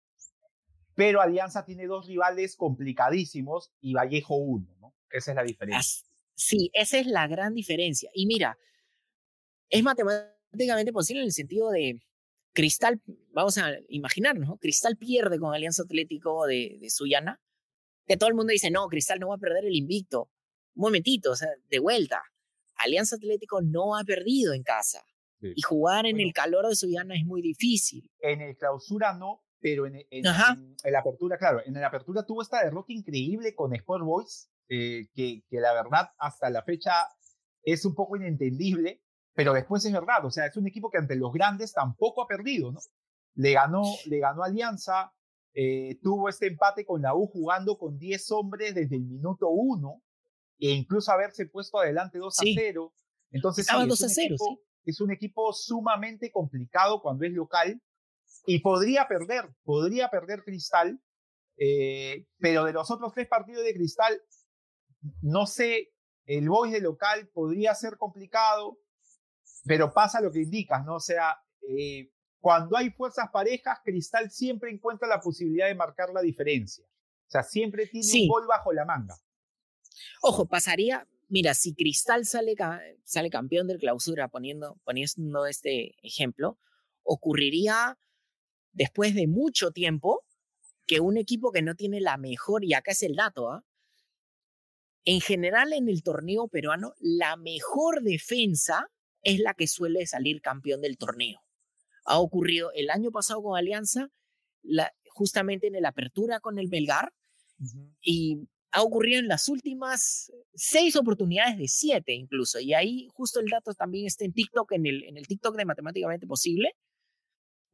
pero 0.95 1.21
Alianza 1.21 1.65
tiene 1.65 1.87
dos 1.87 2.07
rivales 2.07 2.57
complicadísimos 2.57 3.73
y 3.81 3.95
Vallejo 3.95 4.35
uno, 4.37 4.77
¿no? 4.81 4.95
Esa 5.11 5.31
es 5.31 5.37
la 5.37 5.45
diferencia. 5.45 6.05
Sí, 6.35 6.71
esa 6.73 6.99
es 6.99 7.07
la 7.07 7.27
gran 7.27 7.55
diferencia. 7.55 8.11
Y 8.13 8.27
mira, 8.27 8.59
es 9.71 9.83
matemáticamente 9.83 10.93
posible 10.93 11.23
en 11.23 11.27
el 11.27 11.33
sentido 11.33 11.71
de 11.71 12.01
Cristal, 12.59 13.01
vamos 13.31 13.57
a 13.59 13.71
imaginarnos, 13.89 14.49
¿no? 14.49 14.57
Cristal 14.57 14.97
pierde 14.97 15.39
con 15.39 15.55
Alianza 15.55 15.85
Atlético 15.85 16.45
de, 16.45 16.77
de 16.81 16.91
Sullana, 16.91 17.41
que 18.05 18.17
todo 18.17 18.29
el 18.29 18.35
mundo 18.35 18.51
dice, 18.51 18.69
no, 18.73 18.89
Cristal 18.89 19.21
no 19.21 19.29
va 19.29 19.37
a 19.37 19.39
perder 19.39 19.65
el 19.65 19.77
invicto. 19.77 20.33
Un 20.75 20.81
momentito, 20.81 21.31
o 21.31 21.37
sea, 21.37 21.51
de 21.71 21.79
vuelta. 21.79 22.21
Alianza 22.75 23.15
Atlético 23.15 23.63
no 23.63 23.97
ha 23.97 24.03
perdido 24.03 24.55
en 24.55 24.65
casa. 24.65 25.05
Sí. 25.41 25.53
Y 25.55 25.63
jugar 25.63 26.05
en 26.07 26.17
bueno, 26.17 26.27
el 26.27 26.35
calor 26.35 26.67
de 26.67 26.75
Sullana 26.75 27.15
es 27.15 27.25
muy 27.25 27.43
difícil. 27.43 28.11
En 28.19 28.41
el 28.41 28.57
clausura 28.57 29.13
no, 29.13 29.45
pero 29.61 29.87
en, 29.87 29.95
en, 29.95 30.07
en, 30.11 30.77
en, 30.83 30.93
la 30.93 30.99
apertura, 30.99 31.39
claro, 31.39 31.63
en 31.65 31.75
la 31.75 31.87
apertura 31.87 32.27
tuvo 32.27 32.43
esta 32.43 32.65
derrota 32.65 32.93
increíble 32.93 33.55
con 33.55 33.73
Sport 33.73 34.05
Boys, 34.05 34.51
eh, 34.69 35.07
que, 35.15 35.45
que, 35.49 35.61
la 35.61 35.75
verdad 35.75 36.09
hasta 36.19 36.51
la 36.51 36.65
fecha 36.65 37.07
es 37.63 37.85
un 37.85 37.95
poco 37.95 38.17
inentendible, 38.17 39.01
pero 39.39 39.53
después 39.53 39.85
es 39.85 39.93
verdad, 39.93 40.25
o 40.25 40.33
sea, 40.33 40.47
es 40.47 40.57
un 40.57 40.67
equipo 40.67 40.91
que 40.91 40.99
ante 40.99 41.15
los 41.15 41.33
grandes 41.33 41.73
tampoco 41.73 42.23
ha 42.23 42.27
perdido, 42.27 42.73
¿no? 42.73 42.81
Le 43.37 43.53
ganó, 43.53 43.85
le 44.07 44.19
ganó 44.19 44.43
Alianza, 44.43 45.13
eh, 45.55 45.97
tuvo 46.03 46.29
este 46.29 46.49
empate 46.49 46.85
con 46.85 47.03
la 47.03 47.15
U 47.15 47.29
jugando 47.29 47.79
con 47.79 48.01
10 48.01 48.33
hombres 48.33 48.75
desde 48.75 48.97
el 48.97 49.05
minuto 49.05 49.49
1 49.49 50.03
e 50.59 50.71
incluso 50.71 51.13
haberse 51.13 51.47
puesto 51.47 51.79
adelante 51.79 52.19
2 52.19 52.35
sí. 52.35 52.51
a 52.51 52.61
0. 52.63 52.93
Entonces, 53.31 53.67
sí, 53.69 53.77
2 53.87 54.03
a 54.03 54.09
0, 54.09 54.27
equipo, 54.27 54.45
sí. 54.45 54.91
es 54.91 55.01
un 55.01 55.13
equipo 55.13 55.53
sumamente 55.53 56.33
complicado 56.33 57.01
cuando 57.01 57.25
es 57.25 57.31
local 57.31 57.81
y 58.45 58.59
podría 58.59 59.07
perder, 59.07 59.55
podría 59.63 60.11
perder 60.11 60.43
Cristal, 60.43 61.01
eh, 61.59 62.27
pero 62.41 62.65
de 62.65 62.73
los 62.73 62.91
otros 62.91 63.13
tres 63.15 63.29
partidos 63.29 63.63
de 63.63 63.73
Cristal, 63.73 64.21
no 65.23 65.47
sé, 65.47 65.93
el 66.25 66.49
Boys 66.49 66.73
de 66.73 66.81
local 66.81 67.31
podría 67.33 67.73
ser 67.77 67.99
complicado, 67.99 68.81
pero 69.69 69.93
pasa 69.93 70.21
lo 70.21 70.33
que 70.33 70.41
indicas, 70.41 70.85
¿no? 70.85 70.97
O 70.97 71.01
sea, 71.01 71.37
eh, 71.69 72.11
cuando 72.41 72.77
hay 72.77 72.91
fuerzas 72.91 73.29
parejas, 73.31 73.79
Cristal 73.85 74.31
siempre 74.31 74.71
encuentra 74.71 75.07
la 75.07 75.21
posibilidad 75.21 75.67
de 75.67 75.75
marcar 75.75 76.11
la 76.15 76.23
diferencia. 76.23 76.85
O 76.85 77.31
sea, 77.31 77.43
siempre 77.43 77.87
tiene 77.87 78.07
sí. 78.07 78.23
un 78.23 78.29
gol 78.29 78.47
bajo 78.47 78.73
la 78.73 78.87
manga. 78.87 79.15
Ojo, 80.23 80.47
pasaría, 80.47 81.07
mira, 81.29 81.53
si 81.53 81.75
Cristal 81.75 82.25
sale, 82.25 82.55
sale 83.05 83.29
campeón 83.29 83.67
del 83.67 83.79
clausura, 83.79 84.29
poniendo, 84.29 84.81
poniendo 84.85 85.47
este 85.47 85.95
ejemplo, 86.03 86.59
ocurriría 87.03 87.99
después 88.73 89.15
de 89.15 89.27
mucho 89.27 89.73
tiempo 89.73 90.25
que 90.87 91.01
un 91.01 91.19
equipo 91.19 91.53
que 91.53 91.61
no 91.61 91.75
tiene 91.75 92.01
la 92.01 92.17
mejor, 92.17 92.65
y 92.65 92.73
acá 92.73 92.93
es 92.93 93.03
el 93.03 93.15
dato, 93.17 93.51
¿ah? 93.51 93.63
en 95.05 95.21
general 95.21 95.75
en 95.75 95.89
el 95.89 96.03
torneo 96.03 96.49
peruano, 96.49 96.95
la 96.99 97.37
mejor 97.37 98.03
defensa 98.03 98.91
es 99.29 99.41
la 99.41 99.55
que 99.55 99.67
suele 99.67 100.07
salir 100.07 100.41
campeón 100.41 100.81
del 100.81 100.97
torneo. 100.97 101.41
Ha 102.05 102.19
ocurrido 102.19 102.71
el 102.75 102.91
año 102.91 103.11
pasado 103.11 103.43
con 103.43 103.57
Alianza, 103.57 104.09
la, 104.63 104.93
justamente 105.09 105.67
en 105.67 105.81
la 105.81 105.91
apertura 105.91 106.41
con 106.41 106.59
el 106.59 106.69
Belgar, 106.69 107.13
uh 107.61 107.65
-huh. 107.65 107.97
y 108.03 108.49
ha 108.71 108.83
ocurrido 108.83 109.21
en 109.21 109.29
las 109.29 109.49
últimas 109.49 110.33
seis 110.55 110.97
oportunidades 110.97 111.59
de 111.59 111.69
siete 111.69 112.13
incluso. 112.13 112.61
Y 112.61 112.75
ahí 112.75 113.09
justo 113.15 113.41
el 113.41 113.49
dato 113.49 113.75
también 113.75 114.07
está 114.07 114.25
en 114.25 114.33
TikTok, 114.33 114.73
en 114.73 114.87
el, 114.87 115.05
en 115.05 115.17
el 115.17 115.27
TikTok 115.27 115.57
de 115.57 115.65
Matemáticamente 115.65 116.27
Posible. 116.27 116.75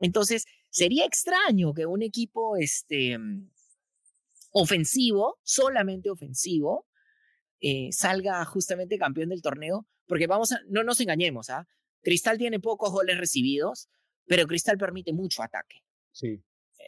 Entonces, 0.01 0.45
sería 0.71 1.05
extraño 1.05 1.73
que 1.73 1.87
un 1.87 2.03
equipo 2.03 2.57
este, 2.57 3.17
ofensivo, 4.51 5.38
solamente 5.43 6.11
ofensivo, 6.11 6.87
eh, 7.66 7.88
salga 7.92 8.44
justamente 8.44 8.98
campeón 8.98 9.31
del 9.31 9.40
torneo, 9.40 9.87
porque 10.07 10.27
vamos 10.27 10.53
a, 10.53 10.61
no 10.68 10.85
nos 10.85 11.00
engañemos, 11.00 11.48
¿ah? 11.48 11.66
Cristal 12.03 12.37
tiene 12.37 12.61
pocos 12.61 12.92
goles 12.92 13.16
recibidos, 13.16 13.88
pero 14.27 14.46
Cristal 14.46 14.77
permite 14.77 15.14
mucho 15.14 15.42
ataque. 15.42 15.81
Sí. 16.12 16.42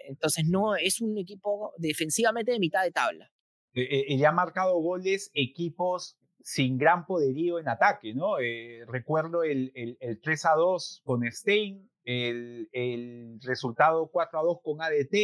Entonces 0.06 0.44
no 0.46 0.76
es 0.76 1.00
un 1.00 1.16
equipo 1.16 1.72
defensivamente 1.78 2.52
de 2.52 2.58
mitad 2.58 2.82
de 2.82 2.92
tabla. 2.92 3.30
Eh, 3.72 4.04
eh, 4.08 4.18
ya 4.18 4.28
ha 4.28 4.32
marcado 4.32 4.78
goles 4.78 5.30
equipos 5.32 6.18
sin 6.42 6.76
gran 6.76 7.06
poderío 7.06 7.58
en 7.58 7.68
ataque, 7.68 8.12
¿no? 8.12 8.38
Eh, 8.38 8.84
recuerdo 8.86 9.44
el, 9.44 9.72
el, 9.74 9.96
el, 10.00 10.20
3 10.20 10.44
a 10.44 10.54
2 10.56 11.00
con 11.04 11.22
Stein, 11.32 11.90
el, 12.04 12.68
el 12.72 13.40
resultado 13.42 14.10
4 14.12 14.38
a 14.38 14.42
2 14.42 14.58
con 14.62 14.82
ADT, 14.82 15.14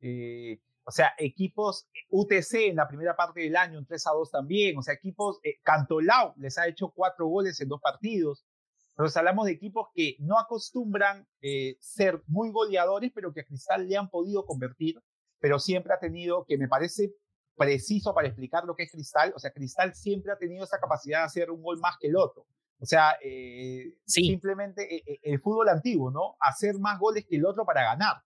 eh, 0.00 0.60
o 0.88 0.90
sea, 0.90 1.12
equipos 1.18 1.86
UTC 2.08 2.70
en 2.70 2.76
la 2.76 2.88
primera 2.88 3.14
parte 3.14 3.40
del 3.40 3.56
año, 3.56 3.78
un 3.78 3.84
3 3.84 4.06
a 4.06 4.10
2 4.12 4.30
también. 4.30 4.78
O 4.78 4.82
sea, 4.82 4.94
equipos, 4.94 5.38
eh, 5.42 5.60
Cantolao 5.62 6.32
les 6.38 6.56
ha 6.56 6.66
hecho 6.66 6.92
cuatro 6.96 7.26
goles 7.26 7.60
en 7.60 7.68
dos 7.68 7.78
partidos. 7.78 8.46
Entonces 8.92 9.14
hablamos 9.18 9.44
de 9.44 9.52
equipos 9.52 9.88
que 9.94 10.16
no 10.20 10.38
acostumbran 10.38 11.28
eh, 11.42 11.76
ser 11.78 12.22
muy 12.26 12.50
goleadores, 12.50 13.12
pero 13.14 13.34
que 13.34 13.42
a 13.42 13.44
Cristal 13.44 13.86
le 13.86 13.98
han 13.98 14.08
podido 14.08 14.46
convertir, 14.46 14.98
pero 15.38 15.58
siempre 15.58 15.92
ha 15.92 15.98
tenido, 15.98 16.46
que 16.46 16.56
me 16.56 16.68
parece 16.68 17.12
preciso 17.54 18.14
para 18.14 18.28
explicar 18.28 18.64
lo 18.64 18.74
que 18.74 18.84
es 18.84 18.90
Cristal, 18.90 19.34
o 19.36 19.38
sea, 19.38 19.52
Cristal 19.52 19.94
siempre 19.94 20.32
ha 20.32 20.38
tenido 20.38 20.64
esa 20.64 20.80
capacidad 20.80 21.18
de 21.18 21.24
hacer 21.26 21.50
un 21.50 21.60
gol 21.60 21.78
más 21.80 21.96
que 22.00 22.08
el 22.08 22.16
otro. 22.16 22.46
O 22.80 22.86
sea, 22.86 23.18
eh, 23.22 23.92
sí. 24.06 24.22
simplemente 24.22 24.96
eh, 24.96 25.20
el 25.22 25.38
fútbol 25.40 25.68
antiguo, 25.68 26.10
¿no? 26.10 26.36
Hacer 26.40 26.78
más 26.78 26.98
goles 26.98 27.26
que 27.28 27.36
el 27.36 27.44
otro 27.44 27.66
para 27.66 27.82
ganar. 27.82 28.22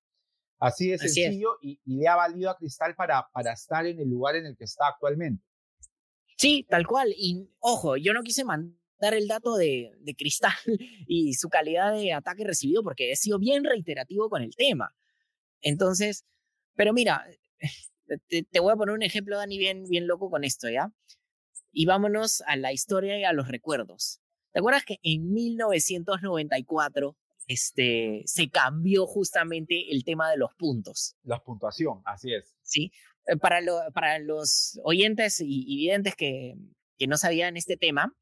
Así 0.63 0.89
de 0.89 0.99
sencillo 0.99 1.57
Así 1.59 1.73
es. 1.73 1.81
y, 1.85 1.93
y, 1.93 1.97
le 1.99 2.09
ha 2.09 2.17
valido 2.17 2.51
a 2.51 2.57
Cristal 2.57 2.95
para, 2.95 3.29
para 3.33 3.53
estar 3.53 3.85
en 3.87 3.99
el 3.99 4.09
lugar 4.09 4.37
en 4.37 4.47
el 4.47 4.57
que 4.57 4.65
está 4.65 4.89
actualmente. 4.89 5.45
Sí, 6.37 6.67
tal 6.69 6.87
cual. 6.87 7.13
Y 7.17 7.49
ojo, 7.61 7.97
yo 7.97 8.13
no 8.13 8.23
quise 8.23 8.45
mandar 8.45 8.83
dar 9.03 9.15
el 9.15 9.27
dato 9.27 9.57
de, 9.57 9.91
de 9.99 10.15
Cristal 10.15 10.53
y 11.09 11.35
su 11.35 11.49
calidad 11.49 11.93
de 11.93 12.13
ataque 12.13 12.45
recibido 12.45 12.85
porque 12.85 13.11
he 13.11 13.17
sido 13.17 13.39
bien 13.41 13.65
reiterativo 13.65 14.31
con 14.31 14.43
el 14.43 14.55
tema. 14.55 14.95
Entonces, 15.61 16.25
pero 16.77 16.93
mira, 16.93 17.27
te, 18.29 18.45
te, 18.45 18.61
voy 18.61 18.73
a 18.73 18.77
poner 18.77 18.95
un 18.95 19.03
ejemplo, 19.03 19.37
Dani, 19.37 19.59
bien, 19.59 19.85
bien 19.89 20.07
loco 20.07 20.31
con 20.31 20.45
esto, 20.45 20.71
¿ya? 20.71 20.93
Y 21.73 21.87
vámonos 21.87 22.43
a 22.47 22.55
la 22.57 22.73
historia 22.73 23.19
y 23.19 23.25
a 23.25 23.33
los 23.33 23.49
recuerdos. 23.49 24.21
¿Te 24.53 24.61
acuerdas 24.61 24.85
que 24.85 24.99
en 25.03 25.33
1994 25.33 27.17
este, 27.47 28.23
se 28.27 28.49
cambió 28.49 29.07
justamente 29.07 29.93
el 29.93 30.05
tema 30.05 30.31
de 30.31 30.37
los 30.37 30.55
puntos? 30.55 31.17
La 31.23 31.43
puntuación, 31.43 32.03
así 32.05 32.33
es. 32.33 32.55
Sí, 32.63 32.93
eh, 33.27 33.37
para, 33.37 33.61
lo, 33.61 33.81
para 33.93 34.19
los 34.19 34.81
oyentes 34.85 35.41
y, 35.41 35.65
y 35.67 35.77
videntes 35.77 36.15
que, 36.15 36.55
que 36.99 37.07
no 37.07 37.17
sabían 37.17 37.57
este 37.57 37.77
tema, 37.77 38.15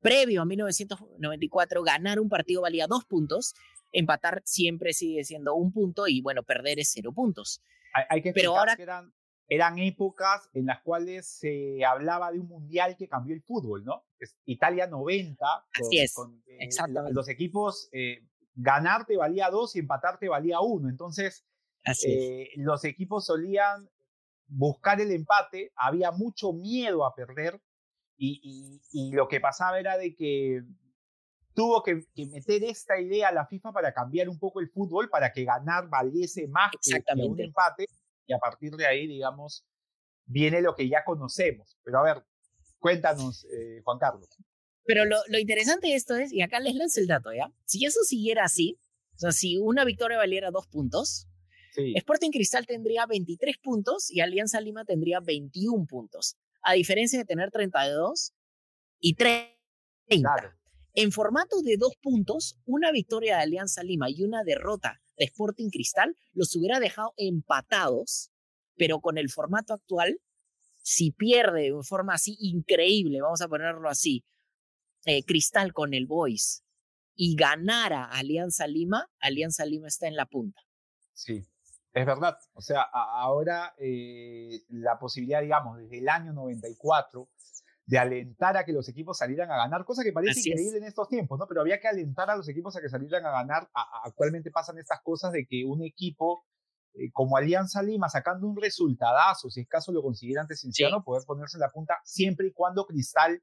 previo 0.00 0.42
a 0.42 0.44
1994, 0.44 1.82
ganar 1.82 2.20
un 2.20 2.28
partido 2.28 2.62
valía 2.62 2.86
dos 2.86 3.04
puntos, 3.04 3.54
empatar 3.92 4.42
siempre 4.44 4.92
sigue 4.92 5.24
siendo 5.24 5.54
un 5.54 5.72
punto 5.72 6.06
y 6.06 6.20
bueno, 6.20 6.42
perder 6.42 6.78
es 6.78 6.90
cero 6.92 7.12
puntos. 7.12 7.62
Hay, 7.94 8.04
hay 8.08 8.22
que 8.22 8.32
Pero 8.32 8.56
ahora 8.56 8.76
que 8.76 8.82
eran, 8.82 9.12
eran 9.48 9.78
épocas 9.78 10.48
en 10.54 10.66
las 10.66 10.82
cuales 10.82 11.26
se 11.26 11.84
hablaba 11.84 12.32
de 12.32 12.40
un 12.40 12.48
mundial 12.48 12.96
que 12.96 13.08
cambió 13.08 13.34
el 13.34 13.42
fútbol, 13.42 13.84
¿no? 13.84 14.04
Italia 14.44 14.86
90. 14.86 15.38
Con, 15.38 15.86
Así 15.86 15.98
es. 15.98 16.14
Con, 16.14 16.42
eh, 16.46 16.68
los 17.12 17.28
equipos, 17.28 17.88
eh, 17.92 18.24
ganarte 18.56 19.16
valía 19.16 19.50
dos 19.50 19.76
y 19.76 19.80
empatarte 19.80 20.28
valía 20.28 20.60
uno. 20.60 20.88
Entonces, 20.88 21.44
eh, 22.04 22.48
los 22.56 22.84
equipos 22.84 23.26
solían 23.26 23.88
buscar 24.48 25.00
el 25.00 25.12
empate, 25.12 25.72
había 25.76 26.10
mucho 26.10 26.52
miedo 26.52 27.04
a 27.04 27.14
perder 27.14 27.60
y, 28.16 28.80
y, 28.92 29.12
lo 29.12 29.28
que 29.28 29.40
pasaba 29.40 29.78
era 29.78 29.98
de 29.98 30.14
que 30.14 30.62
tuvo 31.52 31.82
que, 31.82 32.06
que, 32.14 32.26
meter 32.26 32.64
esta 32.64 32.98
idea 32.98 33.28
a 33.28 33.32
la 33.32 33.46
FIFA 33.46 33.72
para 33.72 33.92
cambiar 33.92 34.28
un 34.28 34.38
poco 34.38 34.60
el 34.60 34.70
fútbol, 34.70 35.10
para 35.10 35.32
que 35.32 35.44
ganar 35.44 35.88
valiese 35.88 36.48
más 36.48 36.70
que, 36.82 37.02
que 37.02 37.22
un 37.22 37.38
empate 37.38 37.86
y 38.26 38.32
a 38.32 38.38
partir 38.38 38.74
de 38.74 38.86
ahí, 38.86 39.06
digamos, 39.06 39.66
viene 40.24 40.62
lo 40.62 40.74
que 40.74 40.88
ya 40.88 41.04
conocemos. 41.04 41.78
Pero 41.82 41.98
a 41.98 42.02
ver, 42.02 42.24
cuéntanos, 42.78 43.46
eh, 43.52 43.82
Juan 43.84 43.98
Carlos. 43.98 44.28
Pero 44.86 45.04
lo, 45.04 45.16
lo, 45.28 45.38
interesante 45.38 45.88
de 45.88 45.94
esto 45.94 46.16
es, 46.16 46.32
y 46.32 46.42
acá 46.42 46.60
les 46.60 46.74
lanzo 46.74 47.00
el 47.00 47.06
dato, 47.06 47.32
¿ya? 47.32 47.52
Si 47.64 47.84
eso 47.84 48.00
siguiera 48.04 48.44
así, 48.44 48.78
o 49.16 49.18
sea, 49.18 49.32
si 49.32 49.56
una 49.56 49.84
victoria 49.84 50.18
valiera 50.18 50.50
dos 50.50 50.66
puntos, 50.68 51.26
sí. 51.74 51.94
Sporting 51.96 52.30
Cristal 52.30 52.66
tendría 52.66 53.06
23 53.06 53.56
puntos 53.58 54.10
y 54.10 54.20
Alianza 54.20 54.60
Lima 54.60 54.84
tendría 54.84 55.20
21 55.20 55.86
puntos, 55.86 56.36
a 56.62 56.74
diferencia 56.74 57.18
de 57.18 57.24
tener 57.24 57.50
32 57.50 58.32
y 59.00 59.14
30. 59.14 59.56
Claro. 60.08 60.52
En 60.94 61.12
formato 61.12 61.60
de 61.62 61.76
dos 61.76 61.92
puntos, 62.00 62.58
una 62.64 62.90
victoria 62.90 63.36
de 63.36 63.42
Alianza 63.42 63.82
Lima 63.82 64.08
y 64.08 64.22
una 64.22 64.44
derrota 64.44 65.02
de 65.18 65.26
Sporting 65.26 65.68
Cristal 65.68 66.16
los 66.32 66.54
hubiera 66.56 66.80
dejado 66.80 67.12
empatados, 67.16 68.30
pero 68.76 69.00
con 69.00 69.18
el 69.18 69.30
formato 69.30 69.74
actual, 69.74 70.20
si 70.82 71.10
pierde 71.10 71.72
de 71.72 71.82
forma 71.82 72.14
así 72.14 72.36
increíble, 72.40 73.20
vamos 73.20 73.40
a 73.40 73.48
ponerlo 73.48 73.88
así, 73.88 74.24
eh, 75.06 75.24
Cristal 75.24 75.72
con 75.72 75.94
el 75.94 76.06
Boys 76.06 76.62
y 77.14 77.34
ganara 77.34 78.04
Alianza 78.04 78.66
Lima, 78.66 79.08
Alianza 79.20 79.64
Lima 79.64 79.88
está 79.88 80.06
en 80.06 80.16
la 80.16 80.26
punta. 80.26 80.60
Sí, 81.14 81.46
es 81.92 82.06
verdad. 82.06 82.36
O 82.52 82.60
sea, 82.60 82.82
ahora 82.82 83.74
eh, 83.78 84.64
la 84.68 84.98
posibilidad, 84.98 85.40
digamos, 85.40 85.78
desde 85.78 85.98
el 85.98 86.08
año 86.08 86.34
94 86.34 87.30
de 87.86 87.98
alentar 87.98 88.56
a 88.56 88.64
que 88.64 88.72
los 88.72 88.88
equipos 88.88 89.16
salieran 89.16 89.50
a 89.50 89.56
ganar, 89.56 89.84
cosa 89.84 90.02
que 90.02 90.12
parece 90.12 90.32
Así 90.32 90.50
increíble 90.50 90.78
es. 90.78 90.82
en 90.82 90.88
estos 90.88 91.08
tiempos, 91.08 91.38
¿no? 91.38 91.46
Pero 91.46 91.60
había 91.60 91.80
que 91.80 91.88
alentar 91.88 92.28
a 92.28 92.36
los 92.36 92.48
equipos 92.48 92.76
a 92.76 92.80
que 92.80 92.88
salieran 92.88 93.24
a 93.24 93.30
ganar. 93.30 93.70
A, 93.72 93.80
a, 93.80 94.08
actualmente 94.08 94.50
pasan 94.50 94.76
estas 94.78 95.00
cosas 95.02 95.32
de 95.32 95.46
que 95.46 95.64
un 95.64 95.82
equipo 95.82 96.44
eh, 96.98 97.10
como 97.12 97.36
Alianza 97.36 97.82
Lima, 97.82 98.08
sacando 98.08 98.46
un 98.46 98.56
resultadazo, 98.56 99.50
si 99.50 99.60
es 99.60 99.68
caso 99.68 99.92
lo 99.92 100.02
consiguiera 100.02 100.42
ante 100.42 100.56
Cienciano, 100.56 100.98
sí. 100.98 101.04
poder 101.04 101.24
ponerse 101.26 101.56
en 101.56 101.60
la 101.60 101.70
punta, 101.70 101.98
siempre 102.04 102.48
y 102.48 102.52
cuando 102.52 102.86
Cristal 102.86 103.42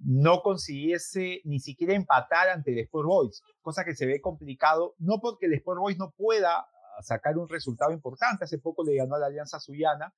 no 0.00 0.42
consiguiese 0.42 1.40
ni 1.44 1.60
siquiera 1.60 1.94
empatar 1.94 2.48
ante 2.48 2.72
el 2.72 2.78
Sport 2.80 3.06
Boys, 3.06 3.42
cosa 3.60 3.84
que 3.84 3.94
se 3.94 4.06
ve 4.06 4.20
complicado, 4.20 4.94
no 4.98 5.20
porque 5.20 5.46
el 5.46 5.54
Sport 5.54 5.80
Boys 5.80 5.98
no 5.98 6.12
pueda 6.16 6.66
sacar 7.02 7.38
un 7.38 7.48
resultado 7.48 7.92
importante, 7.92 8.44
hace 8.44 8.58
poco 8.58 8.84
le 8.84 8.96
ganó 8.96 9.14
a 9.14 9.18
la 9.18 9.26
Alianza 9.26 9.60
Suyana, 9.60 10.14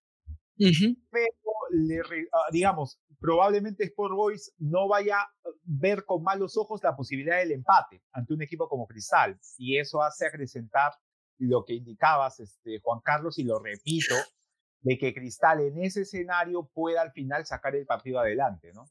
uh 0.59 0.64
-huh. 0.64 0.97
pero 1.11 1.53
le, 1.70 2.01
uh, 2.01 2.53
digamos, 2.53 3.01
probablemente 3.18 3.85
Sport 3.85 4.14
Boys 4.14 4.53
no 4.59 4.89
vaya 4.89 5.20
a 5.20 5.30
ver 5.64 6.05
con 6.05 6.22
malos 6.22 6.57
ojos 6.57 6.83
la 6.83 6.97
posibilidad 6.97 7.39
del 7.39 7.53
empate 7.53 8.03
ante 8.12 8.35
un 8.35 8.43
equipo 8.43 8.68
como 8.68 8.87
Cristal. 8.87 9.39
Y 9.59 9.78
eso 9.78 10.03
hace 10.03 10.26
acrecentar 10.26 10.93
lo 11.39 11.64
que 11.64 11.74
indicabas, 11.74 12.41
este, 12.41 12.80
Juan 12.80 13.01
Carlos, 13.01 13.39
y 13.39 13.45
lo 13.45 13.59
repito, 13.59 14.14
de 14.80 14.99
que 14.99 15.14
Cristal 15.14 15.61
en 15.61 15.78
ese 15.83 16.03
escenario 16.03 16.68
pueda 16.74 17.03
al 17.03 17.12
final 17.12 17.47
sacar 17.47 17.74
el 17.76 17.87
partido 17.87 18.18
adelante, 18.18 18.72
¿no? 18.74 18.87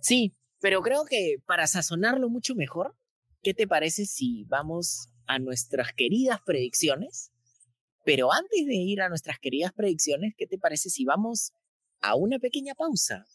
Sí, 0.00 0.34
pero 0.60 0.80
creo 0.82 1.04
que 1.04 1.36
para 1.46 1.66
sazonarlo 1.66 2.28
mucho 2.28 2.54
mejor, 2.54 2.96
¿qué 3.42 3.54
te 3.54 3.66
parece 3.66 4.06
si 4.06 4.44
vamos 4.44 5.08
a 5.26 5.38
nuestras 5.38 5.92
queridas 5.92 6.40
predicciones? 6.44 7.32
Pero 8.04 8.32
antes 8.32 8.66
de 8.66 8.74
ir 8.74 9.00
a 9.00 9.08
nuestras 9.08 9.38
queridas 9.38 9.72
predicciones, 9.72 10.34
¿qué 10.36 10.46
te 10.46 10.58
parece 10.58 10.90
si 10.90 11.04
vamos 11.04 11.52
a 12.00 12.14
una 12.16 12.38
pequeña 12.38 12.74
pausa? 12.74 13.26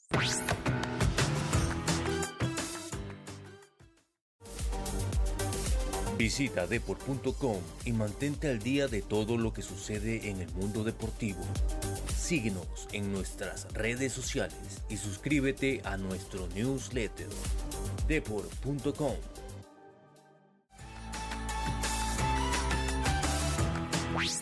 Visita 6.20 6.68
deport.com 6.68 7.62
y 7.86 7.94
mantente 7.94 8.50
al 8.50 8.60
día 8.60 8.88
de 8.88 9.02
todo 9.02 9.38
lo 9.38 9.54
que 9.54 9.62
sucede 9.62 10.30
en 10.30 10.42
el 10.42 10.52
mundo 10.52 10.84
deportivo. 10.84 11.40
Síguenos 12.30 12.88
en 12.94 13.12
nuestras 13.12 13.74
redes 13.74 14.14
sociales 14.14 14.84
y 14.88 14.98
suscríbete 14.98 15.82
a 15.84 15.98
nuestro 15.98 16.48
newsletter 16.50 17.28
deport.com. 18.08 19.16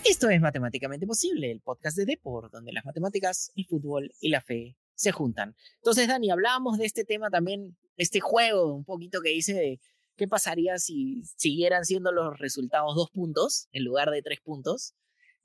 Esto 0.03 0.29
es 0.29 0.41
Matemáticamente 0.41 1.07
Posible, 1.07 1.49
el 1.49 1.61
podcast 1.61 1.95
de 1.95 2.03
Deport, 2.03 2.51
donde 2.51 2.73
las 2.73 2.83
matemáticas, 2.83 3.53
el 3.55 3.65
fútbol 3.65 4.11
y 4.19 4.31
la 4.31 4.41
fe 4.41 4.75
se 4.93 5.13
juntan. 5.13 5.55
Entonces, 5.77 6.09
Dani, 6.09 6.29
hablábamos 6.29 6.77
de 6.77 6.87
este 6.87 7.05
tema 7.05 7.29
también, 7.29 7.77
este 7.95 8.19
juego 8.19 8.75
un 8.75 8.83
poquito 8.83 9.21
que 9.21 9.31
hice 9.31 9.53
de 9.53 9.79
qué 10.17 10.27
pasaría 10.27 10.77
si 10.77 11.23
siguieran 11.37 11.85
siendo 11.85 12.11
los 12.11 12.37
resultados 12.37 12.95
dos 12.95 13.11
puntos 13.11 13.69
en 13.71 13.85
lugar 13.85 14.11
de 14.11 14.21
tres 14.21 14.41
puntos. 14.41 14.93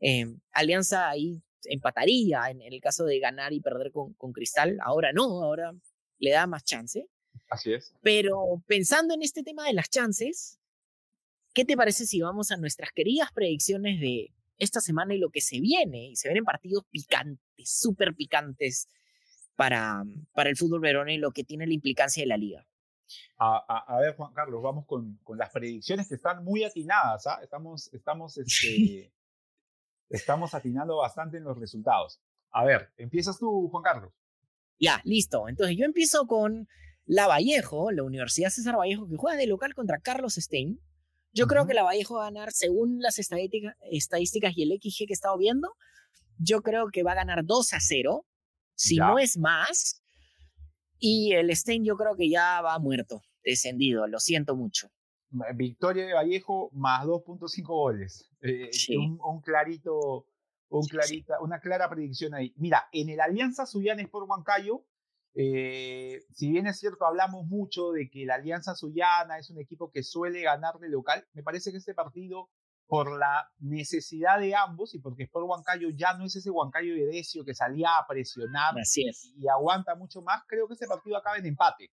Eh, 0.01 0.27
Alianza 0.51 1.09
ahí 1.09 1.41
empataría 1.65 2.51
en, 2.51 2.61
en, 2.63 2.73
el 2.73 2.81
caso 2.81 3.05
de 3.05 3.19
ganar 3.19 3.53
y 3.53 3.61
perder 3.61 3.93
con, 3.93 4.15
con 4.15 4.33
Cristal. 4.33 4.79
Ahora 4.83 5.13
no, 5.13 5.43
ahora 5.43 5.73
le 6.19 6.31
da 6.31 6.47
más 6.47 6.65
chance. 6.65 7.09
Así 7.51 7.73
es. 7.73 7.95
Pero 8.03 8.63
pensando 8.67 9.15
en 9.15 9.23
este 9.23 9.43
tema 9.43 9.67
de 9.67 9.75
las 9.75 9.91
chances, 9.91 10.59
¿qué 11.53 11.65
te 11.65 11.77
parece 11.77 12.07
si 12.07 12.21
vamos 12.21 12.51
a 12.51 12.57
nuestras 12.57 12.93
queridas 12.93 13.31
predicciones 13.33 14.01
de 14.01 14.33
esta 14.59 14.81
semana 14.81 15.15
y 15.15 15.19
lo 15.19 15.31
que 15.31 15.41
se 15.41 15.61
viene? 15.61 16.09
Y 16.09 16.17
se 16.17 16.29
vienen 16.29 16.45
partidos 16.45 16.85
picantes, 16.91 17.71
súper 17.71 18.15
picantes 18.15 18.89
para, 19.57 20.05
para 20.33 20.51
el 20.51 20.57
fútbol 20.57 20.81
verón 20.81 21.11
y 21.11 21.19
lo 21.19 21.33
que 21.33 21.45
tiene 21.45 21.67
la 21.67 21.75
implicancia 21.75 22.23
de 22.23 22.29
la 22.29 22.37
liga. 22.37 22.67
A, 23.37 23.57
a, 23.69 23.97
a, 23.97 24.01
ver, 24.01 24.17
Juan 24.17 24.33
Carlos, 24.33 24.63
vamos 24.63 24.87
con, 24.87 25.19
con, 25.23 25.37
las 25.37 25.51
predicciones 25.51 26.09
que 26.09 26.15
están 26.15 26.43
muy 26.45 26.65
atinadas. 26.65 27.27
¿ah? 27.27 27.41
Estamos, 27.43 27.93
estamos, 27.93 28.39
este, 28.39 29.13
estamos 30.13 30.55
atinando 30.55 30.97
bastante 30.97 31.39
en 31.39 31.45
los 31.45 31.59
resultados. 31.59 32.21
A 32.51 32.65
ver, 32.65 32.93
empiezas 32.97 33.39
tú, 33.39 33.69
Juan 33.71 33.83
Carlos. 33.83 34.13
Ya, 34.79 35.01
listo. 35.05 35.49
Entonces 35.49 35.77
yo 35.77 35.85
empiezo 35.85 36.27
con 36.27 36.69
la 37.05 37.27
Vallejo, 37.27 37.91
la 37.91 38.03
Universidad 38.03 38.51
César 38.51 38.77
Vallejo, 38.77 39.09
que 39.09 39.17
juega 39.17 39.37
de 39.37 39.47
local 39.47 39.75
contra 39.75 39.99
Carlos 40.01 40.35
Stein. 40.35 40.81
Yo 41.33 41.45
uh 41.45 41.47
-huh. 41.47 41.51
creo 41.51 41.67
que 41.67 41.75
la 41.75 41.83
Vallejo 41.83 42.17
va 42.17 42.27
a 42.27 42.31
ganar, 42.31 42.53
según 42.53 43.01
las 43.01 43.19
estadística, 43.19 43.77
estadísticas 43.91 44.53
y 44.57 44.63
el 44.63 44.79
XG 44.79 45.07
que 45.07 45.13
he 45.13 45.15
estado 45.15 45.39
viendo, 45.39 45.69
yo 46.39 46.63
creo 46.63 46.89
que 46.93 47.03
va 47.03 47.13
a 47.13 47.17
ganar 47.17 47.45
2 47.45 47.73
a 47.73 47.81
0, 47.81 48.27
si 48.75 48.97
ya. 48.97 49.07
no 49.07 49.19
es 49.19 49.39
más. 49.39 50.03
Y 50.99 51.33
el 51.33 51.55
Stein 51.57 51.85
yo 51.85 51.97
creo 51.97 52.15
que 52.17 52.29
ya 52.29 52.61
va 52.61 52.79
muerto, 52.79 53.23
descendido, 53.43 54.07
lo 54.07 54.21
siento 54.21 54.57
mucho. 54.57 54.89
Victoria 55.55 56.07
de 56.07 56.15
Vallejo 56.15 56.71
más 56.73 57.05
2.5 57.07 57.67
goles. 57.67 58.31
Eh, 58.41 58.69
sí. 58.73 58.97
un, 58.97 59.19
un, 59.23 59.41
clarito, 59.41 60.27
un 60.69 60.87
clarita, 60.87 61.41
una 61.41 61.61
clara 61.61 61.89
predicción 61.89 62.35
ahí. 62.35 62.53
Mira, 62.57 62.89
en 62.93 63.09
el 63.09 63.21
Alianza 63.21 63.67
Suyanes 63.67 64.09
por 64.09 64.25
Huancayo, 64.25 64.85
eh, 65.35 66.25
si 66.33 66.51
bien 66.51 66.67
es 66.67 66.79
cierto, 66.79 67.07
hablamos 67.07 67.47
mucho 67.47 67.93
de 67.93 68.11
que 68.11 68.27
la 68.27 68.35
Alianza 68.35 68.75
Suyana 68.75 69.39
es 69.39 69.51
un 69.51 69.59
equipo 69.59 69.91
que 69.91 70.03
suele 70.03 70.43
ganar 70.43 70.79
de 70.79 70.91
local, 70.91 71.27
me 71.33 71.43
parece 71.43 71.71
que 71.71 71.79
este 71.79 71.95
partido, 71.95 72.51
por 72.87 73.19
la 73.19 73.51
necesidad 73.59 74.39
de 74.39 74.55
ambos 74.55 74.95
y 74.95 74.99
porque 74.99 75.23
Sport 75.23 75.49
Huancayo 75.49 75.89
ya 75.95 76.13
no 76.15 76.27
es 76.27 76.37
ese 76.37 76.51
Huancayo 76.51 76.95
de 76.95 77.07
Decio 77.07 77.45
que 77.45 77.55
salía 77.55 77.97
a 77.97 78.07
presionar 78.07 78.75
y 79.37 79.49
aguanta 79.49 79.95
mucho 79.95 80.21
más, 80.21 80.43
creo 80.47 80.69
que 80.69 80.75
este 80.75 80.87
partido 80.87 81.17
acaba 81.17 81.39
en 81.39 81.47
empate. 81.47 81.91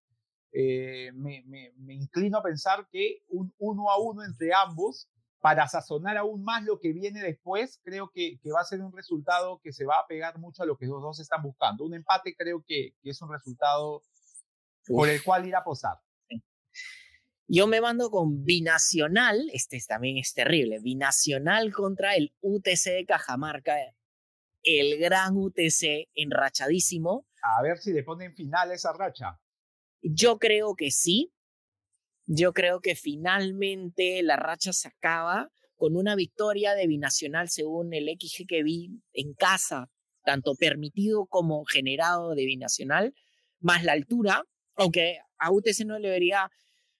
Eh, 0.52 1.12
me, 1.14 1.44
inclino 1.88 2.38
a 2.38 2.42
pensar 2.42 2.88
que 2.90 3.22
un 3.28 3.54
uno 3.58 3.90
a 3.90 3.98
uno 3.98 4.24
entre 4.24 4.52
ambos, 4.54 5.08
para 5.40 5.66
sazonar 5.68 6.18
aún 6.18 6.44
más 6.44 6.64
lo 6.64 6.78
que 6.78 6.92
viene 6.92 7.22
después, 7.22 7.80
creo 7.82 8.10
que, 8.12 8.38
va 8.54 8.60
a 8.60 8.64
ser 8.64 8.82
un 8.82 8.92
resultado 8.92 9.60
que 9.62 9.72
se 9.72 9.86
va 9.86 9.98
a 9.98 10.06
pegar 10.06 10.38
mucho 10.38 10.62
a 10.62 10.66
lo 10.66 10.76
que 10.76 10.86
los 10.86 11.00
dos 11.00 11.18
están 11.20 11.42
buscando. 11.42 11.84
Un 11.84 11.94
empate 11.94 12.34
creo 12.36 12.62
que, 12.66 12.94
es 13.02 13.22
un 13.22 13.32
resultado 13.32 14.02
por 14.86 15.08
el 15.08 15.22
cual 15.22 15.46
ir 15.46 15.56
a 15.56 15.64
posar. 15.64 15.98
Yo 17.52 17.66
me 17.66 17.80
mando 17.80 18.10
con 18.10 18.44
Binacional, 18.44 19.50
este 19.52 19.80
también 19.86 20.18
es 20.18 20.34
terrible, 20.34 20.78
Binacional 20.78 21.72
contra 21.72 22.14
el 22.14 22.32
UTC 22.42 22.84
de 22.84 23.06
Cajamarca, 23.06 23.76
el 24.62 24.98
gran 24.98 25.36
UTC 25.36 26.10
enrachadísimo. 26.14 27.26
A 27.42 27.62
ver 27.62 27.78
si 27.78 27.92
le 27.92 28.04
ponen 28.04 28.34
final 28.34 28.70
esa 28.70 28.92
racha. 28.92 29.40
Yo 30.02 30.38
creo 30.38 30.74
que 30.74 30.90
sí. 30.90 31.32
Yo 32.26 32.52
creo 32.52 32.80
que 32.80 32.94
finalmente 32.94 34.22
la 34.22 34.36
racha 34.36 34.72
se 34.72 34.88
acaba 34.88 35.50
con 35.76 35.96
una 35.96 36.14
victoria 36.14 36.74
de 36.74 36.86
Binacional 36.86 37.48
según 37.48 37.92
el 37.92 38.06
XG 38.08 38.46
que 38.46 38.62
vi 38.62 39.02
en 39.12 39.34
casa, 39.34 39.90
tanto 40.24 40.54
permitido 40.54 41.26
como 41.26 41.64
generado 41.64 42.34
de 42.34 42.44
Binacional, 42.44 43.14
más 43.58 43.82
la 43.82 43.92
altura, 43.92 44.44
aunque 44.76 45.18
a 45.38 45.50
UTC 45.50 45.84
no 45.86 45.98
le 45.98 46.08
debería 46.08 46.50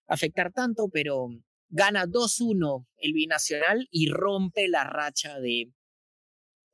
afectar 0.07 0.53
tanto, 0.53 0.89
pero 0.93 1.29
gana 1.69 2.07
2-1 2.07 2.87
el 2.97 3.13
Binacional 3.13 3.87
y 3.91 4.09
rompe 4.09 4.67
la 4.67 4.85
racha 4.85 5.39
de 5.39 5.71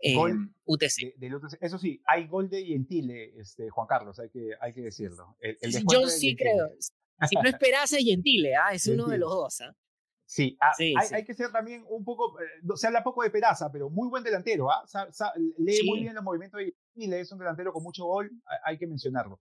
em, 0.01 0.53
UTC. 0.65 1.15
Eso 1.61 1.79
sí, 1.79 2.03
hay 2.07 2.27
gol 2.27 2.49
de 2.49 2.65
Gentile, 2.65 3.33
este, 3.39 3.71
Juan 3.71 3.87
Carlos, 3.87 4.19
hay 4.19 4.31
que, 4.31 4.51
hay 4.61 4.73
que 4.73 4.83
decirlo. 4.83 5.37
Yo 5.91 6.07
sí 6.09 6.37
creo. 6.37 6.71
Si 7.29 7.35
no 7.37 7.43
esperase 7.49 8.03
Gentile, 8.03 8.55
¿ah? 8.57 8.73
es 8.73 8.87
uno 8.87 9.07
de 9.07 9.19
los 9.19 9.31
dos. 9.31 9.61
¿ah? 9.63 9.75
Sí, 10.27 10.59
ah, 10.61 10.73
hay, 11.13 11.25
que 11.25 11.35
ser 11.35 11.53
también 11.53 11.85
un 11.89 12.05
poco, 12.05 12.39
eh, 12.41 12.45
se 12.75 12.89
habla 12.89 13.05
poco 13.05 13.23
de 13.23 13.31
Peraza, 13.31 13.71
pero 13.71 13.89
muy 13.89 14.09
buen 14.09 14.25
delantero, 14.25 14.71
¿ah? 14.71 14.85
lee 15.59 15.83
muy 15.87 16.01
bien 16.01 16.15
los 16.17 16.25
movimientos 16.25 16.59
de 16.59 16.75
Gentile, 16.95 17.21
es 17.21 17.31
un 17.31 17.39
delantero 17.39 17.73
con 17.73 17.85
mucho 17.85 18.05
gol, 18.05 18.31
hay 18.65 18.77
que 18.77 18.89
mencionarlo. 18.89 19.41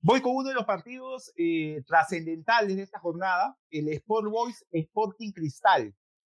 Voy 0.00 0.20
con 0.20 0.36
uno 0.36 0.48
de 0.48 0.54
los 0.54 0.64
partidos 0.64 1.32
eh, 1.36 1.82
trascendentales 1.88 2.76
de 2.76 2.82
esta 2.82 3.00
jornada, 3.00 3.58
el 3.70 3.88
Sport 3.88 4.30
Boys 4.30 4.64
Sporting 4.70 5.32
Cristal. 5.32 5.92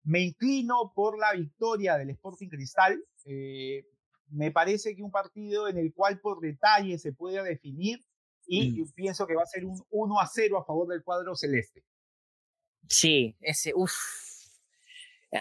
Me 0.05 0.21
inclino 0.21 0.93
por 0.95 1.19
la 1.19 1.33
victoria 1.33 1.97
del 1.97 2.11
Sporting 2.11 2.49
Cristal. 2.49 3.03
Eh, 3.25 3.85
me 4.31 4.51
parece 4.51 4.95
que 4.95 5.03
un 5.03 5.11
partido 5.11 5.69
en 5.69 5.79
el 5.79 5.93
cual 5.93 6.21
por 6.21 6.41
detalle 6.41 6.99
se 6.99 7.13
puede 7.13 7.43
definir 7.43 8.05
y 8.47 8.83
mm. 8.83 8.93
pienso 8.95 9.27
que 9.27 9.35
va 9.35 9.43
a 9.43 9.47
ser 9.47 9.65
un 9.65 9.83
1 9.91 10.21
a 10.21 10.27
0 10.27 10.59
a 10.59 10.65
favor 10.65 10.89
del 10.89 11.03
cuadro 11.03 11.35
celeste. 11.35 11.85
Sí, 12.89 13.37
ese, 13.41 13.73
uff. 13.75 13.93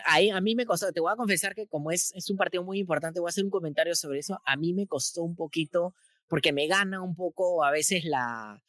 Ahí 0.06 0.30
a 0.30 0.42
mí 0.42 0.54
me 0.54 0.66
costó, 0.66 0.92
te 0.92 1.00
voy 1.00 1.14
a 1.14 1.16
confesar 1.16 1.56
que 1.56 1.66
como 1.66 1.92
es, 1.92 2.12
es 2.14 2.30
un 2.30 2.36
partido 2.36 2.62
muy 2.62 2.80
importante, 2.80 3.22
voy 3.22 3.30
a 3.30 3.32
hacer 3.32 3.46
un 3.46 3.50
comentario 3.50 3.96
sobre 3.96 4.20
eso. 4.20 4.40
A 4.46 4.58
mí 4.58 4.74
me 4.74 4.86
costó 4.86 5.24
un 5.24 5.36
poquito 5.36 5.96
porque 6.28 6.52
me 6.52 6.68
gana 6.68 7.02
un 7.02 7.16
poco 7.16 7.64
a 7.64 7.72
veces 7.72 8.04
la, 8.04 8.62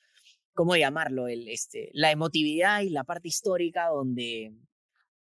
¿cómo 0.55 0.77
llamarlo? 0.77 1.27
El, 1.27 1.49
este, 1.49 1.91
la 1.93 2.13
emotividad 2.13 2.83
y 2.83 2.91
la 2.91 3.03
parte 3.03 3.27
histórica 3.27 3.89
donde 3.89 4.53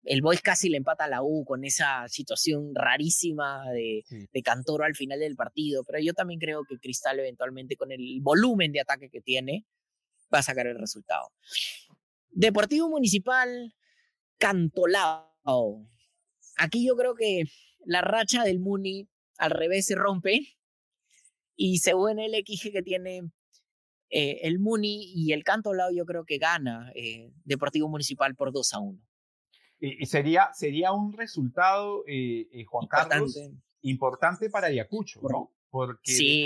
el 0.06 0.22
Boys 0.22 0.40
casi 0.40 0.68
le 0.68 0.76
empata 0.76 1.04
a 1.04 1.08
la 1.08 1.22
U 1.22 1.44
con 1.44 1.64
esa 1.64 2.08
situación 2.08 2.74
rarísima 2.74 3.70
de, 3.72 4.04
de, 4.32 4.42
Cantoro 4.42 4.84
al 4.84 4.94
final 4.94 5.20
del 5.20 5.36
partido, 5.36 5.84
pero 5.84 5.98
yo 5.98 6.14
también 6.14 6.40
creo 6.40 6.64
que 6.64 6.78
Cristal 6.78 7.18
eventualmente 7.18 7.76
con 7.76 7.92
el 7.92 8.20
volumen 8.22 8.72
de 8.72 8.80
ataque 8.80 9.10
que 9.10 9.20
tiene 9.20 9.66
va 10.32 10.38
a 10.38 10.42
sacar 10.42 10.66
el 10.66 10.78
resultado. 10.78 11.30
Deportivo 12.30 12.88
Municipal 12.88 13.74
Cantolao. 14.38 15.88
Aquí 16.56 16.86
yo 16.86 16.96
creo 16.96 17.14
que 17.14 17.44
la 17.84 18.00
racha 18.00 18.44
del 18.44 18.60
Muni 18.60 19.08
al 19.38 19.50
revés 19.50 19.86
se 19.86 19.94
rompe 19.94 20.56
y 21.56 21.78
según 21.78 22.18
el 22.18 22.32
XG 22.32 22.70
que 22.70 22.82
tiene 22.82 23.22
eh, 24.10 24.40
el 24.42 24.58
Muni 24.58 25.12
y 25.14 25.32
el 25.32 25.42
Canto 25.42 25.74
Lao, 25.74 25.90
yo 25.90 26.04
creo 26.04 26.24
que 26.24 26.38
gana 26.38 26.92
eh, 26.94 27.32
Deportivo 27.44 27.88
Municipal 27.88 28.34
por 28.36 28.52
2 28.52 28.74
a 28.74 28.78
1. 28.78 29.05
Y, 29.78 30.06
sería, 30.06 30.50
sería 30.54 30.92
un 30.92 31.12
resultado, 31.12 32.02
eh, 32.06 32.64
Juan 32.66 32.86
Carlos, 32.86 33.38
importante 33.82 34.48
para 34.48 34.68
Ayacucho, 34.68 35.20
¿no? 35.22 35.52
Porque 35.68 36.44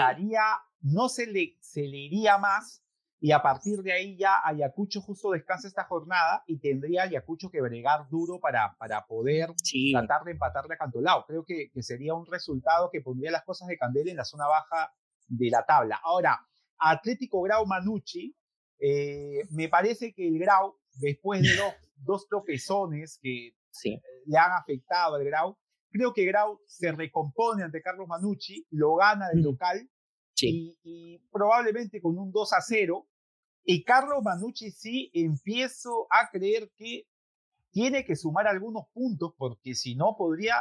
no 0.80 1.08
se 1.08 1.26
le, 1.26 1.56
se 1.60 1.82
le 1.82 1.98
iría 1.98 2.38
más 2.38 2.82
y 3.22 3.32
a 3.32 3.42
partir 3.42 3.82
de 3.82 3.92
ahí 3.92 4.16
ya 4.16 4.40
Ayacucho 4.42 5.02
justo 5.02 5.30
descansa 5.30 5.68
esta 5.68 5.84
jornada 5.84 6.42
y 6.46 6.58
tendría 6.58 7.02
Ayacucho 7.02 7.50
que 7.50 7.60
bregar 7.60 8.08
duro 8.08 8.40
para, 8.40 8.74
para 8.78 9.06
poder 9.06 9.50
tratar 9.92 10.24
de 10.24 10.32
empatarle 10.32 10.74
a 10.74 10.78
Cantolao. 10.78 11.26
Creo 11.26 11.44
que, 11.44 11.70
que, 11.70 11.82
sería 11.82 12.14
un 12.14 12.24
resultado 12.24 12.88
que 12.90 13.02
pondría 13.02 13.30
las 13.30 13.44
cosas 13.44 13.68
de 13.68 13.76
Candela 13.76 14.10
en 14.10 14.16
la 14.16 14.24
zona 14.24 14.46
baja 14.46 14.90
de 15.28 15.50
la 15.50 15.66
tabla. 15.66 16.00
Ahora, 16.02 16.40
Atlético 16.78 17.42
Grau 17.42 17.66
Manucci, 17.66 18.34
eh, 18.78 19.46
me 19.50 19.68
parece 19.68 20.14
que 20.14 20.26
el 20.26 20.38
Grau, 20.38 20.79
después 21.00 21.42
de 21.42 21.54
los 21.56 21.72
dos 21.96 22.28
tropezones 22.28 23.18
que 23.20 23.54
le 24.26 24.38
han 24.38 24.52
afectado 24.52 25.16
al 25.16 25.24
Grau, 25.24 25.56
creo 25.90 26.12
que 26.12 26.24
Grau 26.24 26.60
se 26.66 26.92
recompone 26.92 27.64
ante 27.64 27.82
Carlos 27.82 28.08
Manucci, 28.08 28.66
lo 28.70 28.96
gana 28.96 29.28
del 29.28 29.42
local 29.42 29.88
y, 30.42 31.18
probablemente 31.30 32.00
con 32.00 32.16
un 32.18 32.30
2 32.30 32.52
a 32.52 32.60
0. 32.60 33.06
Y 33.64 33.84
Carlos 33.84 34.22
Manucci 34.22 34.70
sí 34.70 35.10
empiezo 35.12 36.06
a 36.10 36.30
creer 36.30 36.70
que 36.76 37.06
tiene 37.70 38.04
que 38.04 38.16
sumar 38.16 38.46
algunos 38.46 38.84
puntos 38.92 39.34
porque 39.36 39.74
si 39.74 39.94
no 39.94 40.16
podría 40.16 40.56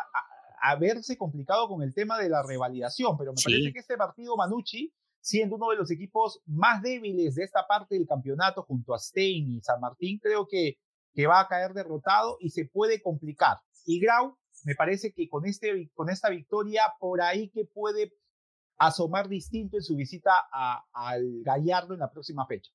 haberse 0.61 1.17
complicado 1.17 1.67
con 1.67 1.81
el 1.81 1.93
tema 1.93 2.19
de 2.19 2.29
la 2.29 2.43
revalidación, 2.43 3.17
pero 3.17 3.31
me 3.31 3.41
parece 3.41 3.71
que 3.71 3.79
este 3.79 3.97
partido 3.97 4.35
Manucci, 4.35 4.93
siendo 5.21 5.55
uno 5.55 5.69
de 5.69 5.77
los 5.77 5.91
equipos 5.91 6.41
más 6.45 6.81
débiles 6.81 7.35
de 7.35 7.43
esta 7.43 7.65
parte 7.67 7.95
del 7.95 8.07
campeonato 8.07 8.63
junto 8.63 8.93
a 8.93 8.99
Stein 8.99 9.57
y 9.57 9.61
San 9.61 9.79
Martín, 9.79 10.19
creo 10.19 10.47
que, 10.47 10.77
que 11.13 11.27
va 11.27 11.41
a 11.41 11.47
caer 11.47 11.73
derrotado 11.73 12.37
y 12.39 12.49
se 12.49 12.65
puede 12.65 13.01
complicar. 13.01 13.57
Y 13.85 13.99
Grau, 13.99 14.37
me 14.63 14.75
parece 14.75 15.13
que 15.13 15.27
con, 15.27 15.45
este, 15.45 15.89
con 15.93 16.09
esta 16.09 16.29
victoria, 16.29 16.83
por 16.99 17.21
ahí 17.21 17.49
que 17.49 17.65
puede 17.65 18.13
asomar 18.77 19.27
distinto 19.27 19.77
en 19.77 19.83
su 19.83 19.95
visita 19.95 20.31
al 20.93 21.41
Gallardo 21.43 21.93
en 21.93 21.99
la 21.99 22.11
próxima 22.11 22.45
fecha. 22.47 22.71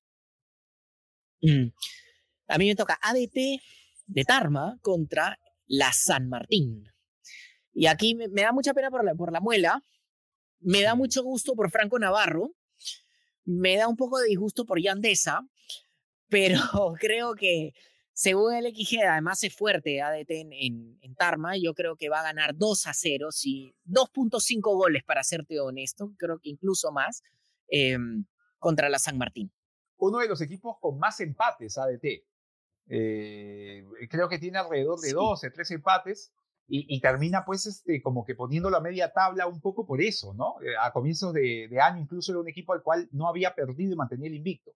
Mm. 1.41 1.69
A 2.47 2.57
mí 2.57 2.67
me 2.67 2.75
toca 2.75 2.99
ADT 3.01 3.59
de 4.07 4.23
Tarma 4.23 4.77
contra 4.81 5.39
la 5.65 5.91
San 5.93 6.29
Martín. 6.29 6.83
Y 7.73 7.87
aquí 7.87 8.15
me, 8.15 8.27
da 8.27 8.51
mucha 8.51 8.73
pena 8.73 8.89
por 8.89 9.03
la, 9.03 9.15
por 9.15 9.31
la 9.31 9.41
muela, 9.41 9.83
me 10.65 10.81
da 10.81 10.95
mucho 10.95 11.23
gusto 11.23 11.53
por 11.53 11.69
Franco 11.69 11.99
Navarro, 11.99 12.51
me 13.45 13.77
da 13.77 13.87
un 13.87 13.95
poco 13.95 14.17
de 14.17 14.27
disgusto 14.27 14.65
por 14.65 14.81
Yandesa, 14.81 15.47
pero 16.27 16.57
creo 16.99 17.35
que 17.35 17.73
según 18.11 18.55
el 18.55 18.75
XG, 18.75 19.03
además 19.07 19.43
es 19.43 19.55
fuerte 19.55 20.01
ADT 20.01 20.31
en, 20.31 20.97
en, 21.01 21.15
Tarma, 21.15 21.55
yo 21.55 21.73
creo 21.73 21.95
que 21.95 22.09
va 22.09 22.21
a 22.21 22.23
ganar 22.23 22.55
2 22.55 22.87
a 22.87 22.93
0, 22.93 23.31
sí, 23.31 23.75
2.5 23.85 24.61
goles 24.61 25.03
para 25.03 25.23
serte 25.23 25.59
honesto, 25.59 26.11
creo 26.17 26.39
que 26.39 26.49
incluso 26.49 26.91
más, 26.91 27.21
em, 27.67 28.25
contra 28.57 28.89
la 28.89 28.97
San 28.97 29.17
Martín. 29.17 29.51
Uno 29.97 30.19
de 30.19 30.27
los 30.27 30.41
equipos 30.41 30.77
con 30.79 30.97
más 30.97 31.19
empates 31.19 31.77
ADT. 31.77 32.25
Eh, 32.87 33.83
creo 34.09 34.27
que 34.27 34.39
tiene 34.39 34.57
alrededor 34.57 34.99
de 34.99 35.13
12, 35.13 35.51
13 35.51 35.75
empates 35.75 36.33
y, 36.67 36.99
termina 36.99 37.45
pues 37.45 37.67
este, 37.67 38.01
como 38.01 38.25
que 38.25 38.33
poniendo 38.33 38.69
la 38.71 38.79
media 38.79 39.11
tabla 39.13 39.45
un 39.45 39.61
poco 39.61 39.85
por 39.85 40.01
eso, 40.01 40.33
¿no? 40.33 40.55
Eh, 40.63 40.73
a 40.79 40.91
comienzos 40.91 41.31
de, 41.33 41.69
año 41.79 42.01
incluso 42.01 42.31
era 42.31 42.41
un 42.41 42.49
equipo 42.49 42.73
al 42.73 42.81
cual 42.81 43.07
no 43.11 43.27
había 43.27 43.53
perdido 43.53 43.93
y 43.93 43.95
mantenía 43.95 44.27
el 44.27 44.35
invicto. 44.35 44.71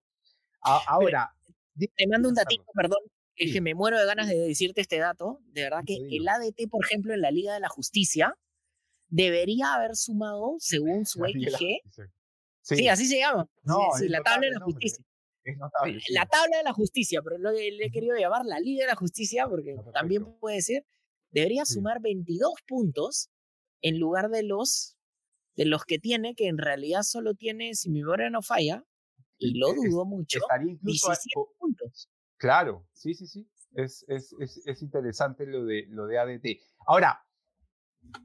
ahora... 0.62 1.34
te 1.76 2.06
mando 2.06 2.28
un 2.28 2.34
datito, 2.34 2.64
perdón, 2.74 3.00
es 3.34 3.52
que 3.52 3.60
me 3.60 3.74
muero 3.74 3.98
de 3.98 4.06
ganas 4.06 4.28
de 4.28 4.36
decirte 4.36 4.82
este 4.82 4.98
dato. 4.98 5.40
De 5.46 5.62
verdad 5.62 5.82
que 5.84 5.96
el 5.96 6.28
ADT, 6.28 6.68
por 6.70 6.84
ejemplo, 6.84 7.14
en 7.14 7.22
la 7.22 7.30
Liga 7.30 7.54
de 7.54 7.60
la 7.60 7.68
Justicia, 7.68 8.34
debería 9.08 9.74
haber 9.74 9.96
sumado, 9.96 10.56
según 10.58 11.06
su 11.06 11.20
XG... 11.20 12.06
Sí. 12.62 12.86
así 12.86 13.06
se 13.06 13.18
llama. 13.18 13.48
No, 13.62 13.78
sí, 13.98 14.08
la 14.08 14.20
tabla 14.20 14.46
de 14.46 14.52
la 14.52 14.60
justicia. 14.60 15.04
Notable, 15.56 15.98
la 16.10 16.26
tabla 16.26 16.58
de 16.58 16.62
la 16.62 16.72
justicia, 16.72 17.20
pero 17.22 17.38
lo, 17.38 17.50
le 17.50 17.84
he 17.84 17.90
querido 17.90 18.14
llamar 18.16 18.44
la 18.44 18.60
Liga 18.60 18.84
de 18.84 18.88
la 18.88 18.94
Justicia 18.94 19.48
porque 19.48 19.74
también 19.92 20.24
puede 20.38 20.60
ser 20.60 20.84
debería 21.30 21.64
sumar 21.64 22.00
22 22.00 22.52
puntos 22.66 23.30
en 23.82 23.98
lugar 23.98 24.30
de 24.30 24.42
los, 24.42 24.96
de 25.56 25.64
los 25.64 25.84
que 25.84 25.98
tiene, 25.98 26.34
que 26.34 26.48
en 26.48 26.58
realidad 26.58 27.02
solo 27.02 27.34
tiene, 27.34 27.74
si 27.74 27.90
mi 27.90 28.00
memoria 28.00 28.30
no 28.30 28.42
falla, 28.42 28.84
y 29.38 29.58
lo 29.58 29.72
dudo 29.72 30.04
mucho, 30.04 30.38
17 30.82 31.18
puntos. 31.58 32.10
Claro, 32.36 32.86
sí, 32.92 33.14
sí, 33.14 33.26
sí. 33.26 33.50
Es, 33.72 34.04
es, 34.08 34.34
es, 34.40 34.60
es, 34.66 34.82
interesante 34.82 35.46
lo 35.46 35.64
de, 35.64 35.86
lo 35.88 36.06
de 36.06 36.18
ADT. 36.18 36.44
Ahora, 36.86 37.24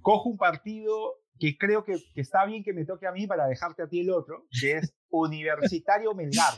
cojo 0.01 0.29
un 0.29 0.37
partido 0.37 1.21
que 1.39 1.57
creo 1.57 1.83
que, 1.83 1.97
que, 2.13 2.21
está 2.21 2.45
bien 2.45 2.63
que 2.63 2.73
me 2.73 2.85
toque 2.85 3.07
a 3.07 3.11
mí 3.11 3.27
para 3.27 3.47
dejarte 3.47 3.83
a 3.83 3.87
ti 3.87 4.01
el 4.01 4.09
otro, 4.09 4.47
que 4.59 4.77
es 4.77 4.93
Universitario 5.09 6.13
Melgar. 6.15 6.53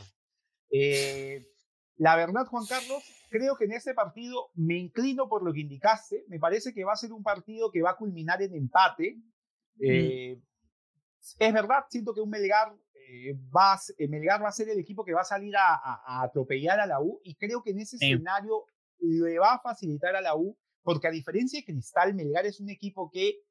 Eh, 0.70 1.46
la 1.96 2.16
verdad, 2.16 2.46
Juan 2.46 2.64
Carlos, 2.66 3.02
creo 3.28 3.56
que 3.56 3.64
en 3.64 3.72
este 3.72 3.94
partido 3.94 4.50
me 4.54 4.76
inclino 4.76 5.28
por 5.28 5.42
lo 5.42 5.52
que 5.52 5.60
indicaste. 5.60 6.24
Me 6.28 6.38
parece 6.38 6.72
que 6.72 6.84
va 6.84 6.92
a 6.92 6.96
ser 6.96 7.12
un 7.12 7.22
partido 7.22 7.70
que 7.70 7.82
va 7.82 7.90
a 7.90 7.96
culminar 7.96 8.42
en 8.42 8.54
empate. 8.54 9.18
Eh, 9.80 10.40
es 11.38 11.52
verdad, 11.52 11.84
siento 11.88 12.14
que 12.14 12.20
un 12.20 12.30
Melgar, 12.30 12.74
eh, 12.94 13.34
va, 13.54 13.78
Melgar 14.08 14.42
va 14.42 14.48
a 14.48 14.52
ser 14.52 14.68
el 14.68 14.78
equipo 14.78 15.04
que 15.04 15.14
va 15.14 15.22
a 15.22 15.24
salir 15.24 15.54
a, 15.56 16.22
atropellar 16.22 16.80
a 16.80 16.86
la 16.86 17.00
U 17.00 17.20
y 17.22 17.34
creo 17.36 17.62
que 17.62 17.70
en 17.70 17.80
ese 17.80 17.96
escenario 17.96 18.64
le 19.00 19.38
va 19.38 19.54
a 19.54 19.60
facilitar 19.60 20.16
a 20.16 20.20
la 20.20 20.36
U 20.36 20.56
porque 20.82 21.08
a 21.08 21.10
diferencia 21.10 21.60
de 21.60 21.64
Cristal, 21.64 22.14
Melgar 22.14 22.46
es 22.46 22.60
un 22.60 22.70
equipo 22.70 23.10
que 23.10 23.42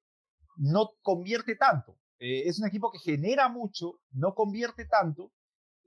no 0.57 0.91
convierte 1.01 1.55
tanto. 1.55 1.97
Eh, 2.19 2.47
es 2.47 2.59
un 2.59 2.67
equipo 2.67 2.91
que 2.91 2.99
genera 2.99 3.47
mucho, 3.47 3.99
no 4.11 4.33
convierte 4.33 4.85
tanto, 4.85 5.31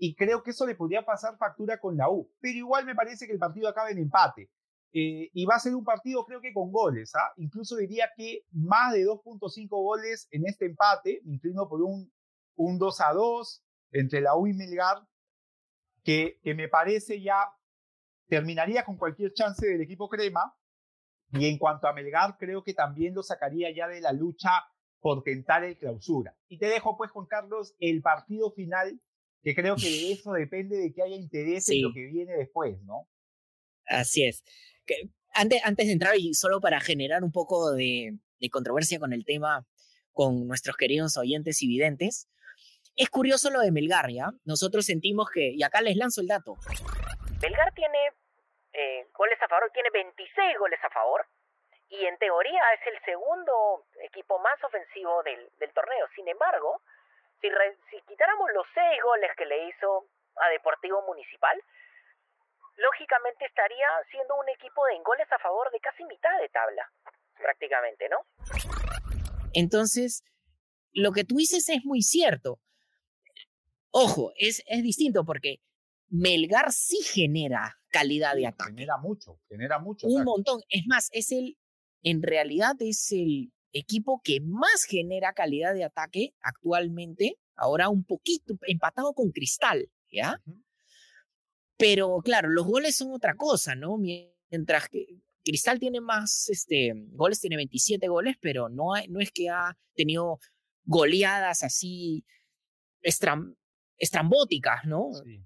y 0.02 0.14
creo 0.14 0.42
que 0.42 0.52
eso 0.52 0.66
le 0.66 0.74
podría 0.74 1.04
pasar 1.04 1.36
factura 1.36 1.78
con 1.78 1.94
la 1.94 2.08
U. 2.08 2.32
Pero 2.40 2.56
igual 2.56 2.86
me 2.86 2.94
parece 2.94 3.26
que 3.26 3.34
el 3.34 3.38
partido 3.38 3.68
acaba 3.68 3.90
en 3.90 3.98
empate. 3.98 4.50
Eh, 4.92 5.28
y 5.34 5.44
va 5.44 5.56
a 5.56 5.60
ser 5.60 5.74
un 5.74 5.84
partido 5.84 6.24
creo 6.24 6.40
que 6.40 6.54
con 6.54 6.72
goles. 6.72 7.14
¿ah? 7.14 7.30
Incluso 7.36 7.76
diría 7.76 8.08
que 8.16 8.46
más 8.50 8.94
de 8.94 9.04
2.5 9.04 9.68
goles 9.68 10.26
en 10.30 10.46
este 10.46 10.64
empate. 10.64 11.20
Me 11.24 11.38
por 11.68 11.82
un, 11.82 12.10
un 12.56 12.78
2 12.78 13.00
a 13.02 13.12
2 13.12 13.62
entre 13.92 14.22
la 14.22 14.34
U 14.36 14.46
y 14.46 14.54
Melgar, 14.54 15.06
que, 16.02 16.40
que 16.42 16.54
me 16.54 16.68
parece 16.68 17.20
ya 17.20 17.52
terminaría 18.26 18.86
con 18.86 18.96
cualquier 18.96 19.34
chance 19.34 19.66
del 19.66 19.82
equipo 19.82 20.08
crema. 20.08 20.56
Y 21.32 21.46
en 21.46 21.58
cuanto 21.58 21.88
a 21.88 21.92
Melgar, 21.92 22.38
creo 22.38 22.64
que 22.64 22.72
también 22.72 23.14
lo 23.14 23.22
sacaría 23.22 23.70
ya 23.70 23.86
de 23.86 24.00
la 24.00 24.12
lucha 24.12 24.64
por 25.00 25.22
tentar 25.22 25.62
el 25.62 25.76
clausura. 25.76 26.34
Y 26.48 26.58
te 26.58 26.66
dejo 26.66 26.96
pues, 26.96 27.10
Juan 27.10 27.26
Carlos, 27.26 27.74
el 27.80 28.00
partido 28.00 28.50
final, 28.52 28.98
que 29.42 29.54
creo 29.54 29.76
que 29.76 29.88
de 29.88 30.12
eso 30.12 30.32
depende 30.32 30.76
de 30.76 30.92
que 30.92 31.02
haya 31.02 31.16
interés 31.16 31.68
en 31.70 31.82
lo 31.82 31.92
que 31.92 32.06
viene 32.06 32.34
después, 32.34 32.80
¿no? 32.82 33.08
Así 33.86 34.24
es. 34.24 34.44
antes, 35.34 35.60
antes 35.64 35.86
de 35.86 35.92
entrar 35.92 36.16
y 36.16 36.34
solo 36.34 36.60
para 36.60 36.80
generar 36.80 37.24
un 37.24 37.32
poco 37.32 37.72
de, 37.72 38.18
de 38.38 38.50
controversia 38.50 38.98
con 38.98 39.12
el 39.12 39.24
tema 39.24 39.66
con 40.12 40.46
nuestros 40.46 40.76
queridos 40.76 41.16
oyentes 41.16 41.62
y 41.62 41.68
videntes, 41.68 42.28
es 42.96 43.08
curioso 43.08 43.50
lo 43.50 43.60
de 43.60 43.72
Melgar, 43.72 44.10
¿ya? 44.10 44.30
Nosotros 44.44 44.84
sentimos 44.84 45.30
que, 45.30 45.52
y 45.54 45.62
acá 45.62 45.80
les 45.80 45.96
lanzo 45.96 46.20
el 46.20 46.26
dato. 46.26 46.56
Melgar 47.40 47.72
tiene 47.74 47.98
eh, 48.72 49.06
goles 49.16 49.38
a 49.40 49.48
favor, 49.48 49.70
tiene 49.72 49.90
26 49.90 50.58
goles 50.58 50.78
a 50.84 50.90
favor 50.90 51.26
y 51.88 52.04
en 52.04 52.18
teoría 52.18 52.62
es 52.74 52.86
el 52.92 53.04
segundo 53.04 53.86
equipo 54.04 54.38
más 54.38 54.62
ofensivo 54.62 55.22
del, 55.22 55.48
del 55.58 55.72
torneo. 55.72 56.06
Sin 56.14 56.28
embargo, 56.28 56.82
si, 57.40 57.48
si 57.90 58.02
quitáramos 58.06 58.50
los 58.54 58.66
6 58.74 59.02
goles 59.02 59.30
que 59.36 59.46
le 59.46 59.68
hizo 59.68 60.06
a 60.36 60.48
Deportivo 60.48 61.02
Municipal, 61.06 61.56
lógicamente 62.76 63.44
estaría 63.44 63.88
siendo 64.10 64.34
un 64.36 64.48
equipo 64.48 64.84
de 64.86 65.00
goles 65.04 65.30
a 65.30 65.38
favor 65.38 65.70
de 65.70 65.80
casi 65.80 66.04
mitad 66.04 66.38
de 66.40 66.48
tabla, 66.48 66.90
prácticamente, 67.36 68.08
¿no? 68.08 68.18
Entonces, 69.52 70.24
lo 70.92 71.12
que 71.12 71.24
tú 71.24 71.36
dices 71.36 71.68
es 71.68 71.84
muy 71.84 72.02
cierto. 72.02 72.60
Ojo, 73.90 74.32
es, 74.36 74.62
es 74.66 74.82
distinto 74.82 75.24
porque 75.24 75.60
Melgar 76.08 76.72
sí 76.72 76.98
genera 77.02 77.76
calidad 77.90 78.34
de 78.34 78.46
ataque. 78.46 78.70
Genera 78.70 78.96
mucho, 78.98 79.40
genera 79.48 79.78
mucho. 79.78 80.06
Un 80.06 80.24
montón. 80.24 80.60
Es 80.68 80.86
más, 80.86 81.08
es 81.12 81.32
el, 81.32 81.58
en 82.02 82.22
realidad 82.22 82.76
es 82.80 83.10
el 83.12 83.52
equipo 83.72 84.20
que 84.22 84.40
más 84.40 84.84
genera 84.84 85.32
calidad 85.32 85.74
de 85.74 85.84
ataque 85.84 86.34
actualmente. 86.40 87.38
Ahora 87.56 87.88
un 87.88 88.04
poquito 88.04 88.58
empatado 88.66 89.12
con 89.12 89.30
Cristal, 89.30 89.90
¿ya? 90.10 90.40
Pero 91.76 92.18
claro, 92.22 92.48
los 92.48 92.66
goles 92.66 92.96
son 92.96 93.12
otra 93.12 93.34
cosa, 93.34 93.74
¿no? 93.74 93.96
Mientras 93.98 94.88
que 94.88 95.06
Cristal 95.44 95.78
tiene 95.78 96.00
más 96.00 96.48
este, 96.48 96.92
goles, 97.12 97.40
tiene 97.40 97.56
27 97.56 98.08
goles, 98.08 98.36
pero 98.40 98.68
no, 98.68 98.92
no 99.08 99.20
es 99.20 99.30
que 99.30 99.48
ha 99.48 99.76
tenido 99.94 100.38
goleadas 100.84 101.62
así 101.62 102.24
estrambóticas, 103.02 104.84
¿no? 104.84 105.10
Sí. 105.24 105.42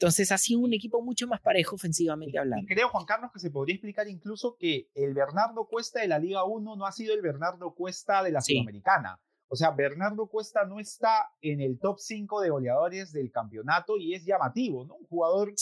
Entonces 0.00 0.32
ha 0.32 0.38
sido 0.38 0.60
un 0.60 0.72
equipo 0.72 1.02
mucho 1.02 1.26
más 1.26 1.42
parejo 1.42 1.76
ofensivamente 1.76 2.38
hablando. 2.38 2.66
creo, 2.66 2.88
Juan 2.88 3.04
Carlos, 3.04 3.30
que 3.34 3.38
se 3.38 3.50
podría 3.50 3.74
explicar 3.74 4.08
incluso 4.08 4.56
que 4.58 4.88
el 4.94 5.12
Bernardo 5.12 5.66
Cuesta 5.68 6.00
de 6.00 6.08
la 6.08 6.18
Liga 6.18 6.42
1 6.42 6.74
no 6.74 6.86
ha 6.86 6.92
sido 6.92 7.12
el 7.12 7.20
Bernardo 7.20 7.74
Cuesta 7.74 8.22
de 8.22 8.32
la 8.32 8.40
Sudamericana. 8.40 9.20
O 9.48 9.56
sea, 9.56 9.72
Bernardo 9.72 10.26
Cuesta 10.26 10.64
no 10.64 10.80
está 10.80 11.28
en 11.42 11.60
el 11.60 11.78
top 11.78 11.98
5 11.98 12.40
de 12.40 12.48
goleadores 12.48 13.12
del 13.12 13.30
campeonato 13.30 13.98
y 13.98 14.14
es 14.14 14.24
llamativo, 14.24 14.86
¿no? 14.86 14.94
Un 14.94 15.06
jugador 15.06 15.52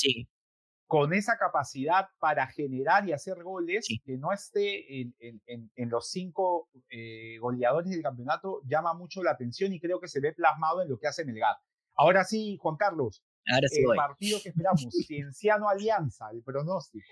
con 0.86 1.12
esa 1.14 1.36
capacidad 1.36 2.06
para 2.20 2.46
generar 2.46 3.08
y 3.08 3.12
hacer 3.12 3.42
goles, 3.42 3.88
que 4.04 4.18
no 4.18 4.32
esté 4.32 5.00
en, 5.00 5.14
en, 5.18 5.90
los 5.90 6.10
cinco 6.10 6.68
eh, 6.90 7.38
goleadores 7.40 7.90
del 7.90 8.02
campeonato, 8.02 8.60
llama 8.68 8.94
mucho 8.94 9.24
la 9.24 9.32
atención 9.32 9.72
y 9.72 9.80
creo 9.80 9.98
que 9.98 10.06
se 10.06 10.20
ve 10.20 10.32
plasmado 10.32 10.80
en 10.80 10.88
lo 10.88 10.96
que 10.96 11.08
hace 11.08 11.24
Melgar. 11.24 11.56
Ahora 11.96 12.22
sí, 12.22 12.56
Juan 12.60 12.76
Carlos, 12.76 13.24
el 13.48 13.96
partido 13.96 14.40
que 14.42 14.50
esperamos, 14.50 14.86
Cienciano 15.06 15.68
Alianza, 15.68 16.30
el 16.32 16.42
pronóstico. 16.42 17.06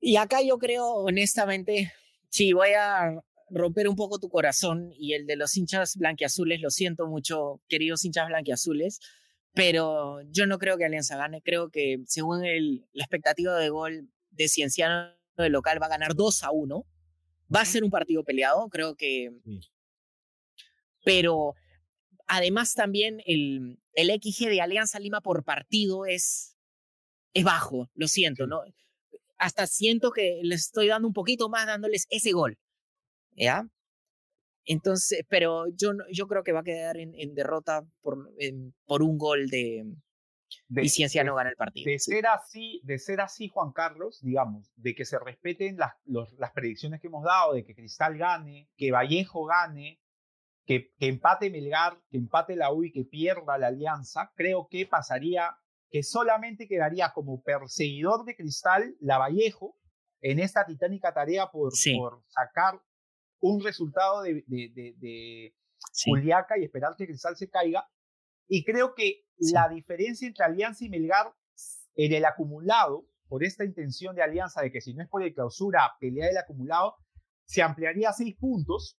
Y 0.00 0.16
acá 0.16 0.42
yo 0.42 0.58
creo, 0.58 0.86
honestamente, 0.94 1.92
sí, 2.28 2.52
voy 2.52 2.70
a 2.70 3.22
romper 3.50 3.88
un 3.88 3.96
poco 3.96 4.18
tu 4.18 4.28
corazón 4.28 4.92
y 4.96 5.12
el 5.12 5.26
de 5.26 5.36
los 5.36 5.56
hinchas 5.56 5.96
blanquiazules, 5.96 6.60
lo 6.60 6.70
siento 6.70 7.06
mucho, 7.06 7.60
queridos 7.68 8.04
hinchas 8.04 8.28
blanquiazules, 8.28 8.98
pero 9.52 10.22
yo 10.30 10.46
no 10.46 10.58
creo 10.58 10.78
que 10.78 10.86
Alianza 10.86 11.16
gane, 11.16 11.42
creo 11.42 11.70
que 11.70 11.98
según 12.06 12.44
el, 12.44 12.86
la 12.92 13.04
expectativa 13.04 13.56
de 13.58 13.68
gol 13.68 14.08
de 14.30 14.48
Cienciano 14.48 15.12
de 15.36 15.50
local 15.50 15.80
va 15.80 15.86
a 15.86 15.90
ganar 15.90 16.14
2 16.14 16.42
a 16.42 16.50
1. 16.50 16.86
Va 17.54 17.60
a 17.60 17.66
ser 17.66 17.84
un 17.84 17.90
partido 17.90 18.24
peleado, 18.24 18.68
creo 18.68 18.96
que... 18.96 19.30
Pero 21.04 21.54
además 22.26 22.74
también 22.74 23.20
el, 23.26 23.81
el 23.94 24.10
XG 24.10 24.48
de 24.48 24.60
Alianza 24.60 24.98
Lima 24.98 25.20
por 25.20 25.44
partido 25.44 26.06
es, 26.06 26.56
es 27.34 27.44
bajo, 27.44 27.90
lo 27.94 28.08
siento, 28.08 28.46
¿no? 28.46 28.62
Hasta 29.38 29.66
siento 29.66 30.12
que 30.12 30.40
les 30.42 30.62
estoy 30.62 30.88
dando 30.88 31.08
un 31.08 31.14
poquito 31.14 31.48
más 31.48 31.66
dándoles 31.66 32.06
ese 32.10 32.32
gol, 32.32 32.58
¿ya? 33.32 33.66
Entonces, 34.64 35.24
pero 35.28 35.66
yo, 35.74 35.92
yo 36.12 36.28
creo 36.28 36.44
que 36.44 36.52
va 36.52 36.60
a 36.60 36.64
quedar 36.64 36.96
en, 36.96 37.34
derrota 37.34 37.84
por, 38.00 38.30
por 38.86 39.02
un 39.02 39.18
gol 39.18 39.48
de, 39.48 39.84
de 40.68 40.84
y 40.84 40.88
Ciencia 40.88 41.24
no 41.24 41.34
gana 41.34 41.50
el 41.50 41.56
partido. 41.56 41.90
De 41.90 41.98
ser 41.98 42.26
así, 42.26 42.80
de 42.84 42.98
ser 42.98 43.20
así, 43.20 43.48
Juan 43.48 43.72
Carlos, 43.72 44.20
digamos, 44.22 44.72
de 44.76 44.94
que 44.94 45.04
se 45.04 45.18
respeten 45.18 45.76
las, 45.76 45.92
las 46.38 46.52
predicciones 46.52 47.00
que 47.00 47.08
hemos 47.08 47.24
dado, 47.24 47.54
de 47.54 47.64
que 47.64 47.74
Cristal 47.74 48.16
gane, 48.16 48.68
que 48.76 48.92
Vallejo 48.92 49.44
gane, 49.44 50.00
que, 50.64 50.92
empate 51.00 51.50
Melgar, 51.50 51.98
que 52.10 52.18
empate 52.18 52.56
la 52.56 52.72
U 52.72 52.84
y 52.84 52.92
que 52.92 53.04
pierda 53.04 53.58
la 53.58 53.68
Alianza, 53.68 54.32
creo 54.34 54.68
que 54.70 54.86
pasaría, 54.86 55.56
que 55.90 56.02
solamente 56.02 56.68
quedaría 56.68 57.12
como 57.12 57.42
perseguidor 57.42 58.24
de 58.24 58.36
Cristal 58.36 58.96
la 59.00 59.18
Vallejo 59.18 59.76
en 60.20 60.38
esta 60.38 60.64
titánica 60.64 61.12
tarea 61.12 61.50
por, 61.50 61.72
por 61.96 62.22
sacar 62.28 62.80
un 63.40 63.62
resultado 63.62 64.22
de, 64.22 64.44
de, 64.46 65.54
Juliaca 66.04 66.56
y 66.56 66.64
esperar 66.64 66.94
que 66.96 67.06
Cristal 67.06 67.36
se 67.36 67.50
caiga. 67.50 67.86
Y 68.46 68.64
creo 68.64 68.94
que 68.94 69.24
la 69.52 69.68
diferencia 69.68 70.28
entre 70.28 70.44
Alianza 70.44 70.84
y 70.84 70.88
Melgar 70.88 71.34
en 71.94 72.12
el 72.12 72.24
acumulado, 72.24 73.04
por 73.28 73.44
esta 73.44 73.64
intención 73.64 74.14
de 74.14 74.22
Alianza 74.22 74.62
de 74.62 74.70
que 74.70 74.80
si 74.80 74.94
no 74.94 75.02
es 75.02 75.08
por 75.08 75.22
el 75.22 75.34
clausura, 75.34 75.92
pelea 75.98 76.28
el 76.28 76.38
acumulado, 76.38 76.96
se 77.44 77.62
ampliaría 77.62 78.10
a 78.10 78.12
seis 78.12 78.36
puntos 78.36 78.98